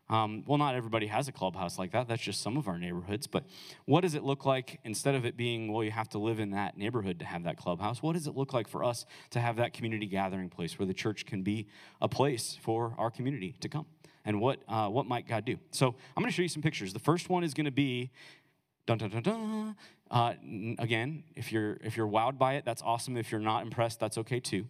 Um, 0.10 0.44
well, 0.46 0.58
not 0.58 0.76
everybody 0.76 1.08
has 1.08 1.28
a 1.28 1.32
clubhouse 1.32 1.80
like 1.80 1.92
that. 1.92 2.08
That's 2.08 2.22
just 2.22 2.42
some 2.42 2.58
of 2.58 2.68
our 2.68 2.78
neighborhoods. 2.78 3.26
But 3.26 3.46
what 3.86 4.02
does 4.02 4.16
it 4.16 4.24
look 4.24 4.46
like 4.46 4.80
instead 4.84 5.16
of 5.16 5.26
it 5.26 5.38
being, 5.38 5.72
well, 5.72 5.84
you 5.84 5.92
have 5.92 6.10
to 6.10 6.18
live 6.18 6.40
in 6.40 6.52
that 6.52 6.78
neighborhood 6.78 7.20
to 7.20 7.26
have 7.26 7.44
that 7.44 7.58
clubhouse? 7.58 8.04
What 8.04 8.14
does 8.14 8.28
it 8.28 8.36
look 8.36 8.54
like 8.54 8.68
for 8.68 8.84
us 8.84 9.06
to 9.32 9.40
have 9.40 9.56
that 9.58 9.74
community 9.74 10.06
gathering 10.06 10.50
place 10.50 10.78
where 10.78 10.86
the 10.86 10.94
church 10.94 11.26
can 11.26 11.42
be 11.42 11.68
a 12.02 12.10
place 12.10 12.58
for 12.62 12.94
our 12.98 13.10
community 13.10 13.56
to 13.62 13.70
come? 13.70 13.86
and 14.26 14.40
what, 14.40 14.60
uh, 14.68 14.88
what 14.88 15.06
might 15.06 15.28
God 15.28 15.46
do. 15.46 15.58
So 15.72 15.88
I'm 15.88 16.22
going 16.22 16.32
to 16.32 16.36
show 16.36 16.42
you 16.42 16.48
some 16.48 16.62
pictures. 16.62 16.94
The 16.94 17.00
first 17.00 17.30
one 17.30 17.44
is 17.44 17.54
going 17.54 17.66
to 17.66 17.72
be, 17.72 18.12
dun, 18.86 18.98
dun, 18.98 19.10
dun. 19.22 19.76
Uh, 20.10 20.34
again, 20.80 21.24
if 21.36 21.52
you're, 21.52 21.78
if 21.84 21.98
you're 21.98 22.08
wowed 22.08 22.38
by 22.38 22.54
it, 22.54 22.66
that's 22.66 22.82
awesome. 22.82 23.18
If 23.18 23.32
you're 23.32 23.42
not 23.42 23.64
impressed, 23.64 24.00
that's 24.00 24.18
okay 24.20 24.40
too. 24.40 24.66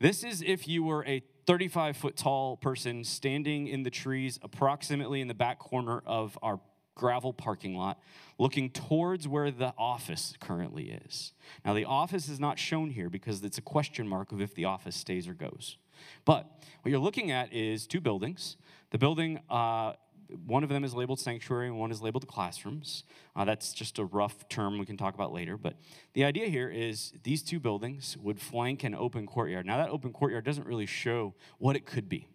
This 0.00 0.24
is 0.24 0.42
if 0.42 0.66
you 0.66 0.82
were 0.82 1.04
a 1.06 1.22
35 1.50 1.96
foot 1.96 2.16
tall 2.16 2.56
person 2.56 3.02
standing 3.02 3.66
in 3.66 3.82
the 3.82 3.90
trees 3.90 4.38
approximately 4.40 5.20
in 5.20 5.26
the 5.26 5.34
back 5.34 5.58
corner 5.58 6.00
of 6.06 6.38
our 6.42 6.60
gravel 6.94 7.32
parking 7.32 7.74
lot, 7.74 7.98
looking 8.38 8.70
towards 8.70 9.26
where 9.26 9.50
the 9.50 9.74
office 9.76 10.34
currently 10.38 10.92
is. 11.04 11.32
Now, 11.64 11.74
the 11.74 11.86
office 11.86 12.28
is 12.28 12.38
not 12.38 12.56
shown 12.56 12.90
here 12.90 13.10
because 13.10 13.42
it's 13.42 13.58
a 13.58 13.62
question 13.62 14.06
mark 14.06 14.30
of 14.30 14.40
if 14.40 14.54
the 14.54 14.66
office 14.66 14.94
stays 14.94 15.26
or 15.26 15.34
goes. 15.34 15.76
But 16.24 16.46
what 16.82 16.92
you're 16.92 17.00
looking 17.00 17.32
at 17.32 17.52
is 17.52 17.88
two 17.88 18.00
buildings. 18.00 18.56
The 18.90 18.98
building, 18.98 19.40
uh, 19.50 19.94
one 20.46 20.62
of 20.62 20.68
them 20.68 20.84
is 20.84 20.94
labeled 20.94 21.20
sanctuary 21.20 21.66
and 21.66 21.78
one 21.78 21.90
is 21.90 22.00
labeled 22.02 22.26
classrooms. 22.26 23.04
Uh, 23.34 23.44
that's 23.44 23.72
just 23.72 23.98
a 23.98 24.04
rough 24.04 24.48
term 24.48 24.78
we 24.78 24.86
can 24.86 24.96
talk 24.96 25.14
about 25.14 25.32
later. 25.32 25.56
But 25.56 25.76
the 26.14 26.24
idea 26.24 26.46
here 26.46 26.68
is 26.68 27.12
these 27.22 27.42
two 27.42 27.60
buildings 27.60 28.16
would 28.18 28.40
flank 28.40 28.84
an 28.84 28.94
open 28.94 29.26
courtyard. 29.26 29.66
Now, 29.66 29.76
that 29.76 29.90
open 29.90 30.12
courtyard 30.12 30.44
doesn't 30.44 30.66
really 30.66 30.86
show 30.86 31.34
what 31.58 31.76
it 31.76 31.86
could 31.86 32.08
be. 32.08 32.28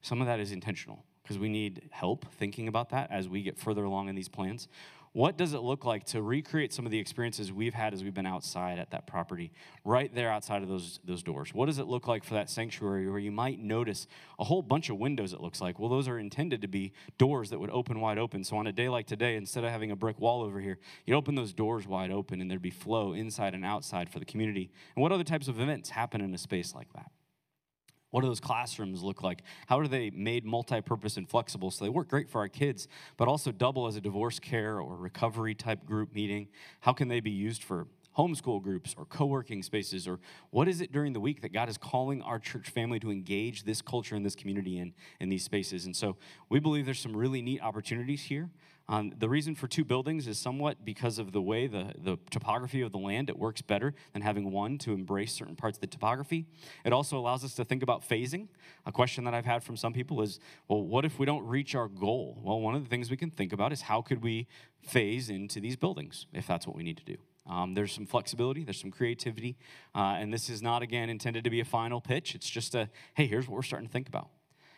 Some 0.00 0.20
of 0.20 0.26
that 0.26 0.40
is 0.40 0.52
intentional 0.52 1.04
because 1.22 1.38
we 1.38 1.48
need 1.48 1.88
help 1.90 2.26
thinking 2.32 2.68
about 2.68 2.90
that 2.90 3.10
as 3.10 3.28
we 3.28 3.42
get 3.42 3.58
further 3.58 3.84
along 3.84 4.08
in 4.08 4.14
these 4.14 4.28
plans. 4.28 4.68
What 5.14 5.36
does 5.36 5.52
it 5.52 5.60
look 5.60 5.84
like 5.84 6.04
to 6.06 6.22
recreate 6.22 6.72
some 6.72 6.86
of 6.86 6.90
the 6.90 6.98
experiences 6.98 7.52
we've 7.52 7.74
had 7.74 7.92
as 7.92 8.02
we've 8.02 8.14
been 8.14 8.24
outside 8.24 8.78
at 8.78 8.92
that 8.92 9.06
property, 9.06 9.52
right 9.84 10.12
there 10.14 10.30
outside 10.30 10.62
of 10.62 10.70
those, 10.70 11.00
those 11.04 11.22
doors? 11.22 11.52
What 11.52 11.66
does 11.66 11.78
it 11.78 11.86
look 11.86 12.08
like 12.08 12.24
for 12.24 12.32
that 12.32 12.48
sanctuary 12.48 13.06
where 13.10 13.18
you 13.18 13.30
might 13.30 13.58
notice 13.58 14.06
a 14.38 14.44
whole 14.44 14.62
bunch 14.62 14.88
of 14.88 14.96
windows, 14.96 15.34
it 15.34 15.40
looks 15.42 15.60
like? 15.60 15.78
Well, 15.78 15.90
those 15.90 16.08
are 16.08 16.18
intended 16.18 16.62
to 16.62 16.68
be 16.68 16.94
doors 17.18 17.50
that 17.50 17.60
would 17.60 17.68
open 17.68 18.00
wide 18.00 18.16
open. 18.16 18.42
So 18.42 18.56
on 18.56 18.66
a 18.66 18.72
day 18.72 18.88
like 18.88 19.06
today, 19.06 19.36
instead 19.36 19.64
of 19.64 19.70
having 19.70 19.90
a 19.90 19.96
brick 19.96 20.18
wall 20.18 20.40
over 20.42 20.60
here, 20.60 20.78
you'd 21.04 21.16
open 21.16 21.34
those 21.34 21.52
doors 21.52 21.86
wide 21.86 22.10
open 22.10 22.40
and 22.40 22.50
there'd 22.50 22.62
be 22.62 22.70
flow 22.70 23.12
inside 23.12 23.54
and 23.54 23.66
outside 23.66 24.08
for 24.08 24.18
the 24.18 24.24
community. 24.24 24.70
And 24.96 25.02
what 25.02 25.12
other 25.12 25.24
types 25.24 25.46
of 25.46 25.60
events 25.60 25.90
happen 25.90 26.22
in 26.22 26.32
a 26.32 26.38
space 26.38 26.74
like 26.74 26.90
that? 26.94 27.10
What 28.12 28.20
do 28.20 28.26
those 28.26 28.40
classrooms 28.40 29.02
look 29.02 29.22
like? 29.22 29.42
How 29.66 29.78
are 29.78 29.88
they 29.88 30.10
made 30.10 30.44
multi 30.44 30.82
purpose 30.82 31.16
and 31.16 31.26
flexible 31.28 31.70
so 31.70 31.82
they 31.82 31.88
work 31.88 32.08
great 32.08 32.28
for 32.28 32.42
our 32.42 32.48
kids, 32.48 32.86
but 33.16 33.26
also 33.26 33.50
double 33.50 33.86
as 33.86 33.96
a 33.96 34.02
divorce 34.02 34.38
care 34.38 34.80
or 34.80 34.96
recovery 34.96 35.54
type 35.54 35.86
group 35.86 36.14
meeting? 36.14 36.48
How 36.80 36.92
can 36.92 37.08
they 37.08 37.20
be 37.20 37.30
used 37.30 37.64
for 37.64 37.86
homeschool 38.18 38.62
groups 38.62 38.94
or 38.98 39.06
co 39.06 39.24
working 39.24 39.62
spaces? 39.62 40.06
Or 40.06 40.20
what 40.50 40.68
is 40.68 40.82
it 40.82 40.92
during 40.92 41.14
the 41.14 41.20
week 41.20 41.40
that 41.40 41.54
God 41.54 41.70
is 41.70 41.78
calling 41.78 42.20
our 42.20 42.38
church 42.38 42.68
family 42.68 43.00
to 43.00 43.10
engage 43.10 43.64
this 43.64 43.80
culture 43.80 44.14
and 44.14 44.26
this 44.26 44.36
community 44.36 44.78
in, 44.78 44.92
in 45.18 45.30
these 45.30 45.44
spaces? 45.44 45.86
And 45.86 45.96
so 45.96 46.16
we 46.50 46.60
believe 46.60 46.84
there's 46.84 47.00
some 47.00 47.16
really 47.16 47.40
neat 47.40 47.62
opportunities 47.62 48.24
here. 48.24 48.50
Um, 48.88 49.12
the 49.16 49.28
reason 49.28 49.54
for 49.54 49.68
two 49.68 49.84
buildings 49.84 50.26
is 50.26 50.38
somewhat 50.38 50.84
because 50.84 51.18
of 51.18 51.32
the 51.32 51.40
way 51.40 51.66
the, 51.66 51.92
the 51.96 52.18
topography 52.30 52.82
of 52.82 52.92
the 52.92 52.98
land. 52.98 53.28
It 53.28 53.38
works 53.38 53.62
better 53.62 53.94
than 54.12 54.22
having 54.22 54.50
one 54.50 54.78
to 54.78 54.92
embrace 54.92 55.32
certain 55.32 55.56
parts 55.56 55.78
of 55.78 55.80
the 55.80 55.86
topography. 55.86 56.46
It 56.84 56.92
also 56.92 57.18
allows 57.18 57.44
us 57.44 57.54
to 57.54 57.64
think 57.64 57.82
about 57.82 58.06
phasing. 58.06 58.48
A 58.84 58.92
question 58.92 59.24
that 59.24 59.34
I've 59.34 59.46
had 59.46 59.62
from 59.62 59.76
some 59.76 59.92
people 59.92 60.20
is, 60.22 60.40
well, 60.68 60.82
what 60.82 61.04
if 61.04 61.18
we 61.18 61.26
don't 61.26 61.46
reach 61.46 61.74
our 61.74 61.88
goal? 61.88 62.38
Well, 62.42 62.60
one 62.60 62.74
of 62.74 62.82
the 62.82 62.88
things 62.88 63.10
we 63.10 63.16
can 63.16 63.30
think 63.30 63.52
about 63.52 63.72
is 63.72 63.82
how 63.82 64.02
could 64.02 64.22
we 64.22 64.48
phase 64.82 65.30
into 65.30 65.60
these 65.60 65.76
buildings 65.76 66.26
if 66.32 66.46
that's 66.46 66.66
what 66.66 66.76
we 66.76 66.82
need 66.82 66.96
to 66.96 67.04
do. 67.04 67.16
Um, 67.46 67.74
there's 67.74 67.92
some 67.92 68.06
flexibility, 68.06 68.62
there's 68.64 68.80
some 68.80 68.90
creativity, 68.90 69.56
uh, 69.94 70.16
and 70.18 70.32
this 70.32 70.48
is 70.48 70.62
not, 70.62 70.82
again, 70.82 71.10
intended 71.10 71.42
to 71.44 71.50
be 71.50 71.60
a 71.60 71.64
final 71.64 72.00
pitch. 72.00 72.34
It's 72.34 72.48
just 72.48 72.74
a, 72.74 72.88
hey, 73.14 73.26
here's 73.26 73.48
what 73.48 73.56
we're 73.56 73.62
starting 73.62 73.88
to 73.88 73.92
think 73.92 74.08
about. 74.08 74.28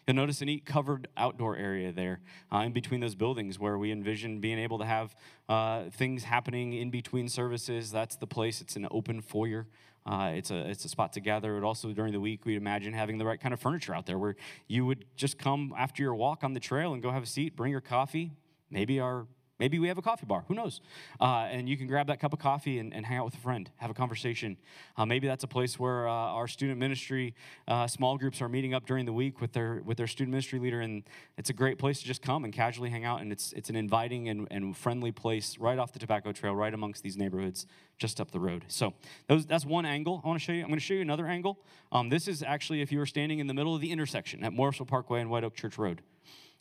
You'll 0.07 0.17
notice 0.17 0.43
a 0.43 0.45
neat 0.45 0.67
covered 0.67 1.09
outdoor 1.17 1.57
area 1.57 1.91
there 1.91 2.21
uh, 2.53 2.59
in 2.59 2.73
between 2.73 3.01
those 3.01 3.15
buildings 3.15 3.59
where 3.59 3.79
we 3.79 3.91
envision 3.91 4.39
being 4.41 4.59
able 4.59 4.79
to 4.79 4.85
have 4.85 5.17
uh, 5.49 5.85
things 5.91 6.25
happening 6.25 6.75
in 6.75 6.91
between 6.91 7.29
services. 7.29 7.91
That's 7.91 8.17
the 8.17 8.27
place. 8.27 8.61
It's 8.61 8.77
an 8.77 8.87
open 8.91 9.23
foyer. 9.23 9.67
Uh, 10.07 10.33
it's 10.35 10.51
a 10.51 10.69
it's 10.69 10.85
a 10.85 10.89
spot 10.89 11.15
to 11.15 11.21
gather. 11.21 11.57
And 11.57 11.65
also 11.65 11.93
during 11.93 12.13
the 12.13 12.21
week, 12.21 12.45
we'd 12.45 12.57
imagine 12.57 12.93
having 12.93 13.17
the 13.17 13.25
right 13.25 13.41
kind 13.41 13.55
of 13.55 13.61
furniture 13.61 13.95
out 13.95 14.05
there 14.05 14.19
where 14.19 14.37
you 14.69 14.85
would 14.85 15.07
just 15.17 15.39
come 15.39 15.73
after 15.77 16.03
your 16.03 16.15
walk 16.15 16.45
on 16.45 16.53
the 16.53 16.61
trail 16.61 16.93
and 16.93 17.03
go 17.03 17.11
have 17.11 17.23
a 17.23 17.27
seat, 17.27 17.57
bring 17.57 17.73
your 17.73 17.81
coffee, 17.81 18.33
maybe 18.71 19.01
our 19.01 19.27
Maybe 19.61 19.79
we 19.79 19.87
have 19.87 19.99
a 19.99 20.03
coffee 20.03 20.27
bar, 20.27 20.45
who 20.49 20.55
knows? 20.55 20.81
Uh, 21.21 21.47
and 21.49 21.69
you 21.69 21.77
can 21.77 21.87
grab 21.87 22.09
that 22.09 22.19
cup 22.19 22.33
of 22.33 22.41
coffee 22.41 22.81
and, 22.81 22.93
and 22.93 23.07
hang 23.07 23.19
out 23.19 23.25
with 23.25 23.35
a 23.35 23.39
friend, 23.39 23.71
have 23.77 23.89
a 23.89 23.95
conversation. 23.95 24.57
Uh, 24.97 25.07
maybe 25.07 25.29
that's 25.29 25.45
a 25.45 25.49
place 25.49 25.79
where 25.79 26.09
uh, 26.09 26.13
our 26.13 26.49
student 26.49 26.81
ministry 26.81 27.35
uh, 27.69 27.87
small 27.87 28.19
groups 28.19 28.43
are 28.43 28.49
meeting 28.49 28.75
up 28.75 28.85
during 28.85 29.07
the 29.07 29.13
week 29.13 29.41
with 29.41 29.53
their, 29.53 29.81
with 29.85 29.97
their 29.97 30.09
student 30.09 30.33
ministry 30.33 30.59
leader, 30.59 30.81
and 30.81 31.05
it's 31.39 31.51
a 31.51 31.53
great 31.53 31.79
place 31.79 32.01
to 32.01 32.05
just 32.05 32.21
come 32.21 32.43
and 32.43 32.53
casually 32.53 32.91
hang 32.91 33.05
out. 33.05 33.21
And 33.21 33.31
it's, 33.31 33.53
it's 33.53 33.71
an 33.71 33.77
inviting 33.77 34.29
and, 34.29 34.49
and 34.51 34.77
friendly 34.77 35.13
place 35.13 35.57
right 35.59 35.79
off 35.79 35.93
the 35.93 36.01
tobacco 36.01 36.33
trail, 36.33 36.57
right 36.57 36.75
amongst 36.75 37.05
these 37.05 37.17
neighborhoods 37.17 37.67
just 37.97 38.21
up 38.21 38.33
the 38.33 38.41
road. 38.41 38.65
So 38.67 38.93
those, 39.29 39.47
that's 39.47 39.65
one 39.65 39.87
angle 39.87 40.21
I 40.25 40.27
want 40.27 40.41
to 40.41 40.45
show 40.45 40.53
you. 40.53 40.63
I'm 40.63 40.69
going 40.69 40.81
to 40.81 40.85
show 40.85 40.95
you 40.95 41.03
another 41.03 41.29
angle. 41.29 41.61
Um, 41.93 42.09
this 42.09 42.27
is 42.27 42.43
actually 42.43 42.83
if 42.83 42.91
you 42.91 42.99
were 42.99 43.07
standing 43.07 43.39
in 43.39 43.47
the 43.47 43.55
middle 43.55 43.75
of 43.75 43.81
the 43.81 43.93
intersection 43.93 44.43
at 44.43 44.53
Morrisville 44.53 44.87
Parkway 44.87 45.21
and 45.21 45.31
White 45.31 45.45
Oak 45.45 45.55
Church 45.55 45.79
Road. 45.79 46.03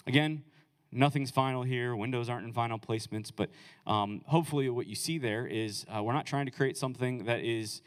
Again, 0.05 0.43
nothing's 0.95 1.31
final 1.31 1.63
here. 1.63 1.95
Windows 1.95 2.29
aren't 2.29 2.45
in 2.45 2.53
final 2.53 2.79
placements, 2.79 3.31
but 3.35 3.49
um, 3.85 4.21
hopefully, 4.25 4.69
what 4.69 4.87
you 4.87 4.95
see 4.95 5.17
there 5.17 5.45
is 5.45 5.85
uh, 5.89 6.01
we're 6.03 6.13
not 6.13 6.25
trying 6.25 6.45
to 6.45 6.51
create 6.51 6.77
something 6.77 7.25
that 7.25 7.41
is 7.41 7.81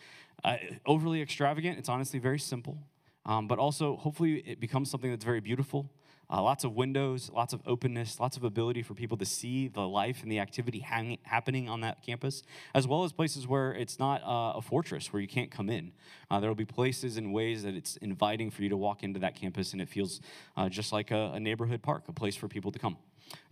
uh, 0.45 0.57
overly 0.85 1.23
extravagant. 1.23 1.79
It's 1.79 1.89
honestly 1.89 2.19
very 2.19 2.39
simple, 2.39 2.79
um, 3.25 3.49
but 3.49 3.59
also 3.59 3.97
hopefully 3.97 4.43
it 4.47 4.61
becomes 4.61 4.91
something 4.91 5.11
that's 5.11 5.25
very 5.25 5.41
beautiful. 5.41 5.91
Uh, 6.29 6.43
lots 6.43 6.65
of 6.65 6.75
windows, 6.75 7.31
lots 7.33 7.53
of 7.53 7.61
openness, 7.67 8.19
lots 8.19 8.37
of 8.37 8.43
ability 8.43 8.83
for 8.83 8.95
people 8.95 9.17
to 9.17 9.25
see 9.25 9.69
the 9.69 9.87
life 9.87 10.23
and 10.23 10.33
the 10.33 10.41
activity 10.41 10.81
hang- 10.81 11.19
happening 11.23 11.69
on 11.69 11.81
that 11.83 12.03
campus, 12.03 12.43
as 12.75 12.87
well 12.87 13.05
as 13.05 13.13
places 13.13 13.47
where 13.47 13.73
it's 13.73 14.01
not 14.01 14.23
uh, 14.23 14.59
a 14.59 14.63
fortress 14.63 15.13
where 15.13 15.23
you 15.23 15.29
can't 15.29 15.53
come 15.53 15.71
in. 15.71 15.93
Uh, 16.29 16.41
there 16.41 16.51
will 16.51 16.57
be 16.57 16.65
places 16.65 17.17
and 17.17 17.33
ways 17.33 17.63
that 17.63 17.75
it's 17.75 17.97
inviting 17.99 18.51
for 18.51 18.63
you 18.63 18.69
to 18.69 18.77
walk 18.77 19.05
into 19.05 19.21
that 19.21 19.37
campus 19.37 19.73
and 19.73 19.81
it 19.81 19.89
feels 19.89 20.21
uh, 20.57 20.69
just 20.69 20.93
like 20.93 21.13
a, 21.13 21.33
a, 21.35 21.41
neighborhood 21.41 21.81
park, 21.81 22.03
a 22.09 22.13
place 22.13 22.35
for 22.35 22.49
people 22.49 22.73
to 22.73 22.79
come. 22.79 22.97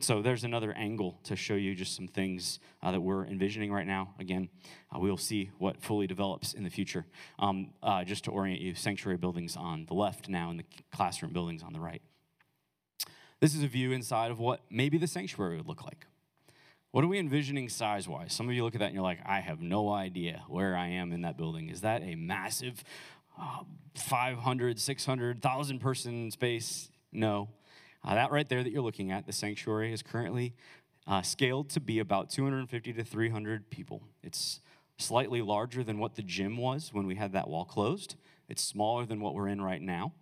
So 0.01 0.21
there's 0.21 0.43
another 0.43 0.73
angle 0.73 1.21
to 1.25 1.37
show 1.37 1.55
you 1.55 1.75
just 1.75 1.95
some 1.95 2.09
things 2.09 2.59
uh, 2.83 2.91
that 2.91 3.01
we're 3.01 3.25
envisioning 3.27 3.73
right 3.73 3.87
now. 3.87 4.15
Again, 4.19 4.49
uh, 4.95 4.99
we 4.99 5.11
will 5.11 5.17
see 5.17 5.51
what 5.59 5.81
fully 5.81 6.09
develops 6.09 6.55
in 6.55 6.65
the 6.65 6.71
future. 6.71 7.07
Um, 7.39 7.71
just 8.05 8.25
to 8.25 8.33
orient 8.33 8.61
you, 8.61 8.75
sanctuary 8.75 9.19
buildings 9.19 9.57
on 9.57 9.87
the 9.87 9.95
left 9.95 10.29
now 10.29 10.51
and 10.51 10.59
the 10.59 10.65
classroom 10.93 11.33
buildings 11.33 11.63
on 11.63 11.73
the 11.73 11.81
right. 11.81 12.03
This 13.45 13.55
is 13.55 13.63
a 13.63 13.69
view 13.69 13.93
inside 13.93 14.31
of 14.31 14.39
what 14.39 14.63
maybe 14.71 14.97
the 14.97 15.07
sanctuary 15.07 15.59
would 15.59 15.69
look 15.69 15.85
like. 15.85 16.07
What 16.93 17.05
are 17.05 17.09
we 17.09 17.19
envisioning 17.19 17.69
size 17.69 18.09
wise? 18.09 18.33
Some 18.33 18.49
of 18.49 18.55
you 18.55 18.65
look 18.65 18.75
at 18.75 18.79
that 18.79 18.87
and 18.87 18.95
you're 18.95 19.03
like, 19.03 19.19
I 19.27 19.41
have 19.41 19.61
no 19.61 19.91
idea 19.91 20.45
where 20.49 20.75
I 20.75 20.87
am 20.87 21.13
in 21.13 21.21
that 21.21 21.37
building. 21.37 21.69
Is 21.69 21.83
that 21.83 22.01
a 22.03 22.15
massive 22.15 22.83
uh, 23.39 23.65
500, 23.97 24.81
600, 24.81 25.45
1,000 25.45 25.79
person 25.79 26.31
space? 26.31 26.89
No. 27.13 27.51
Uh, 28.03 28.15
that 28.15 28.31
right 28.31 28.49
there 28.49 28.63
that 28.63 28.73
you're 28.73 28.81
looking 28.81 29.13
at, 29.13 29.27
the 29.27 29.33
sanctuary, 29.35 29.93
is 29.93 30.03
currently 30.03 30.55
uh, 31.07 31.21
scaled 31.21 31.69
to 31.69 31.81
be 31.81 31.99
about 31.99 32.31
250 32.31 32.95
to 32.95 33.05
300 33.05 33.69
people. 33.69 34.05
It's 34.23 34.61
slightly 34.97 35.43
larger 35.43 35.85
than 35.85 35.99
what 35.99 36.15
the 36.15 36.23
gym 36.23 36.57
was 36.57 36.95
when 36.95 37.07
we 37.07 37.17
had 37.17 37.35
that 37.35 37.49
wall 37.49 37.67
closed. 37.67 38.17
It's 38.49 38.63
smaller 38.63 39.05
than 39.05 39.21
what 39.21 39.35
we're 39.35 39.49
in 39.49 39.61
right 39.61 39.83
now. 39.83 40.15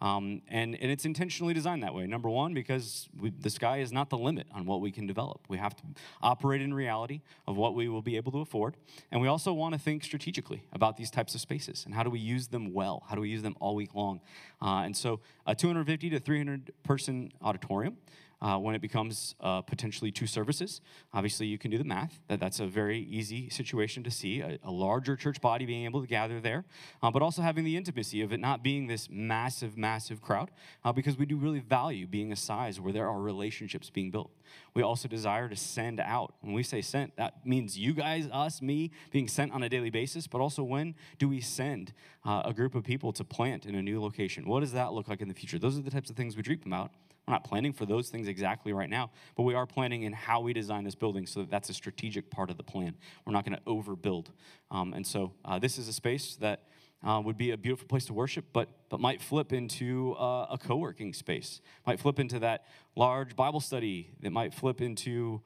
Um, 0.00 0.42
and, 0.48 0.76
and 0.80 0.90
it's 0.90 1.04
intentionally 1.04 1.54
designed 1.54 1.82
that 1.82 1.94
way. 1.94 2.06
Number 2.06 2.28
one, 2.28 2.54
because 2.54 3.08
we, 3.18 3.30
the 3.30 3.50
sky 3.50 3.78
is 3.78 3.92
not 3.92 4.10
the 4.10 4.18
limit 4.18 4.46
on 4.52 4.64
what 4.64 4.80
we 4.80 4.92
can 4.92 5.06
develop. 5.06 5.40
We 5.48 5.58
have 5.58 5.74
to 5.76 5.82
operate 6.22 6.62
in 6.62 6.72
reality 6.72 7.22
of 7.46 7.56
what 7.56 7.74
we 7.74 7.88
will 7.88 8.02
be 8.02 8.16
able 8.16 8.30
to 8.32 8.40
afford. 8.40 8.76
And 9.10 9.20
we 9.20 9.28
also 9.28 9.52
want 9.52 9.74
to 9.74 9.78
think 9.78 10.04
strategically 10.04 10.64
about 10.72 10.96
these 10.96 11.10
types 11.10 11.34
of 11.34 11.40
spaces 11.40 11.84
and 11.84 11.94
how 11.94 12.04
do 12.04 12.10
we 12.10 12.20
use 12.20 12.48
them 12.48 12.72
well? 12.72 13.02
How 13.08 13.16
do 13.16 13.20
we 13.20 13.28
use 13.28 13.42
them 13.42 13.56
all 13.60 13.74
week 13.74 13.94
long? 13.94 14.20
Uh, 14.62 14.82
and 14.84 14.96
so 14.96 15.20
a 15.46 15.54
250 15.54 16.10
to 16.10 16.20
300 16.20 16.72
person 16.84 17.32
auditorium 17.42 17.96
uh, 18.40 18.56
when 18.56 18.74
it 18.74 18.80
becomes 18.80 19.34
uh, 19.40 19.60
potentially 19.62 20.10
two 20.12 20.26
services. 20.26 20.80
Obviously, 21.12 21.46
you 21.46 21.58
can 21.58 21.70
do 21.70 21.78
the 21.78 21.84
math. 21.84 22.20
That 22.28 22.40
that's 22.40 22.60
a 22.60 22.66
very 22.66 23.00
easy 23.00 23.50
situation 23.50 24.02
to 24.04 24.10
see 24.10 24.40
a, 24.40 24.58
a 24.62 24.70
larger 24.70 25.16
church 25.16 25.40
body 25.40 25.66
being 25.66 25.84
able 25.84 26.00
to 26.00 26.06
gather 26.06 26.40
there, 26.40 26.64
uh, 27.02 27.10
but 27.10 27.22
also 27.22 27.42
having 27.42 27.64
the 27.64 27.76
intimacy 27.76 28.22
of 28.22 28.32
it 28.32 28.40
not 28.40 28.62
being 28.62 28.86
this 28.86 29.08
massive, 29.10 29.76
massive 29.76 30.22
crowd, 30.22 30.50
uh, 30.84 30.92
because 30.92 31.18
we 31.18 31.26
do 31.26 31.36
really 31.36 31.60
value 31.60 32.06
being 32.06 32.32
a 32.32 32.36
size 32.36 32.80
where 32.80 32.92
there 32.92 33.08
are 33.08 33.20
relationships 33.20 33.90
being 33.90 34.10
built. 34.10 34.30
We 34.74 34.82
also 34.82 35.08
desire 35.08 35.48
to 35.48 35.56
send 35.56 36.00
out. 36.00 36.34
When 36.40 36.54
we 36.54 36.62
say 36.62 36.80
sent, 36.80 37.16
that 37.16 37.44
means 37.44 37.76
you 37.78 37.92
guys, 37.92 38.28
us, 38.32 38.62
me, 38.62 38.92
being 39.10 39.28
sent 39.28 39.52
on 39.52 39.62
a 39.62 39.68
daily 39.68 39.90
basis, 39.90 40.26
but 40.26 40.40
also 40.40 40.62
when 40.62 40.94
do 41.18 41.28
we 41.28 41.40
send 41.40 41.92
uh, 42.24 42.42
a 42.44 42.52
group 42.52 42.74
of 42.74 42.84
people 42.84 43.12
to 43.12 43.24
plant 43.24 43.66
in 43.66 43.74
a 43.74 43.82
new 43.82 44.00
location? 44.00 44.46
What 44.46 44.60
does 44.60 44.72
that 44.72 44.92
look 44.92 45.08
like 45.08 45.20
in 45.20 45.28
the 45.28 45.34
future? 45.34 45.58
Those 45.58 45.78
are 45.78 45.82
the 45.82 45.90
types 45.90 46.10
of 46.10 46.16
things 46.16 46.36
we 46.36 46.42
dream 46.42 46.60
about 46.64 46.92
we're 47.28 47.34
not 47.34 47.44
planning 47.44 47.74
for 47.74 47.84
those 47.84 48.08
things 48.08 48.26
exactly 48.26 48.72
right 48.72 48.88
now, 48.88 49.10
but 49.36 49.42
we 49.42 49.54
are 49.54 49.66
planning 49.66 50.04
in 50.04 50.14
how 50.14 50.40
we 50.40 50.54
design 50.54 50.84
this 50.84 50.94
building 50.94 51.26
so 51.26 51.40
that 51.40 51.50
that's 51.50 51.68
a 51.68 51.74
strategic 51.74 52.30
part 52.30 52.48
of 52.48 52.56
the 52.56 52.62
plan. 52.62 52.94
We're 53.26 53.34
not 53.34 53.44
going 53.44 53.58
to 53.58 53.62
overbuild. 53.64 54.28
Um, 54.70 54.94
and 54.94 55.06
so 55.06 55.32
uh, 55.44 55.58
this 55.58 55.76
is 55.76 55.88
a 55.88 55.92
space 55.92 56.36
that 56.36 56.62
uh, 57.06 57.20
would 57.22 57.36
be 57.36 57.50
a 57.50 57.58
beautiful 57.58 57.86
place 57.86 58.06
to 58.06 58.14
worship, 58.14 58.46
but, 58.54 58.70
but 58.88 58.98
might 58.98 59.20
flip 59.20 59.52
into 59.52 60.14
uh, 60.14 60.46
a 60.50 60.58
co 60.58 60.76
working 60.76 61.12
space, 61.12 61.60
might 61.86 62.00
flip 62.00 62.18
into 62.18 62.38
that 62.38 62.64
large 62.96 63.36
Bible 63.36 63.60
study, 63.60 64.10
that 64.20 64.30
might 64.30 64.54
flip 64.54 64.80
into 64.80 65.42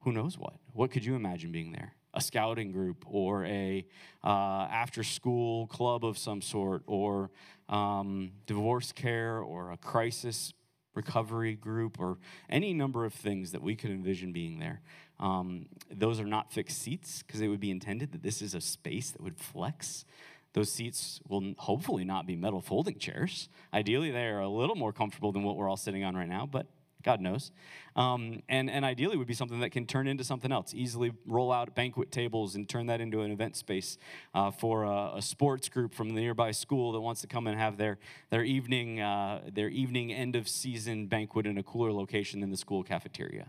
who 0.00 0.10
knows 0.10 0.36
what. 0.36 0.54
What 0.72 0.90
could 0.90 1.04
you 1.04 1.14
imagine 1.14 1.52
being 1.52 1.72
there? 1.72 1.94
a 2.12 2.20
scouting 2.20 2.72
group 2.72 3.04
or 3.06 3.44
a 3.44 3.86
uh, 4.24 4.66
after 4.68 5.04
school 5.04 5.68
club 5.68 6.04
of 6.04 6.18
some 6.18 6.42
sort 6.42 6.82
or 6.88 7.30
um, 7.68 8.32
divorce 8.46 8.90
care 8.90 9.38
or 9.38 9.70
a 9.70 9.76
crisis 9.76 10.52
recovery 10.94 11.54
group, 11.54 12.00
or 12.00 12.18
any 12.48 12.74
number 12.74 13.04
of 13.04 13.14
things 13.14 13.52
that 13.52 13.62
we 13.62 13.76
could 13.76 13.90
envision 13.90 14.32
being 14.32 14.58
there. 14.58 14.80
Um, 15.18 15.66
those 15.90 16.18
are 16.18 16.26
not 16.26 16.52
fixed 16.52 16.78
seats 16.78 17.22
because 17.22 17.40
it 17.40 17.48
would 17.48 17.60
be 17.60 17.70
intended 17.70 18.12
that 18.12 18.22
this 18.22 18.42
is 18.42 18.54
a 18.54 18.60
space 18.60 19.10
that 19.10 19.22
would 19.22 19.38
flex. 19.38 20.04
Those 20.52 20.72
seats 20.72 21.20
will 21.28 21.54
hopefully 21.58 22.04
not 22.04 22.26
be 22.26 22.34
metal 22.34 22.60
folding 22.60 22.98
chairs. 22.98 23.48
Ideally, 23.72 24.10
they 24.10 24.26
are 24.26 24.40
a 24.40 24.48
little 24.48 24.74
more 24.74 24.92
comfortable 24.92 25.30
than 25.30 25.44
what 25.44 25.56
we're 25.56 25.68
all 25.68 25.76
sitting 25.76 26.02
on 26.02 26.16
right 26.16 26.28
now, 26.28 26.48
but 26.50 26.66
God 27.02 27.20
knows. 27.20 27.52
Um, 27.96 28.42
and, 28.48 28.70
and 28.70 28.84
ideally 28.84 29.16
would 29.16 29.26
be 29.26 29.34
something 29.34 29.60
that 29.60 29.70
can 29.70 29.86
turn 29.86 30.06
into 30.06 30.24
something 30.24 30.52
else. 30.52 30.72
Easily 30.74 31.12
roll 31.26 31.50
out 31.50 31.74
banquet 31.74 32.10
tables 32.10 32.54
and 32.54 32.68
turn 32.68 32.86
that 32.86 33.00
into 33.00 33.22
an 33.22 33.30
event 33.30 33.56
space 33.56 33.98
uh, 34.34 34.50
for 34.50 34.84
a, 34.84 35.16
a, 35.16 35.22
sports 35.22 35.68
group 35.68 35.94
from 35.94 36.10
the 36.10 36.20
nearby 36.20 36.50
school 36.50 36.92
that 36.92 37.00
wants 37.00 37.20
to 37.22 37.26
come 37.26 37.46
and 37.46 37.58
have 37.58 37.76
their, 37.76 37.98
their, 38.30 38.44
evening, 38.44 39.00
uh, 39.00 39.40
their 39.52 39.68
evening 39.68 40.12
end 40.12 40.36
of 40.36 40.48
season 40.48 41.06
banquet 41.06 41.46
in 41.46 41.58
a 41.58 41.62
cooler 41.62 41.92
location 41.92 42.40
than 42.40 42.50
the 42.50 42.56
school 42.56 42.82
cafeteria. 42.82 43.48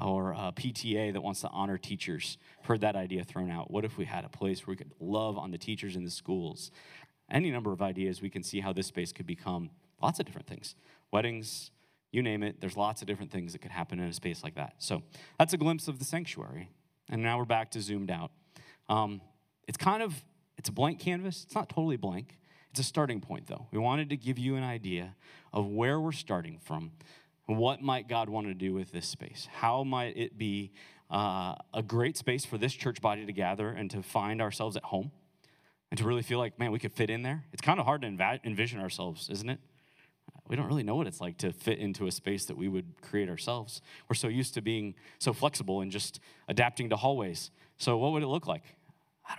Or 0.00 0.32
a 0.32 0.52
PTA 0.56 1.12
that 1.12 1.22
wants 1.22 1.42
to 1.42 1.48
honor 1.48 1.76
teachers. 1.76 2.38
Heard 2.62 2.80
that 2.80 2.96
idea 2.96 3.24
thrown 3.24 3.50
out. 3.50 3.70
What 3.70 3.84
if 3.84 3.98
we 3.98 4.06
had 4.06 4.24
a 4.24 4.28
place 4.28 4.66
where 4.66 4.72
we 4.72 4.76
could 4.76 4.92
love 5.00 5.36
on 5.36 5.50
the 5.50 5.58
teachers 5.58 5.96
in 5.96 6.04
the 6.04 6.10
schools? 6.10 6.70
Any 7.30 7.50
number 7.50 7.72
of 7.72 7.82
ideas, 7.82 8.22
we 8.22 8.30
can 8.30 8.42
see 8.42 8.60
how 8.60 8.72
this 8.72 8.86
space 8.86 9.12
could 9.12 9.26
become 9.26 9.70
lots 10.02 10.18
of 10.18 10.26
different 10.26 10.46
things. 10.46 10.74
Weddings, 11.10 11.70
you 12.12 12.22
name 12.22 12.42
it, 12.42 12.60
there's 12.60 12.76
lots 12.76 13.00
of 13.00 13.08
different 13.08 13.32
things 13.32 13.52
that 13.52 13.60
could 13.60 13.70
happen 13.70 13.98
in 13.98 14.08
a 14.08 14.12
space 14.12 14.44
like 14.44 14.54
that. 14.54 14.74
So 14.78 15.02
that's 15.38 15.52
a 15.54 15.56
glimpse 15.56 15.88
of 15.88 15.98
the 15.98 16.04
sanctuary. 16.04 16.68
And 17.10 17.22
now 17.22 17.38
we're 17.38 17.44
back 17.44 17.70
to 17.72 17.80
zoomed 17.80 18.10
out. 18.10 18.30
Um, 18.88 19.20
it's 19.66 19.78
kind 19.78 20.02
of, 20.02 20.14
it's 20.56 20.68
a 20.68 20.72
blank 20.72 21.00
canvas. 21.00 21.42
It's 21.44 21.54
not 21.54 21.68
totally 21.68 21.96
blank. 21.96 22.38
It's 22.70 22.80
a 22.80 22.84
starting 22.84 23.20
point, 23.20 23.48
though. 23.48 23.66
We 23.72 23.78
wanted 23.78 24.10
to 24.10 24.16
give 24.16 24.38
you 24.38 24.56
an 24.56 24.62
idea 24.62 25.16
of 25.52 25.66
where 25.66 25.98
we're 25.98 26.12
starting 26.12 26.58
from. 26.62 26.92
What 27.46 27.82
might 27.82 28.08
God 28.08 28.28
want 28.28 28.46
to 28.46 28.54
do 28.54 28.72
with 28.72 28.92
this 28.92 29.06
space? 29.06 29.48
How 29.52 29.82
might 29.82 30.16
it 30.16 30.38
be 30.38 30.72
uh, 31.10 31.54
a 31.74 31.82
great 31.82 32.16
space 32.16 32.44
for 32.44 32.56
this 32.56 32.72
church 32.72 33.00
body 33.00 33.26
to 33.26 33.32
gather 33.32 33.68
and 33.68 33.90
to 33.90 34.02
find 34.02 34.40
ourselves 34.40 34.76
at 34.76 34.84
home 34.84 35.10
and 35.90 35.98
to 35.98 36.04
really 36.04 36.22
feel 36.22 36.38
like, 36.38 36.58
man, 36.58 36.72
we 36.72 36.78
could 36.78 36.92
fit 36.92 37.10
in 37.10 37.22
there. 37.22 37.44
It's 37.52 37.60
kind 37.60 37.78
of 37.78 37.84
hard 37.84 38.00
to 38.02 38.08
env- 38.08 38.44
envision 38.44 38.80
ourselves, 38.80 39.28
isn't 39.28 39.50
it? 39.50 39.60
We 40.48 40.56
don't 40.56 40.66
really 40.66 40.82
know 40.82 40.96
what 40.96 41.06
it's 41.06 41.20
like 41.20 41.38
to 41.38 41.52
fit 41.52 41.78
into 41.78 42.06
a 42.06 42.10
space 42.10 42.44
that 42.46 42.56
we 42.56 42.68
would 42.68 43.00
create 43.00 43.28
ourselves. 43.28 43.80
We're 44.08 44.14
so 44.14 44.28
used 44.28 44.54
to 44.54 44.62
being 44.62 44.94
so 45.18 45.32
flexible 45.32 45.80
and 45.80 45.90
just 45.90 46.20
adapting 46.48 46.90
to 46.90 46.96
hallways. 46.96 47.50
So, 47.78 47.96
what 47.96 48.12
would 48.12 48.22
it 48.22 48.28
look 48.28 48.46
like? 48.46 48.76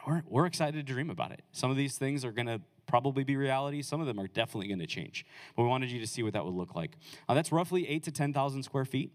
We're, 0.07 0.23
we're 0.27 0.45
excited 0.45 0.85
to 0.85 0.93
dream 0.93 1.09
about 1.09 1.31
it. 1.31 1.41
Some 1.51 1.69
of 1.69 1.77
these 1.77 1.97
things 1.97 2.23
are 2.23 2.31
going 2.31 2.47
to 2.47 2.61
probably 2.87 3.23
be 3.23 3.35
reality. 3.35 3.81
Some 3.81 4.01
of 4.01 4.07
them 4.07 4.19
are 4.19 4.27
definitely 4.27 4.67
going 4.67 4.79
to 4.79 4.87
change. 4.87 5.25
But 5.55 5.63
we 5.63 5.69
wanted 5.69 5.91
you 5.91 5.99
to 5.99 6.07
see 6.07 6.23
what 6.23 6.33
that 6.33 6.45
would 6.45 6.53
look 6.53 6.75
like. 6.75 6.97
Uh, 7.27 7.33
that's 7.33 7.51
roughly 7.51 7.87
eight 7.87 8.03
to 8.03 8.11
10,000 8.11 8.63
square 8.63 8.85
feet. 8.85 9.11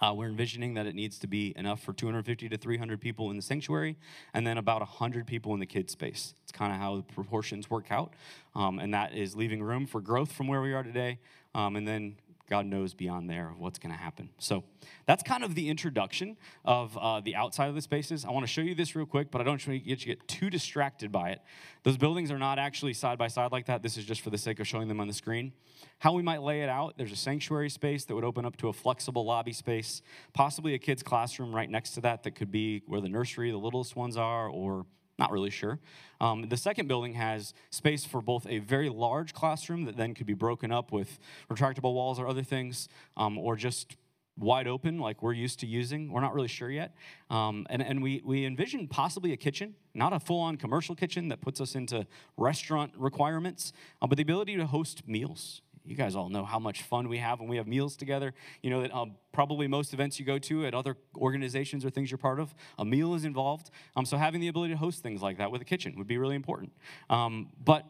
Uh, 0.00 0.12
we're 0.14 0.28
envisioning 0.28 0.74
that 0.74 0.86
it 0.86 0.94
needs 0.94 1.18
to 1.18 1.26
be 1.26 1.52
enough 1.56 1.80
for 1.80 1.92
250 1.92 2.48
to 2.48 2.56
300 2.56 3.00
people 3.00 3.30
in 3.30 3.36
the 3.36 3.42
sanctuary, 3.42 3.96
and 4.34 4.46
then 4.46 4.58
about 4.58 4.80
100 4.80 5.26
people 5.26 5.54
in 5.54 5.60
the 5.60 5.66
kids' 5.66 5.92
space. 5.92 6.34
It's 6.42 6.52
kind 6.52 6.72
of 6.72 6.78
how 6.78 6.96
the 6.96 7.02
proportions 7.02 7.70
work 7.70 7.90
out, 7.90 8.14
um, 8.54 8.78
and 8.78 8.92
that 8.94 9.14
is 9.14 9.34
leaving 9.34 9.62
room 9.62 9.86
for 9.86 10.00
growth 10.00 10.32
from 10.32 10.46
where 10.48 10.60
we 10.60 10.72
are 10.72 10.82
today, 10.82 11.18
um, 11.54 11.76
and 11.76 11.86
then 11.86 12.16
God 12.48 12.66
knows 12.66 12.94
beyond 12.94 13.28
there 13.28 13.52
what's 13.58 13.78
going 13.78 13.92
to 13.92 13.98
happen. 13.98 14.30
So 14.38 14.64
that's 15.06 15.22
kind 15.22 15.44
of 15.44 15.54
the 15.54 15.68
introduction 15.68 16.36
of 16.64 16.96
uh, 16.96 17.20
the 17.20 17.34
outside 17.36 17.68
of 17.68 17.74
the 17.74 17.82
spaces. 17.82 18.24
I 18.24 18.30
want 18.30 18.44
to 18.44 18.52
show 18.52 18.62
you 18.62 18.74
this 18.74 18.96
real 18.96 19.06
quick, 19.06 19.30
but 19.30 19.40
I 19.40 19.44
don't 19.44 19.66
want 19.66 19.86
you 19.86 19.96
to 19.96 20.06
get 20.06 20.26
too 20.26 20.48
distracted 20.48 21.12
by 21.12 21.30
it. 21.30 21.40
Those 21.82 21.98
buildings 21.98 22.30
are 22.30 22.38
not 22.38 22.58
actually 22.58 22.94
side 22.94 23.18
by 23.18 23.28
side 23.28 23.52
like 23.52 23.66
that. 23.66 23.82
This 23.82 23.98
is 23.98 24.04
just 24.04 24.22
for 24.22 24.30
the 24.30 24.38
sake 24.38 24.60
of 24.60 24.66
showing 24.66 24.88
them 24.88 25.00
on 25.00 25.08
the 25.08 25.14
screen. 25.14 25.52
How 25.98 26.12
we 26.12 26.22
might 26.22 26.42
lay 26.42 26.62
it 26.62 26.68
out 26.68 26.96
there's 26.96 27.12
a 27.12 27.16
sanctuary 27.16 27.70
space 27.70 28.04
that 28.06 28.14
would 28.14 28.24
open 28.24 28.44
up 28.44 28.56
to 28.58 28.68
a 28.68 28.72
flexible 28.72 29.24
lobby 29.24 29.52
space, 29.52 30.00
possibly 30.32 30.74
a 30.74 30.78
kid's 30.78 31.02
classroom 31.02 31.54
right 31.54 31.68
next 31.68 31.90
to 31.92 32.00
that, 32.02 32.22
that 32.22 32.32
could 32.32 32.50
be 32.50 32.82
where 32.86 33.00
the 33.00 33.08
nursery, 33.08 33.50
the 33.50 33.58
littlest 33.58 33.94
ones 33.94 34.16
are, 34.16 34.48
or 34.48 34.86
not 35.18 35.32
really 35.32 35.50
sure. 35.50 35.78
Um, 36.20 36.48
the 36.48 36.56
second 36.56 36.88
building 36.88 37.14
has 37.14 37.54
space 37.70 38.04
for 38.04 38.20
both 38.20 38.46
a 38.48 38.58
very 38.58 38.88
large 38.88 39.34
classroom 39.34 39.84
that 39.84 39.96
then 39.96 40.14
could 40.14 40.26
be 40.26 40.34
broken 40.34 40.72
up 40.72 40.92
with 40.92 41.18
retractable 41.50 41.94
walls 41.94 42.18
or 42.18 42.28
other 42.28 42.42
things, 42.42 42.88
um, 43.16 43.38
or 43.38 43.56
just 43.56 43.96
wide 44.38 44.68
open 44.68 44.98
like 44.98 45.22
we're 45.22 45.32
used 45.32 45.60
to 45.60 45.66
using. 45.66 46.12
We're 46.12 46.20
not 46.20 46.34
really 46.34 46.48
sure 46.48 46.70
yet. 46.70 46.94
Um, 47.30 47.66
and 47.70 47.82
and 47.82 48.02
we, 48.02 48.22
we 48.24 48.46
envision 48.46 48.86
possibly 48.88 49.32
a 49.32 49.36
kitchen, 49.36 49.74
not 49.94 50.12
a 50.12 50.20
full 50.20 50.40
on 50.40 50.56
commercial 50.56 50.94
kitchen 50.94 51.28
that 51.28 51.40
puts 51.40 51.60
us 51.60 51.74
into 51.74 52.06
restaurant 52.36 52.92
requirements, 52.96 53.72
uh, 54.00 54.06
but 54.06 54.16
the 54.16 54.22
ability 54.22 54.56
to 54.56 54.66
host 54.66 55.06
meals 55.06 55.62
you 55.88 55.96
guys 55.96 56.14
all 56.14 56.28
know 56.28 56.44
how 56.44 56.58
much 56.58 56.82
fun 56.82 57.08
we 57.08 57.18
have 57.18 57.40
when 57.40 57.48
we 57.48 57.56
have 57.56 57.66
meals 57.66 57.96
together. 57.96 58.34
You 58.62 58.70
know 58.70 58.82
that 58.82 58.94
um, 58.94 59.16
probably 59.32 59.66
most 59.66 59.94
events 59.94 60.20
you 60.20 60.26
go 60.26 60.38
to 60.38 60.66
at 60.66 60.74
other 60.74 60.96
organizations 61.16 61.84
or 61.84 61.90
things 61.90 62.10
you're 62.10 62.18
part 62.18 62.38
of, 62.38 62.54
a 62.78 62.84
meal 62.84 63.14
is 63.14 63.24
involved. 63.24 63.70
Um, 63.96 64.04
so 64.04 64.16
having 64.16 64.40
the 64.40 64.48
ability 64.48 64.74
to 64.74 64.78
host 64.78 65.02
things 65.02 65.22
like 65.22 65.38
that 65.38 65.50
with 65.50 65.62
a 65.62 65.64
kitchen 65.64 65.94
would 65.96 66.06
be 66.06 66.18
really 66.18 66.36
important. 66.36 66.72
Um, 67.08 67.48
but 67.64 67.86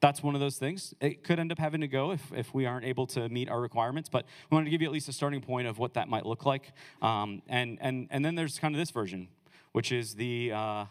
that's 0.00 0.22
one 0.22 0.34
of 0.34 0.40
those 0.40 0.56
things. 0.56 0.94
It 1.00 1.24
could 1.24 1.38
end 1.38 1.52
up 1.52 1.58
having 1.58 1.80
to 1.80 1.88
go 1.88 2.10
if, 2.10 2.32
if 2.32 2.52
we 2.52 2.66
aren't 2.66 2.84
able 2.84 3.06
to 3.08 3.28
meet 3.28 3.48
our 3.48 3.60
requirements, 3.60 4.08
but 4.08 4.26
we 4.50 4.54
wanted 4.54 4.66
to 4.66 4.70
give 4.70 4.82
you 4.82 4.88
at 4.88 4.92
least 4.92 5.08
a 5.08 5.12
starting 5.12 5.40
point 5.40 5.68
of 5.68 5.78
what 5.78 5.94
that 5.94 6.08
might 6.08 6.26
look 6.26 6.44
like. 6.44 6.72
Um, 7.00 7.42
and, 7.48 7.78
and, 7.80 8.08
and 8.10 8.24
then 8.24 8.34
there's 8.34 8.58
kind 8.58 8.74
of 8.74 8.80
this 8.80 8.90
version, 8.90 9.28
which 9.72 9.92
is 9.92 10.14
the, 10.14 10.52
uh, 10.52 10.84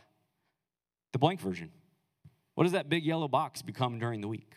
the 1.12 1.20
blank 1.20 1.42
version. 1.42 1.72
What 2.56 2.64
does 2.64 2.74
that 2.74 2.90
big 2.90 3.06
yellow 3.06 3.28
box 3.28 3.62
become 3.62 4.00
during 4.00 4.22
the 4.22 4.28
week? 4.28 4.54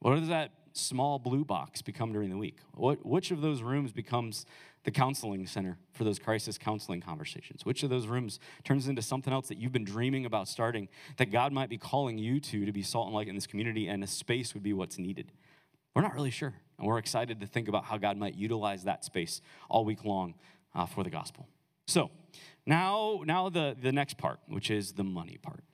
What 0.00 0.18
does 0.18 0.28
that 0.28 0.57
small 0.78 1.18
blue 1.18 1.44
box 1.44 1.82
become 1.82 2.12
during 2.12 2.30
the 2.30 2.36
week? 2.36 2.58
What, 2.74 3.04
which 3.04 3.30
of 3.30 3.40
those 3.40 3.62
rooms 3.62 3.92
becomes 3.92 4.46
the 4.84 4.90
counseling 4.90 5.46
center 5.46 5.78
for 5.92 6.04
those 6.04 6.18
crisis 6.18 6.56
counseling 6.56 7.00
conversations? 7.00 7.64
Which 7.64 7.82
of 7.82 7.90
those 7.90 8.06
rooms 8.06 8.40
turns 8.64 8.88
into 8.88 9.02
something 9.02 9.32
else 9.32 9.48
that 9.48 9.58
you've 9.58 9.72
been 9.72 9.84
dreaming 9.84 10.24
about 10.24 10.48
starting 10.48 10.88
that 11.16 11.30
God 11.30 11.52
might 11.52 11.68
be 11.68 11.78
calling 11.78 12.18
you 12.18 12.40
to 12.40 12.64
to 12.64 12.72
be 12.72 12.82
salt 12.82 13.06
and 13.06 13.14
light 13.14 13.28
in 13.28 13.34
this 13.34 13.46
community 13.46 13.88
and 13.88 14.02
a 14.02 14.06
space 14.06 14.54
would 14.54 14.62
be 14.62 14.72
what's 14.72 14.98
needed? 14.98 15.32
We're 15.94 16.02
not 16.02 16.14
really 16.14 16.30
sure. 16.30 16.54
And 16.78 16.86
we're 16.86 16.98
excited 16.98 17.40
to 17.40 17.46
think 17.46 17.68
about 17.68 17.84
how 17.84 17.98
God 17.98 18.16
might 18.16 18.34
utilize 18.34 18.84
that 18.84 19.04
space 19.04 19.40
all 19.68 19.84
week 19.84 20.04
long 20.04 20.34
uh, 20.74 20.86
for 20.86 21.02
the 21.02 21.10
gospel. 21.10 21.48
So 21.86 22.10
now, 22.66 23.22
now 23.24 23.48
the, 23.48 23.76
the 23.80 23.92
next 23.92 24.18
part, 24.18 24.38
which 24.46 24.70
is 24.70 24.92
the 24.92 25.04
money 25.04 25.38
part. 25.40 25.64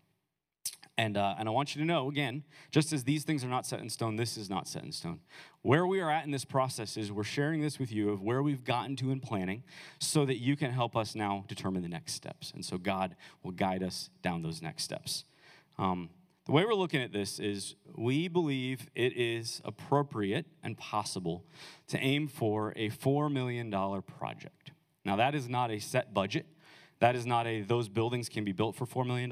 And, 0.96 1.16
uh, 1.16 1.34
and 1.38 1.48
I 1.48 1.50
want 1.50 1.74
you 1.74 1.80
to 1.82 1.86
know, 1.86 2.08
again, 2.08 2.44
just 2.70 2.92
as 2.92 3.02
these 3.02 3.24
things 3.24 3.42
are 3.42 3.48
not 3.48 3.66
set 3.66 3.80
in 3.80 3.88
stone, 3.88 4.14
this 4.14 4.36
is 4.36 4.48
not 4.48 4.68
set 4.68 4.84
in 4.84 4.92
stone. 4.92 5.20
Where 5.62 5.86
we 5.86 6.00
are 6.00 6.10
at 6.10 6.24
in 6.24 6.30
this 6.30 6.44
process 6.44 6.96
is 6.96 7.10
we're 7.10 7.24
sharing 7.24 7.60
this 7.60 7.80
with 7.80 7.90
you 7.90 8.10
of 8.10 8.22
where 8.22 8.42
we've 8.42 8.62
gotten 8.62 8.94
to 8.96 9.10
in 9.10 9.18
planning 9.18 9.64
so 9.98 10.24
that 10.24 10.36
you 10.36 10.56
can 10.56 10.70
help 10.70 10.96
us 10.96 11.16
now 11.16 11.44
determine 11.48 11.82
the 11.82 11.88
next 11.88 12.12
steps. 12.12 12.52
And 12.54 12.64
so 12.64 12.78
God 12.78 13.16
will 13.42 13.50
guide 13.50 13.82
us 13.82 14.10
down 14.22 14.42
those 14.42 14.62
next 14.62 14.84
steps. 14.84 15.24
Um, 15.78 16.10
the 16.46 16.52
way 16.52 16.64
we're 16.64 16.74
looking 16.74 17.02
at 17.02 17.12
this 17.12 17.40
is 17.40 17.74
we 17.96 18.28
believe 18.28 18.88
it 18.94 19.16
is 19.16 19.62
appropriate 19.64 20.46
and 20.62 20.76
possible 20.76 21.44
to 21.88 21.98
aim 21.98 22.28
for 22.28 22.72
a 22.76 22.90
$4 22.90 23.32
million 23.32 23.70
project. 24.02 24.70
Now, 25.04 25.16
that 25.16 25.34
is 25.34 25.48
not 25.48 25.70
a 25.70 25.78
set 25.78 26.14
budget. 26.14 26.46
That 27.04 27.16
is 27.16 27.26
not 27.26 27.46
a, 27.46 27.60
those 27.60 27.90
buildings 27.90 28.30
can 28.30 28.44
be 28.44 28.52
built 28.52 28.76
for 28.76 28.86
$4 28.86 29.06
million. 29.06 29.28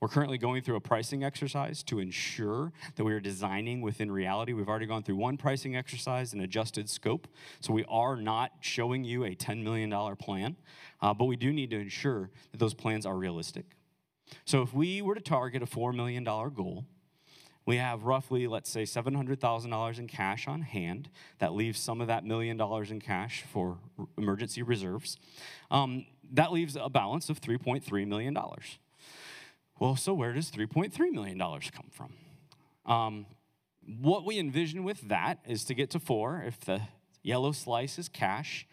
We're 0.00 0.08
currently 0.08 0.36
going 0.36 0.60
through 0.60 0.76
a 0.76 0.82
pricing 0.82 1.24
exercise 1.24 1.82
to 1.84 1.98
ensure 1.98 2.74
that 2.94 3.04
we 3.04 3.14
are 3.14 3.20
designing 3.20 3.80
within 3.80 4.12
reality. 4.12 4.52
We've 4.52 4.68
already 4.68 4.84
gone 4.84 5.02
through 5.02 5.16
one 5.16 5.38
pricing 5.38 5.74
exercise 5.74 6.34
and 6.34 6.42
adjusted 6.42 6.90
scope. 6.90 7.26
So 7.60 7.72
we 7.72 7.86
are 7.88 8.16
not 8.16 8.50
showing 8.60 9.04
you 9.04 9.24
a 9.24 9.34
$10 9.34 9.62
million 9.62 9.90
plan, 10.16 10.56
uh, 11.00 11.14
but 11.14 11.24
we 11.24 11.36
do 11.36 11.54
need 11.54 11.70
to 11.70 11.80
ensure 11.80 12.28
that 12.52 12.58
those 12.58 12.74
plans 12.74 13.06
are 13.06 13.16
realistic. 13.16 13.64
So 14.44 14.60
if 14.60 14.74
we 14.74 15.00
were 15.00 15.14
to 15.14 15.22
target 15.22 15.62
a 15.62 15.66
$4 15.66 15.94
million 15.94 16.22
goal, 16.22 16.84
we 17.70 17.76
have 17.76 18.02
roughly, 18.02 18.48
let's 18.48 18.68
say, 18.68 18.82
$700,000 18.82 19.98
in 20.00 20.08
cash 20.08 20.48
on 20.48 20.62
hand. 20.62 21.08
That 21.38 21.54
leaves 21.54 21.78
some 21.78 22.00
of 22.00 22.08
that 22.08 22.24
million 22.24 22.56
dollars 22.56 22.90
in 22.90 23.00
cash 23.00 23.44
for 23.52 23.78
emergency 24.18 24.60
reserves. 24.60 25.16
Um, 25.70 26.04
that 26.32 26.50
leaves 26.50 26.74
a 26.74 26.88
balance 26.88 27.30
of 27.30 27.40
$3.3 27.40 28.08
million. 28.08 28.36
Well, 29.78 29.94
so 29.94 30.12
where 30.12 30.32
does 30.32 30.50
$3.3 30.50 31.12
million 31.12 31.38
come 31.38 31.90
from? 31.92 32.12
Um, 32.86 33.26
what 34.00 34.24
we 34.26 34.40
envision 34.40 34.82
with 34.82 35.02
that 35.02 35.38
is 35.46 35.62
to 35.66 35.74
get 35.74 35.90
to 35.90 36.00
four. 36.00 36.42
If 36.44 36.58
the 36.58 36.80
yellow 37.22 37.52
slice 37.52 38.00
is 38.00 38.08
cash, 38.08 38.66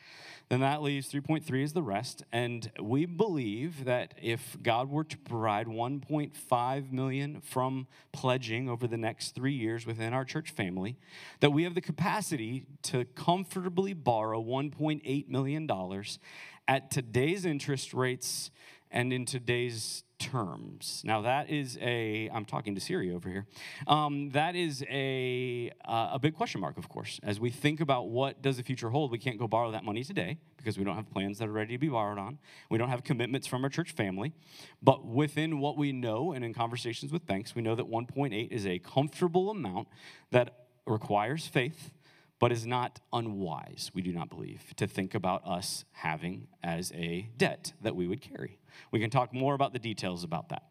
then 0.49 0.61
that 0.61 0.81
leaves 0.81 1.11
3.3 1.11 1.63
as 1.63 1.73
the 1.73 1.81
rest. 1.81 2.23
And 2.31 2.71
we 2.81 3.05
believe 3.05 3.83
that 3.85 4.13
if 4.21 4.57
God 4.63 4.89
were 4.89 5.03
to 5.03 5.17
provide 5.17 5.67
1.5 5.67 6.91
million 6.91 7.41
from 7.41 7.87
pledging 8.13 8.69
over 8.69 8.87
the 8.87 8.97
next 8.97 9.35
three 9.35 9.53
years 9.53 9.85
within 9.85 10.13
our 10.13 10.23
church 10.23 10.51
family, 10.51 10.97
that 11.41 11.51
we 11.51 11.63
have 11.63 11.75
the 11.75 11.81
capacity 11.81 12.65
to 12.83 13.03
comfortably 13.05 13.93
borrow 13.93 14.41
1.8 14.41 15.27
million 15.27 15.67
dollars 15.67 16.19
at 16.67 16.91
today's 16.91 17.45
interest 17.45 17.93
rates 17.93 18.51
and 18.91 19.11
in 19.11 19.25
today's 19.25 20.03
terms. 20.19 21.01
Now 21.05 21.21
that 21.21 21.49
is 21.49 21.77
a 21.81 22.29
I'm 22.33 22.45
talking 22.45 22.75
to 22.75 22.81
Siri 22.81 23.11
over 23.13 23.29
here. 23.29 23.45
Um, 23.87 24.29
that 24.31 24.55
is 24.55 24.83
a 24.89 25.71
uh, 25.85 26.09
a 26.13 26.19
big 26.19 26.33
question 26.33 26.61
mark, 26.61 26.77
of 26.77 26.89
course. 26.89 27.19
As 27.23 27.39
we 27.39 27.49
think 27.49 27.79
about 27.81 28.09
what 28.09 28.41
does 28.41 28.57
the 28.57 28.63
future 28.63 28.89
hold, 28.89 29.11
we 29.11 29.19
can't 29.19 29.37
go 29.37 29.47
borrow 29.47 29.71
that 29.71 29.83
money 29.83 30.03
today 30.03 30.37
because 30.57 30.77
we 30.77 30.83
don't 30.83 30.95
have 30.95 31.09
plans 31.11 31.37
that 31.39 31.47
are 31.47 31.51
ready 31.51 31.75
to 31.75 31.77
be 31.77 31.89
borrowed 31.89 32.17
on. 32.17 32.39
We 32.69 32.77
don't 32.77 32.89
have 32.89 33.03
commitments 33.03 33.47
from 33.47 33.63
our 33.63 33.69
church 33.69 33.91
family. 33.91 34.33
But 34.81 35.05
within 35.05 35.59
what 35.59 35.77
we 35.77 35.91
know 35.91 36.33
and 36.33 36.43
in 36.43 36.53
conversations 36.53 37.11
with 37.11 37.25
banks, 37.25 37.55
we 37.55 37.61
know 37.61 37.75
that 37.75 37.89
1.8 37.89 38.51
is 38.51 38.65
a 38.65 38.79
comfortable 38.79 39.49
amount 39.49 39.87
that 40.31 40.65
requires 40.85 41.47
faith 41.47 41.91
but 42.39 42.51
is 42.51 42.65
not 42.65 42.99
unwise, 43.11 43.91
we 43.93 44.01
do 44.01 44.13
not 44.13 44.29
believe, 44.29 44.73
to 44.75 44.87
think 44.87 45.15
about 45.15 45.45
us 45.45 45.85
having 45.91 46.47
as 46.61 46.91
a 46.93 47.29
debt 47.37 47.73
that 47.81 47.95
we 47.95 48.07
would 48.07 48.21
carry. 48.21 48.59
We 48.91 48.99
can 48.99 49.09
talk 49.09 49.33
more 49.33 49.55
about 49.55 49.73
the 49.73 49.79
details 49.79 50.23
about 50.23 50.49
that. 50.49 50.63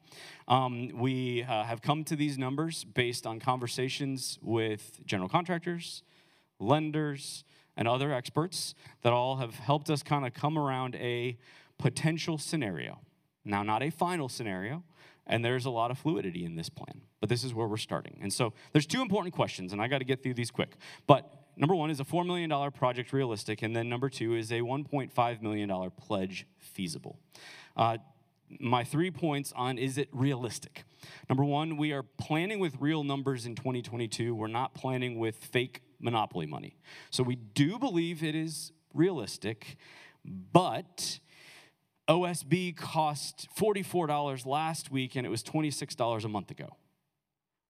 Um, 0.46 0.90
we 0.94 1.42
uh, 1.42 1.64
have 1.64 1.82
come 1.82 2.04
to 2.04 2.16
these 2.16 2.38
numbers 2.38 2.84
based 2.84 3.26
on 3.26 3.40
conversations 3.40 4.38
with 4.42 5.00
general 5.04 5.28
contractors, 5.28 6.02
lenders, 6.60 7.44
and 7.76 7.88
other 7.88 8.12
experts 8.12 8.74
that 9.02 9.12
all 9.12 9.36
have 9.36 9.56
helped 9.56 9.90
us 9.90 10.02
kind 10.02 10.26
of 10.26 10.32
come 10.32 10.56
around 10.56 10.94
a 10.96 11.36
potential 11.78 12.38
scenario. 12.38 13.00
Now, 13.44 13.62
not 13.62 13.82
a 13.82 13.90
final 13.90 14.28
scenario, 14.28 14.84
and 15.26 15.44
there's 15.44 15.66
a 15.66 15.70
lot 15.70 15.90
of 15.90 15.98
fluidity 15.98 16.44
in 16.44 16.54
this 16.56 16.68
plan, 16.68 17.02
but 17.20 17.28
this 17.28 17.44
is 17.44 17.52
where 17.52 17.66
we're 17.66 17.76
starting. 17.76 18.18
And 18.22 18.32
so 18.32 18.52
there's 18.72 18.86
two 18.86 19.02
important 19.02 19.34
questions, 19.34 19.72
and 19.72 19.82
I 19.82 19.88
got 19.88 19.98
to 19.98 20.04
get 20.04 20.22
through 20.22 20.34
these 20.34 20.50
quick. 20.50 20.76
But 21.06 21.45
number 21.56 21.74
one, 21.74 21.90
is 21.90 22.00
a 22.00 22.04
$4 22.04 22.26
million 22.26 22.70
project 22.72 23.12
realistic? 23.12 23.62
And 23.62 23.74
then 23.74 23.88
number 23.88 24.08
two, 24.08 24.34
is 24.34 24.50
a 24.52 24.60
$1.5 24.60 25.42
million 25.42 25.90
pledge 25.96 26.46
feasible? 26.58 27.18
Uh, 27.76 27.98
my 28.60 28.84
three 28.84 29.10
points 29.10 29.52
on 29.56 29.78
is 29.78 29.98
it 29.98 30.08
realistic? 30.12 30.84
Number 31.28 31.44
one, 31.44 31.76
we 31.76 31.92
are 31.92 32.02
planning 32.02 32.58
with 32.58 32.76
real 32.80 33.04
numbers 33.04 33.46
in 33.46 33.54
2022. 33.54 34.34
We're 34.34 34.46
not 34.46 34.74
planning 34.74 35.18
with 35.18 35.36
fake 35.36 35.82
monopoly 36.00 36.46
money. 36.46 36.76
So 37.10 37.22
we 37.22 37.36
do 37.36 37.78
believe 37.78 38.22
it 38.22 38.34
is 38.34 38.72
realistic, 38.94 39.76
but 40.24 41.20
OSB 42.08 42.76
cost 42.76 43.48
$44 43.58 44.46
last 44.46 44.90
week 44.90 45.16
and 45.16 45.26
it 45.26 45.30
was 45.30 45.42
$26 45.42 46.24
a 46.24 46.28
month 46.28 46.50
ago. 46.50 46.76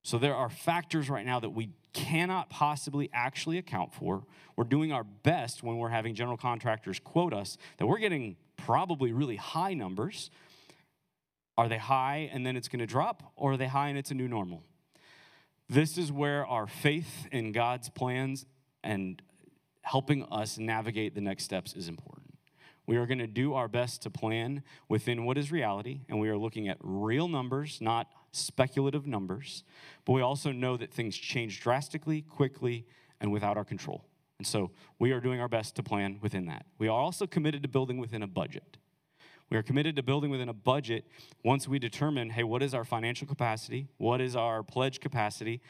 So 0.07 0.19
there 0.19 0.37
are 0.37 0.49
factors 0.49 1.11
right 1.11 1.27
now 1.27 1.41
that 1.41 1.51
we 1.51 1.71
cannot 1.93 2.49
possibly 2.49 3.11
actually 3.13 3.59
account 3.59 3.93
for. 3.93 4.23
We're 4.55 4.63
doing 4.63 4.93
our 4.93 5.03
best 5.03 5.65
when 5.65 5.79
we're 5.79 5.89
having 5.89 6.15
general 6.15 6.37
contractors 6.37 7.01
quote 7.01 7.35
us 7.35 7.59
that 7.79 7.87
we're 7.87 7.99
getting 7.99 8.37
probably 8.57 9.13
really 9.13 9.35
high 9.35 9.75
numbers. 9.75 10.31
Are 11.59 11.69
they 11.69 11.79
high 11.79 12.31
and 12.33 12.47
then 12.47 12.57
it's 12.57 12.69
going 12.69 12.79
to 12.79 12.87
drop, 12.87 13.33
or 13.35 13.55
are 13.55 13.57
they 13.57 13.67
high 13.67 13.89
and 13.89 13.99
it's 13.99 14.13
a 14.13 14.15
new 14.15 14.29
normal? 14.29 14.63
This 15.69 15.99
is 15.99 16.13
where 16.13 16.47
our 16.47 16.69
faith 16.69 17.27
in 17.33 17.51
God's 17.51 17.89
plans 17.89 18.47
and 18.85 19.21
helping 19.83 20.23
us 20.31 20.57
navigate 20.57 21.17
the 21.17 21.21
next 21.21 21.43
steps 21.43 21.75
is 21.75 21.89
important. 21.89 22.39
We 22.87 22.97
are 22.97 23.07
going 23.07 23.19
to 23.19 23.27
do 23.27 23.55
our 23.55 23.67
best 23.67 24.03
to 24.03 24.11
plan 24.11 24.63
within 24.89 25.25
what 25.25 25.37
is 25.37 25.51
reality, 25.51 26.03
and 26.09 26.21
we 26.21 26.29
are 26.29 26.39
looking 26.39 26.69
at 26.69 26.77
real 26.81 27.27
numbers, 27.27 27.81
not 27.81 28.07
speculative 28.37 29.07
numbers. 29.07 29.65
But 30.05 30.13
we 30.13 30.23
also 30.23 30.53
know 30.53 30.77
that 30.77 30.93
things 30.93 31.17
change 31.17 31.61
drastically, 31.61 32.23
quickly, 32.23 32.87
and 33.21 33.33
without 33.33 33.57
our 33.57 33.65
control. 33.65 34.05
And 34.39 34.47
so 34.47 34.71
we 34.99 35.13
are 35.13 35.21
doing 35.21 35.41
our 35.41 35.49
best 35.49 35.77
to 35.77 35.83
plan 35.83 36.19
within 36.21 36.47
that. 36.47 36.67
We 36.79 36.89
are 36.89 36.99
also 36.99 37.27
committed 37.27 37.63
to 37.63 37.69
building 37.69 37.99
within 37.99 38.23
a 38.23 38.27
budget. 38.27 38.77
We 39.49 39.57
are 39.57 39.63
committed 39.63 39.97
to 39.97 40.03
building 40.03 40.31
within 40.31 40.49
a 40.49 40.55
budget 40.55 41.07
once 41.45 41.69
we 41.69 41.79
determine 41.79 42.31
hey, 42.31 42.43
what 42.43 42.63
is 42.63 42.75
our 42.75 42.85
financial 42.85 43.27
capacity? 43.27 43.89
What 43.97 44.21
is 44.21 44.35
our 44.35 44.63
pledge 44.63 45.01
capacity? 45.01 45.63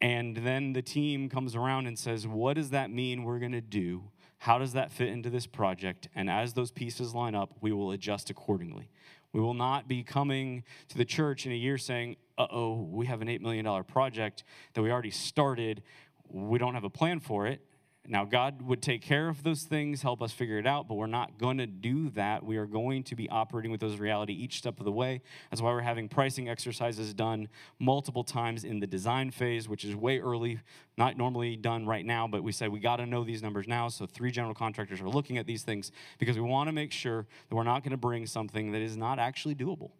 And 0.00 0.36
then 0.36 0.72
the 0.72 0.82
team 0.82 1.28
comes 1.28 1.56
around 1.56 1.86
and 1.86 1.98
says, 1.98 2.26
what 2.26 2.54
does 2.54 2.70
that 2.70 2.90
mean 2.90 3.22
we're 3.22 3.38
going 3.38 3.52
to 3.52 3.60
do? 3.60 4.10
How 4.38 4.58
does 4.58 4.74
that 4.74 4.92
fit 4.92 5.08
into 5.08 5.30
this 5.30 5.46
project? 5.46 6.08
And 6.14 6.28
as 6.28 6.52
those 6.52 6.70
pieces 6.70 7.14
line 7.14 7.34
up, 7.34 7.54
we 7.60 7.72
will 7.72 7.92
adjust 7.92 8.28
accordingly. 8.28 8.90
We 9.36 9.42
will 9.42 9.52
not 9.52 9.86
be 9.86 10.02
coming 10.02 10.64
to 10.88 10.96
the 10.96 11.04
church 11.04 11.44
in 11.44 11.52
a 11.52 11.56
year 11.56 11.76
saying, 11.76 12.16
uh 12.38 12.46
oh, 12.50 12.88
we 12.90 13.04
have 13.04 13.20
an 13.20 13.28
$8 13.28 13.42
million 13.42 13.84
project 13.84 14.44
that 14.72 14.80
we 14.80 14.90
already 14.90 15.10
started. 15.10 15.82
We 16.30 16.58
don't 16.58 16.72
have 16.72 16.84
a 16.84 16.90
plan 16.90 17.20
for 17.20 17.46
it. 17.46 17.60
Now, 18.08 18.24
God 18.24 18.62
would 18.62 18.82
take 18.82 19.02
care 19.02 19.28
of 19.28 19.42
those 19.42 19.62
things, 19.62 20.02
help 20.02 20.22
us 20.22 20.32
figure 20.32 20.58
it 20.58 20.66
out, 20.66 20.88
but 20.88 20.94
we're 20.94 21.06
not 21.06 21.38
going 21.38 21.58
to 21.58 21.66
do 21.66 22.10
that. 22.10 22.44
We 22.44 22.56
are 22.56 22.66
going 22.66 23.02
to 23.04 23.16
be 23.16 23.28
operating 23.28 23.70
with 23.70 23.80
those 23.80 23.98
reality 23.98 24.32
each 24.32 24.58
step 24.58 24.78
of 24.78 24.84
the 24.84 24.92
way. 24.92 25.22
That's 25.50 25.60
why 25.60 25.72
we're 25.72 25.80
having 25.80 26.08
pricing 26.08 26.48
exercises 26.48 27.12
done 27.14 27.48
multiple 27.78 28.24
times 28.24 28.64
in 28.64 28.80
the 28.80 28.86
design 28.86 29.30
phase, 29.30 29.68
which 29.68 29.84
is 29.84 29.96
way 29.96 30.20
early, 30.20 30.60
not 30.96 31.16
normally 31.16 31.56
done 31.56 31.86
right 31.86 32.04
now, 32.04 32.26
but 32.26 32.42
we 32.42 32.52
said 32.52 32.70
we 32.70 32.80
got 32.80 32.96
to 32.96 33.06
know 33.06 33.24
these 33.24 33.42
numbers 33.42 33.66
now. 33.66 33.88
So, 33.88 34.06
three 34.06 34.30
general 34.30 34.54
contractors 34.54 35.00
are 35.00 35.08
looking 35.08 35.38
at 35.38 35.46
these 35.46 35.62
things 35.62 35.90
because 36.18 36.36
we 36.36 36.42
want 36.42 36.68
to 36.68 36.72
make 36.72 36.92
sure 36.92 37.26
that 37.48 37.54
we're 37.54 37.64
not 37.64 37.82
going 37.82 37.90
to 37.92 37.96
bring 37.96 38.26
something 38.26 38.72
that 38.72 38.82
is 38.82 38.96
not 38.96 39.18
actually 39.18 39.54
doable. 39.54 39.90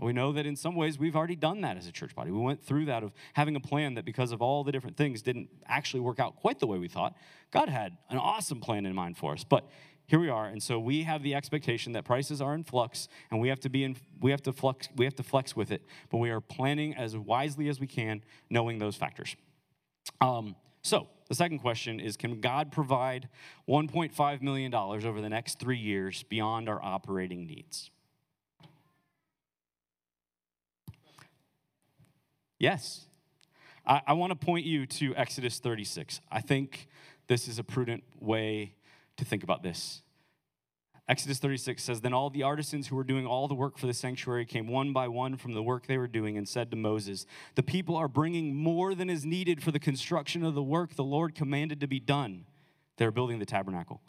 We 0.00 0.12
know 0.12 0.32
that 0.32 0.46
in 0.46 0.54
some 0.54 0.76
ways 0.76 0.98
we've 0.98 1.16
already 1.16 1.34
done 1.34 1.60
that 1.62 1.76
as 1.76 1.88
a 1.88 1.92
church 1.92 2.14
body. 2.14 2.30
We 2.30 2.38
went 2.38 2.62
through 2.62 2.84
that 2.84 3.02
of 3.02 3.12
having 3.32 3.56
a 3.56 3.60
plan 3.60 3.94
that 3.94 4.04
because 4.04 4.30
of 4.30 4.40
all 4.40 4.62
the 4.62 4.70
different 4.70 4.96
things 4.96 5.22
didn't 5.22 5.48
actually 5.66 6.00
work 6.00 6.20
out 6.20 6.36
quite 6.36 6.60
the 6.60 6.66
way 6.66 6.78
we 6.78 6.88
thought. 6.88 7.16
God 7.50 7.68
had 7.68 7.96
an 8.08 8.18
awesome 8.18 8.60
plan 8.60 8.86
in 8.86 8.94
mind 8.94 9.16
for 9.16 9.32
us. 9.32 9.42
But 9.42 9.68
here 10.08 10.18
we 10.18 10.30
are 10.30 10.46
and 10.46 10.62
so 10.62 10.78
we 10.78 11.02
have 11.02 11.22
the 11.22 11.34
expectation 11.34 11.92
that 11.92 12.04
prices 12.04 12.40
are 12.40 12.54
in 12.54 12.64
flux 12.64 13.08
and 13.30 13.38
we 13.40 13.48
have 13.48 13.60
to 13.60 13.68
be 13.68 13.84
in 13.84 13.94
we 14.20 14.30
have 14.30 14.42
to 14.42 14.52
flux 14.52 14.88
we 14.96 15.04
have 15.04 15.14
to 15.14 15.22
flex 15.22 15.54
with 15.54 15.70
it 15.70 15.82
but 16.10 16.16
we 16.16 16.30
are 16.30 16.40
planning 16.40 16.94
as 16.94 17.14
wisely 17.14 17.68
as 17.68 17.78
we 17.78 17.86
can 17.86 18.22
knowing 18.48 18.78
those 18.78 18.96
factors 18.96 19.36
um, 20.22 20.56
so 20.80 21.06
the 21.28 21.34
second 21.34 21.58
question 21.58 22.00
is 22.00 22.16
can 22.16 22.40
god 22.40 22.72
provide 22.72 23.28
$1.5 23.68 24.40
million 24.40 24.74
over 24.74 25.20
the 25.20 25.28
next 25.28 25.60
three 25.60 25.76
years 25.76 26.22
beyond 26.22 26.70
our 26.70 26.82
operating 26.82 27.46
needs 27.46 27.90
Yes. 32.58 33.06
I, 33.86 34.02
I 34.08 34.12
want 34.14 34.30
to 34.30 34.36
point 34.36 34.66
you 34.66 34.86
to 34.86 35.14
Exodus 35.16 35.58
36. 35.58 36.20
I 36.30 36.40
think 36.40 36.88
this 37.26 37.48
is 37.48 37.58
a 37.58 37.64
prudent 37.64 38.04
way 38.20 38.74
to 39.16 39.24
think 39.24 39.42
about 39.42 39.62
this. 39.62 40.02
Exodus 41.08 41.38
36 41.38 41.82
says, 41.82 42.00
Then 42.02 42.12
all 42.12 42.28
the 42.28 42.42
artisans 42.42 42.88
who 42.88 42.96
were 42.96 43.04
doing 43.04 43.26
all 43.26 43.48
the 43.48 43.54
work 43.54 43.78
for 43.78 43.86
the 43.86 43.94
sanctuary 43.94 44.44
came 44.44 44.68
one 44.68 44.92
by 44.92 45.08
one 45.08 45.38
from 45.38 45.54
the 45.54 45.62
work 45.62 45.86
they 45.86 45.96
were 45.96 46.06
doing 46.06 46.36
and 46.36 46.46
said 46.46 46.70
to 46.70 46.76
Moses, 46.76 47.24
The 47.54 47.62
people 47.62 47.96
are 47.96 48.08
bringing 48.08 48.54
more 48.54 48.94
than 48.94 49.08
is 49.08 49.24
needed 49.24 49.62
for 49.62 49.70
the 49.70 49.78
construction 49.78 50.44
of 50.44 50.54
the 50.54 50.62
work 50.62 50.94
the 50.94 51.04
Lord 51.04 51.34
commanded 51.34 51.80
to 51.80 51.86
be 51.86 51.98
done. 51.98 52.44
They're 52.98 53.10
building 53.10 53.38
the 53.38 53.46
tabernacle. 53.46 54.02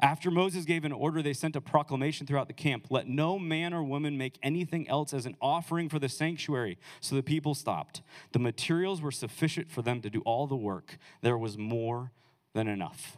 After 0.00 0.30
Moses 0.30 0.64
gave 0.64 0.84
an 0.84 0.92
order, 0.92 1.22
they 1.22 1.32
sent 1.32 1.54
a 1.54 1.60
proclamation 1.60 2.26
throughout 2.26 2.48
the 2.48 2.54
camp 2.54 2.86
let 2.90 3.08
no 3.08 3.38
man 3.38 3.72
or 3.72 3.82
woman 3.82 4.18
make 4.18 4.38
anything 4.42 4.88
else 4.88 5.14
as 5.14 5.24
an 5.24 5.36
offering 5.40 5.88
for 5.88 5.98
the 5.98 6.08
sanctuary. 6.08 6.78
So 7.00 7.14
the 7.14 7.22
people 7.22 7.54
stopped. 7.54 8.02
The 8.32 8.40
materials 8.40 9.00
were 9.00 9.12
sufficient 9.12 9.70
for 9.70 9.82
them 9.82 10.00
to 10.00 10.10
do 10.10 10.20
all 10.22 10.46
the 10.46 10.56
work, 10.56 10.98
there 11.22 11.38
was 11.38 11.56
more 11.56 12.12
than 12.54 12.68
enough. 12.68 13.16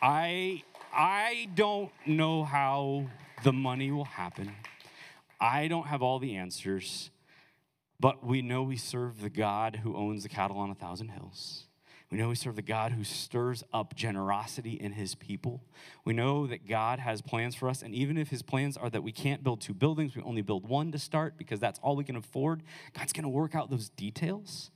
I, 0.00 0.64
I 0.92 1.48
don't 1.54 1.92
know 2.06 2.42
how 2.42 3.06
the 3.44 3.52
money 3.52 3.92
will 3.92 4.04
happen. 4.04 4.52
I 5.40 5.68
don't 5.68 5.86
have 5.86 6.02
all 6.02 6.18
the 6.18 6.36
answers, 6.36 7.10
but 8.00 8.24
we 8.24 8.42
know 8.42 8.64
we 8.64 8.76
serve 8.76 9.20
the 9.20 9.30
God 9.30 9.80
who 9.84 9.96
owns 9.96 10.24
the 10.24 10.28
cattle 10.28 10.58
on 10.58 10.70
a 10.70 10.74
thousand 10.74 11.10
hills. 11.10 11.66
We 12.12 12.18
know 12.18 12.28
we 12.28 12.34
serve 12.34 12.56
the 12.56 12.62
God 12.62 12.92
who 12.92 13.04
stirs 13.04 13.64
up 13.72 13.96
generosity 13.96 14.72
in 14.72 14.92
his 14.92 15.14
people. 15.14 15.62
We 16.04 16.12
know 16.12 16.46
that 16.46 16.68
God 16.68 16.98
has 16.98 17.22
plans 17.22 17.54
for 17.54 17.70
us, 17.70 17.80
and 17.80 17.94
even 17.94 18.18
if 18.18 18.28
his 18.28 18.42
plans 18.42 18.76
are 18.76 18.90
that 18.90 19.02
we 19.02 19.12
can't 19.12 19.42
build 19.42 19.62
two 19.62 19.72
buildings, 19.72 20.14
we 20.14 20.20
only 20.20 20.42
build 20.42 20.68
one 20.68 20.92
to 20.92 20.98
start 20.98 21.38
because 21.38 21.58
that's 21.58 21.78
all 21.78 21.96
we 21.96 22.04
can 22.04 22.16
afford, 22.16 22.64
God's 22.92 23.14
gonna 23.14 23.30
work 23.30 23.54
out 23.54 23.70
those 23.70 23.88
details. 23.88 24.70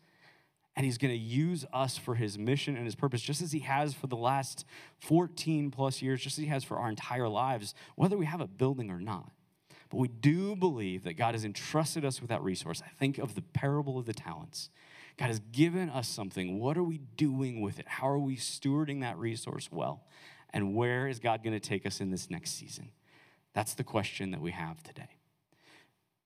And 0.76 0.86
he's 0.86 0.96
gonna 0.96 1.12
use 1.12 1.66
us 1.74 1.98
for 1.98 2.14
his 2.14 2.38
mission 2.38 2.74
and 2.74 2.86
his 2.86 2.94
purpose, 2.94 3.20
just 3.20 3.42
as 3.42 3.52
he 3.52 3.60
has 3.60 3.92
for 3.92 4.06
the 4.06 4.16
last 4.16 4.64
14 5.00 5.70
plus 5.70 6.00
years, 6.00 6.22
just 6.22 6.38
as 6.38 6.44
he 6.44 6.48
has 6.48 6.64
for 6.64 6.78
our 6.78 6.88
entire 6.88 7.28
lives, 7.28 7.74
whether 7.96 8.16
we 8.16 8.24
have 8.24 8.40
a 8.40 8.46
building 8.46 8.90
or 8.90 8.98
not. 8.98 9.30
But 9.90 9.98
we 9.98 10.08
do 10.08 10.56
believe 10.56 11.04
that 11.04 11.18
God 11.18 11.34
has 11.34 11.44
entrusted 11.44 12.02
us 12.02 12.22
with 12.22 12.30
that 12.30 12.42
resource. 12.42 12.82
I 12.82 12.88
think 12.88 13.18
of 13.18 13.34
the 13.34 13.42
parable 13.42 13.98
of 13.98 14.06
the 14.06 14.14
talents. 14.14 14.70
God 15.18 15.28
has 15.28 15.40
given 15.52 15.88
us 15.88 16.08
something. 16.08 16.58
What 16.58 16.76
are 16.76 16.82
we 16.82 16.98
doing 16.98 17.60
with 17.60 17.78
it? 17.78 17.88
How 17.88 18.08
are 18.08 18.18
we 18.18 18.36
stewarding 18.36 19.00
that 19.00 19.18
resource 19.18 19.68
well? 19.72 20.04
And 20.50 20.74
where 20.74 21.08
is 21.08 21.18
God 21.18 21.42
going 21.42 21.58
to 21.58 21.60
take 21.60 21.86
us 21.86 22.00
in 22.00 22.10
this 22.10 22.30
next 22.30 22.52
season? 22.52 22.90
That's 23.54 23.74
the 23.74 23.84
question 23.84 24.30
that 24.32 24.40
we 24.40 24.50
have 24.50 24.82
today. 24.82 25.08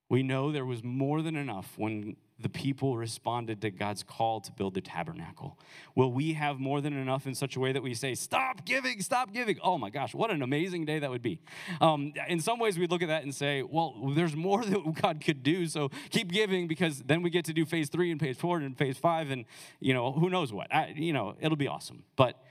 We 0.09 0.25
know 0.25 0.51
there 0.51 0.67
was 0.67 0.83
more 0.83 1.23
than 1.23 1.37
enough 1.37 1.75
when 1.77 2.17
the 2.41 2.49
people 2.49 2.97
responded 2.97 3.61
to 3.61 3.71
God's 3.71 4.03
call 4.03 4.41
to 4.41 4.53
build 4.53 4.75
the 4.75 4.81
tabernacle. 4.81 5.59
Will 5.95 6.13
we 6.13 6.33
have 6.35 6.59
more 6.59 6.81
than 6.81 6.93
enough 6.93 7.27
in 7.27 7.35
such 7.35 7.57
a 7.57 7.61
way 7.61 7.73
that 7.73 7.83
we 7.83 7.95
say, 7.95 8.15
Stop 8.15 8.65
giving, 8.65 9.01
stop 9.03 9.33
giving? 9.33 9.59
Oh 9.63 9.79
my 9.79 9.91
gosh, 9.91 10.15
what 10.15 10.31
an 10.31 10.43
amazing 10.43 10.85
day 10.85 10.99
that 10.99 11.11
would 11.11 11.23
be. 11.23 11.41
Um, 11.81 12.13
in 12.29 12.41
some 12.41 12.59
ways, 12.59 12.79
we 12.79 12.87
look 12.87 13.03
at 13.03 13.09
that 13.09 13.23
and 13.23 13.35
say, 13.35 13.63
Well, 13.63 14.13
there's 14.15 14.35
more 14.35 14.65
that 14.65 14.95
God 15.01 15.23
could 15.25 15.43
do, 15.43 15.67
so 15.67 15.91
keep 16.11 16.33
giving 16.33 16.67
because 16.67 17.03
then 17.03 17.23
we 17.23 17.31
get 17.31 17.45
to 17.47 17.53
do 17.53 17.65
phase 17.65 17.89
three 17.89 18.11
and 18.11 18.21
phase 18.21 18.37
four 18.37 18.59
and 18.59 18.77
phase 18.77 18.99
five, 18.99 19.31
and 19.31 19.45
you 19.81 19.95
know, 19.95 20.13
who 20.13 20.31
knows 20.31 20.53
what. 20.53 20.73
I, 20.75 20.93
you 20.97 21.13
know, 21.13 21.37
it'll 21.41 21.57
be 21.57 21.69
awesome. 21.69 22.05
But 22.17 22.43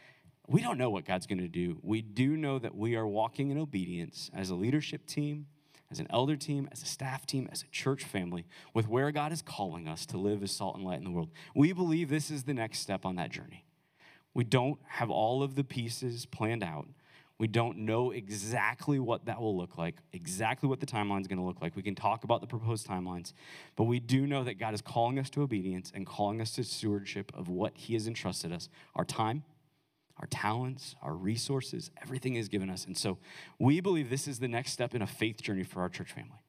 we 0.48 0.62
don't 0.62 0.78
know 0.78 0.90
what 0.90 1.06
God's 1.06 1.28
going 1.28 1.40
to 1.40 1.48
do. 1.48 1.80
We 1.84 2.02
do 2.02 2.36
know 2.36 2.58
that 2.60 2.76
we 2.76 2.96
are 2.96 3.06
walking 3.06 3.52
in 3.52 3.58
obedience 3.58 4.32
as 4.34 4.50
a 4.50 4.56
leadership 4.56 5.06
team 5.06 5.46
as 5.92 6.00
an 6.00 6.08
elder 6.12 6.36
team, 6.36 6.70
as 6.72 6.84
a 6.84 6.86
staff 6.86 7.26
team, 7.26 7.50
as 7.52 7.64
a 7.64 7.68
church 7.68 8.04
family, 8.04 8.46
with 8.74 8.88
where 8.88 9.12
God 9.12 9.32
is 9.32 9.42
calling 9.42 9.88
us 9.88 10.06
to 10.08 10.18
live 10.18 10.44
as 10.44 10.52
salt 10.52 10.76
and 10.76 10.86
light 10.86 11.00
in 11.00 11.04
the 11.04 11.10
world. 11.10 11.30
We 11.56 11.74
believe 11.74 12.10
this 12.10 12.30
is 12.30 12.44
the 12.44 12.54
next 12.54 12.80
step 12.80 13.06
on 13.06 13.16
that 13.16 13.32
journey. 13.32 13.66
We 14.34 14.44
don't 14.44 14.80
have 14.86 15.10
all 15.10 15.42
of 15.42 15.56
the 15.56 15.64
pieces 15.64 16.28
planned 16.28 16.64
out. 16.64 16.88
We 17.40 17.48
don't 17.48 17.80
know 17.80 18.12
exactly 18.12 19.00
what 19.00 19.26
that 19.26 19.42
will 19.42 19.58
look 19.58 19.78
like, 19.78 19.96
exactly 20.14 20.70
what 20.70 20.82
the 20.82 20.86
timeline 20.86 21.22
is 21.22 21.28
going 21.28 21.40
to 21.40 21.44
look 21.44 21.62
like. 21.62 21.76
We 21.76 21.82
can 21.82 21.96
talk 21.96 22.24
about 22.24 22.42
the 22.42 22.48
proposed 22.48 22.86
timelines, 22.86 23.34
but 23.76 23.86
we 23.86 24.00
do 24.00 24.28
know 24.28 24.44
that 24.44 24.60
God 24.60 24.74
is 24.74 24.82
calling 24.82 25.18
us 25.18 25.30
to 25.32 25.42
obedience 25.42 25.92
and 25.96 26.06
calling 26.06 26.42
us 26.42 26.52
to 26.56 26.64
stewardship 26.64 27.32
of 27.34 27.48
what 27.48 27.72
He 27.76 27.94
has 27.94 28.08
entrusted 28.08 28.52
us 28.52 28.70
our 28.94 29.06
time, 29.06 29.44
our 30.20 30.28
talents, 30.28 30.96
our 31.02 31.14
resources, 31.14 31.92
everything 32.02 32.36
is 32.36 32.50
given 32.50 32.70
us. 32.70 32.86
And 32.86 32.98
so 32.98 33.18
we 33.58 33.80
believe 33.80 34.10
this 34.10 34.28
is 34.28 34.40
the 34.40 34.48
next 34.48 34.74
step 34.74 34.94
in 34.94 35.02
a 35.02 35.08
faith 35.08 35.42
journey 35.42 35.64
for 35.64 35.82
our 35.82 35.90
church 35.90 36.12
family. 36.12 36.44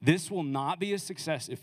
This 0.00 0.30
will 0.30 0.42
not 0.42 0.78
be 0.78 0.92
a 0.92 0.98
success 0.98 1.48
if 1.48 1.60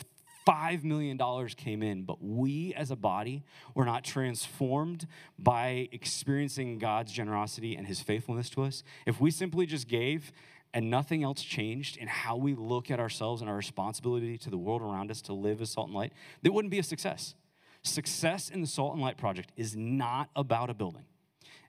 $5 0.47 0.83
million 0.83 1.17
came 1.55 1.81
in, 1.81 2.03
but 2.03 2.23
we 2.23 2.73
as 2.75 2.91
a 2.91 2.95
body 2.95 3.43
were 3.73 3.85
not 3.85 4.03
transformed 4.03 5.07
by 5.39 5.89
experiencing 5.91 6.77
God's 6.77 7.11
generosity 7.11 7.75
and 7.75 7.87
his 7.87 7.99
faithfulness 7.99 8.49
to 8.51 8.63
us. 8.63 8.83
If 9.05 9.19
we 9.19 9.31
simply 9.31 9.65
just 9.65 9.87
gave 9.87 10.31
and 10.73 10.89
nothing 10.89 11.23
else 11.23 11.41
changed 11.41 11.97
in 11.97 12.07
how 12.07 12.35
we 12.35 12.53
look 12.53 12.91
at 12.91 12.99
ourselves 12.99 13.41
and 13.41 13.49
our 13.49 13.55
responsibility 13.55 14.37
to 14.37 14.49
the 14.49 14.57
world 14.57 14.81
around 14.81 15.09
us 15.09 15.21
to 15.23 15.33
live 15.33 15.61
as 15.61 15.71
salt 15.71 15.87
and 15.87 15.95
light, 15.95 16.13
it 16.43 16.53
wouldn't 16.53 16.71
be 16.71 16.79
a 16.79 16.83
success. 16.83 17.33
Success 17.81 18.49
in 18.49 18.61
the 18.61 18.67
Salt 18.67 18.93
and 18.93 19.01
Light 19.01 19.17
Project 19.17 19.51
is 19.55 19.75
not 19.75 20.29
about 20.35 20.69
a 20.69 20.73
building. 20.73 21.05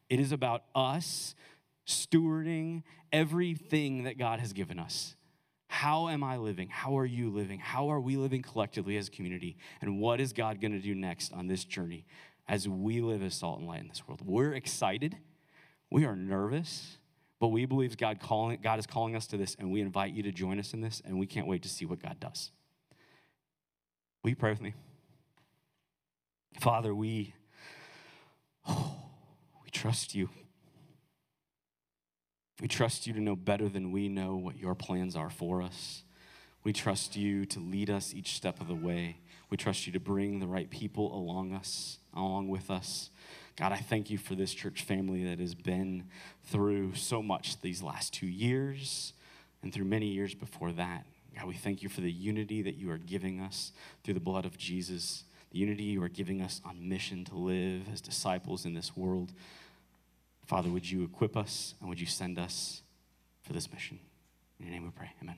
It 0.09 0.20
is 0.20 0.32
about 0.32 0.64
us 0.74 1.34
stewarding 1.86 2.82
everything 3.12 4.04
that 4.04 4.18
God 4.18 4.40
has 4.40 4.52
given 4.52 4.78
us. 4.78 5.16
How 5.68 6.09
am 6.09 6.22
I 6.22 6.36
living? 6.36 6.68
How 6.68 6.98
are 6.98 7.07
you 7.07 7.30
living? 7.30 7.59
How 7.59 7.90
are 7.90 8.00
we 8.00 8.16
living 8.16 8.42
collectively 8.42 8.96
as 8.96 9.09
a 9.09 9.11
community? 9.11 9.57
And 9.80 10.00
what 10.00 10.20
is 10.20 10.32
God 10.32 10.61
going 10.61 10.72
to 10.72 10.80
do 10.80 10.94
next 10.94 11.32
on 11.32 11.48
this 11.48 11.64
journey 11.64 12.07
as 12.48 12.68
we 12.68 13.00
live 13.00 13.22
as 13.22 13.34
salt 13.34 13.59
and 13.59 13.68
light 13.68 13.80
in 13.80 13.88
this 13.88 14.07
world? 14.07 14.20
We're 14.24 14.54
excited. 14.54 15.18
We 15.90 16.04
are 16.04 16.16
nervous, 16.16 16.98
but 17.40 17.48
we 17.48 17.66
believe 17.66 17.96
God, 17.96 18.20
calling, 18.20 18.59
God 18.62 18.78
is 18.78 18.86
calling 18.86 19.16
us 19.16 19.26
to 19.28 19.36
this, 19.36 19.57
and 19.59 19.70
we 19.70 19.80
invite 19.80 20.14
you 20.14 20.22
to 20.22 20.32
join 20.32 20.59
us 20.59 20.72
in 20.72 20.80
this, 20.80 21.02
and 21.04 21.18
we 21.18 21.26
can't 21.26 21.46
wait 21.46 21.62
to 21.62 21.68
see 21.68 21.84
what 21.84 22.00
God 22.00 22.18
does. 22.20 22.50
Will 24.22 24.30
you 24.30 24.36
pray 24.36 24.50
with 24.50 24.61
me? 24.61 24.74
Father, 26.59 26.94
we, 26.94 27.34
oh, 28.66 28.95
we 28.95 28.95
trust 29.76 30.14
you. 30.14 30.30
We 32.62 32.68
trust 32.68 33.06
you 33.06 33.12
to 33.12 33.20
know 33.20 33.36
better 33.36 33.68
than 33.68 33.92
we 33.92 34.08
know 34.08 34.34
what 34.34 34.56
your 34.56 34.74
plans 34.74 35.14
are 35.14 35.28
for 35.28 35.60
us. 35.60 36.02
We 36.64 36.72
trust 36.72 37.14
you 37.14 37.44
to 37.46 37.60
lead 37.60 37.90
us 37.90 38.14
each 38.14 38.34
step 38.34 38.60
of 38.60 38.68
the 38.68 38.74
way. 38.74 39.18
We 39.50 39.56
trust 39.56 39.86
you 39.86 39.92
to 39.92 40.00
bring 40.00 40.40
the 40.40 40.46
right 40.46 40.68
people 40.68 41.14
along 41.14 41.52
us, 41.52 41.98
along 42.14 42.48
with 42.48 42.70
us. 42.70 43.10
God, 43.56 43.72
I 43.72 43.76
thank 43.76 44.08
you 44.10 44.18
for 44.18 44.34
this 44.34 44.54
church 44.54 44.82
family 44.82 45.24
that 45.24 45.38
has 45.38 45.54
been 45.54 46.04
through 46.44 46.94
so 46.94 47.22
much 47.22 47.60
these 47.60 47.82
last 47.82 48.14
two 48.14 48.26
years 48.26 49.12
and 49.62 49.72
through 49.72 49.84
many 49.84 50.06
years 50.06 50.34
before 50.34 50.72
that. 50.72 51.04
God, 51.36 51.46
we 51.46 51.54
thank 51.54 51.82
you 51.82 51.90
for 51.90 52.00
the 52.00 52.10
unity 52.10 52.62
that 52.62 52.76
you 52.76 52.90
are 52.90 52.98
giving 52.98 53.40
us 53.40 53.72
through 54.02 54.14
the 54.14 54.20
blood 54.20 54.46
of 54.46 54.56
Jesus, 54.56 55.24
the 55.52 55.58
unity 55.58 55.84
you 55.84 56.02
are 56.02 56.08
giving 56.08 56.40
us 56.40 56.60
on 56.64 56.88
mission 56.88 57.24
to 57.26 57.36
live 57.36 57.82
as 57.92 58.00
disciples 58.00 58.64
in 58.64 58.74
this 58.74 58.96
world. 58.96 59.32
Father, 60.47 60.70
would 60.70 60.88
you 60.88 61.03
equip 61.05 61.36
us 61.36 61.74
and 61.80 61.88
would 61.88 62.01
you 62.01 62.07
send 62.07 62.38
us 62.38 62.82
for 63.42 63.53
this 63.53 63.70
mission? 63.72 63.99
In 64.59 64.66
your 64.66 64.74
name 64.74 64.84
we 64.84 64.90
pray. 64.90 65.11
Amen. 65.22 65.36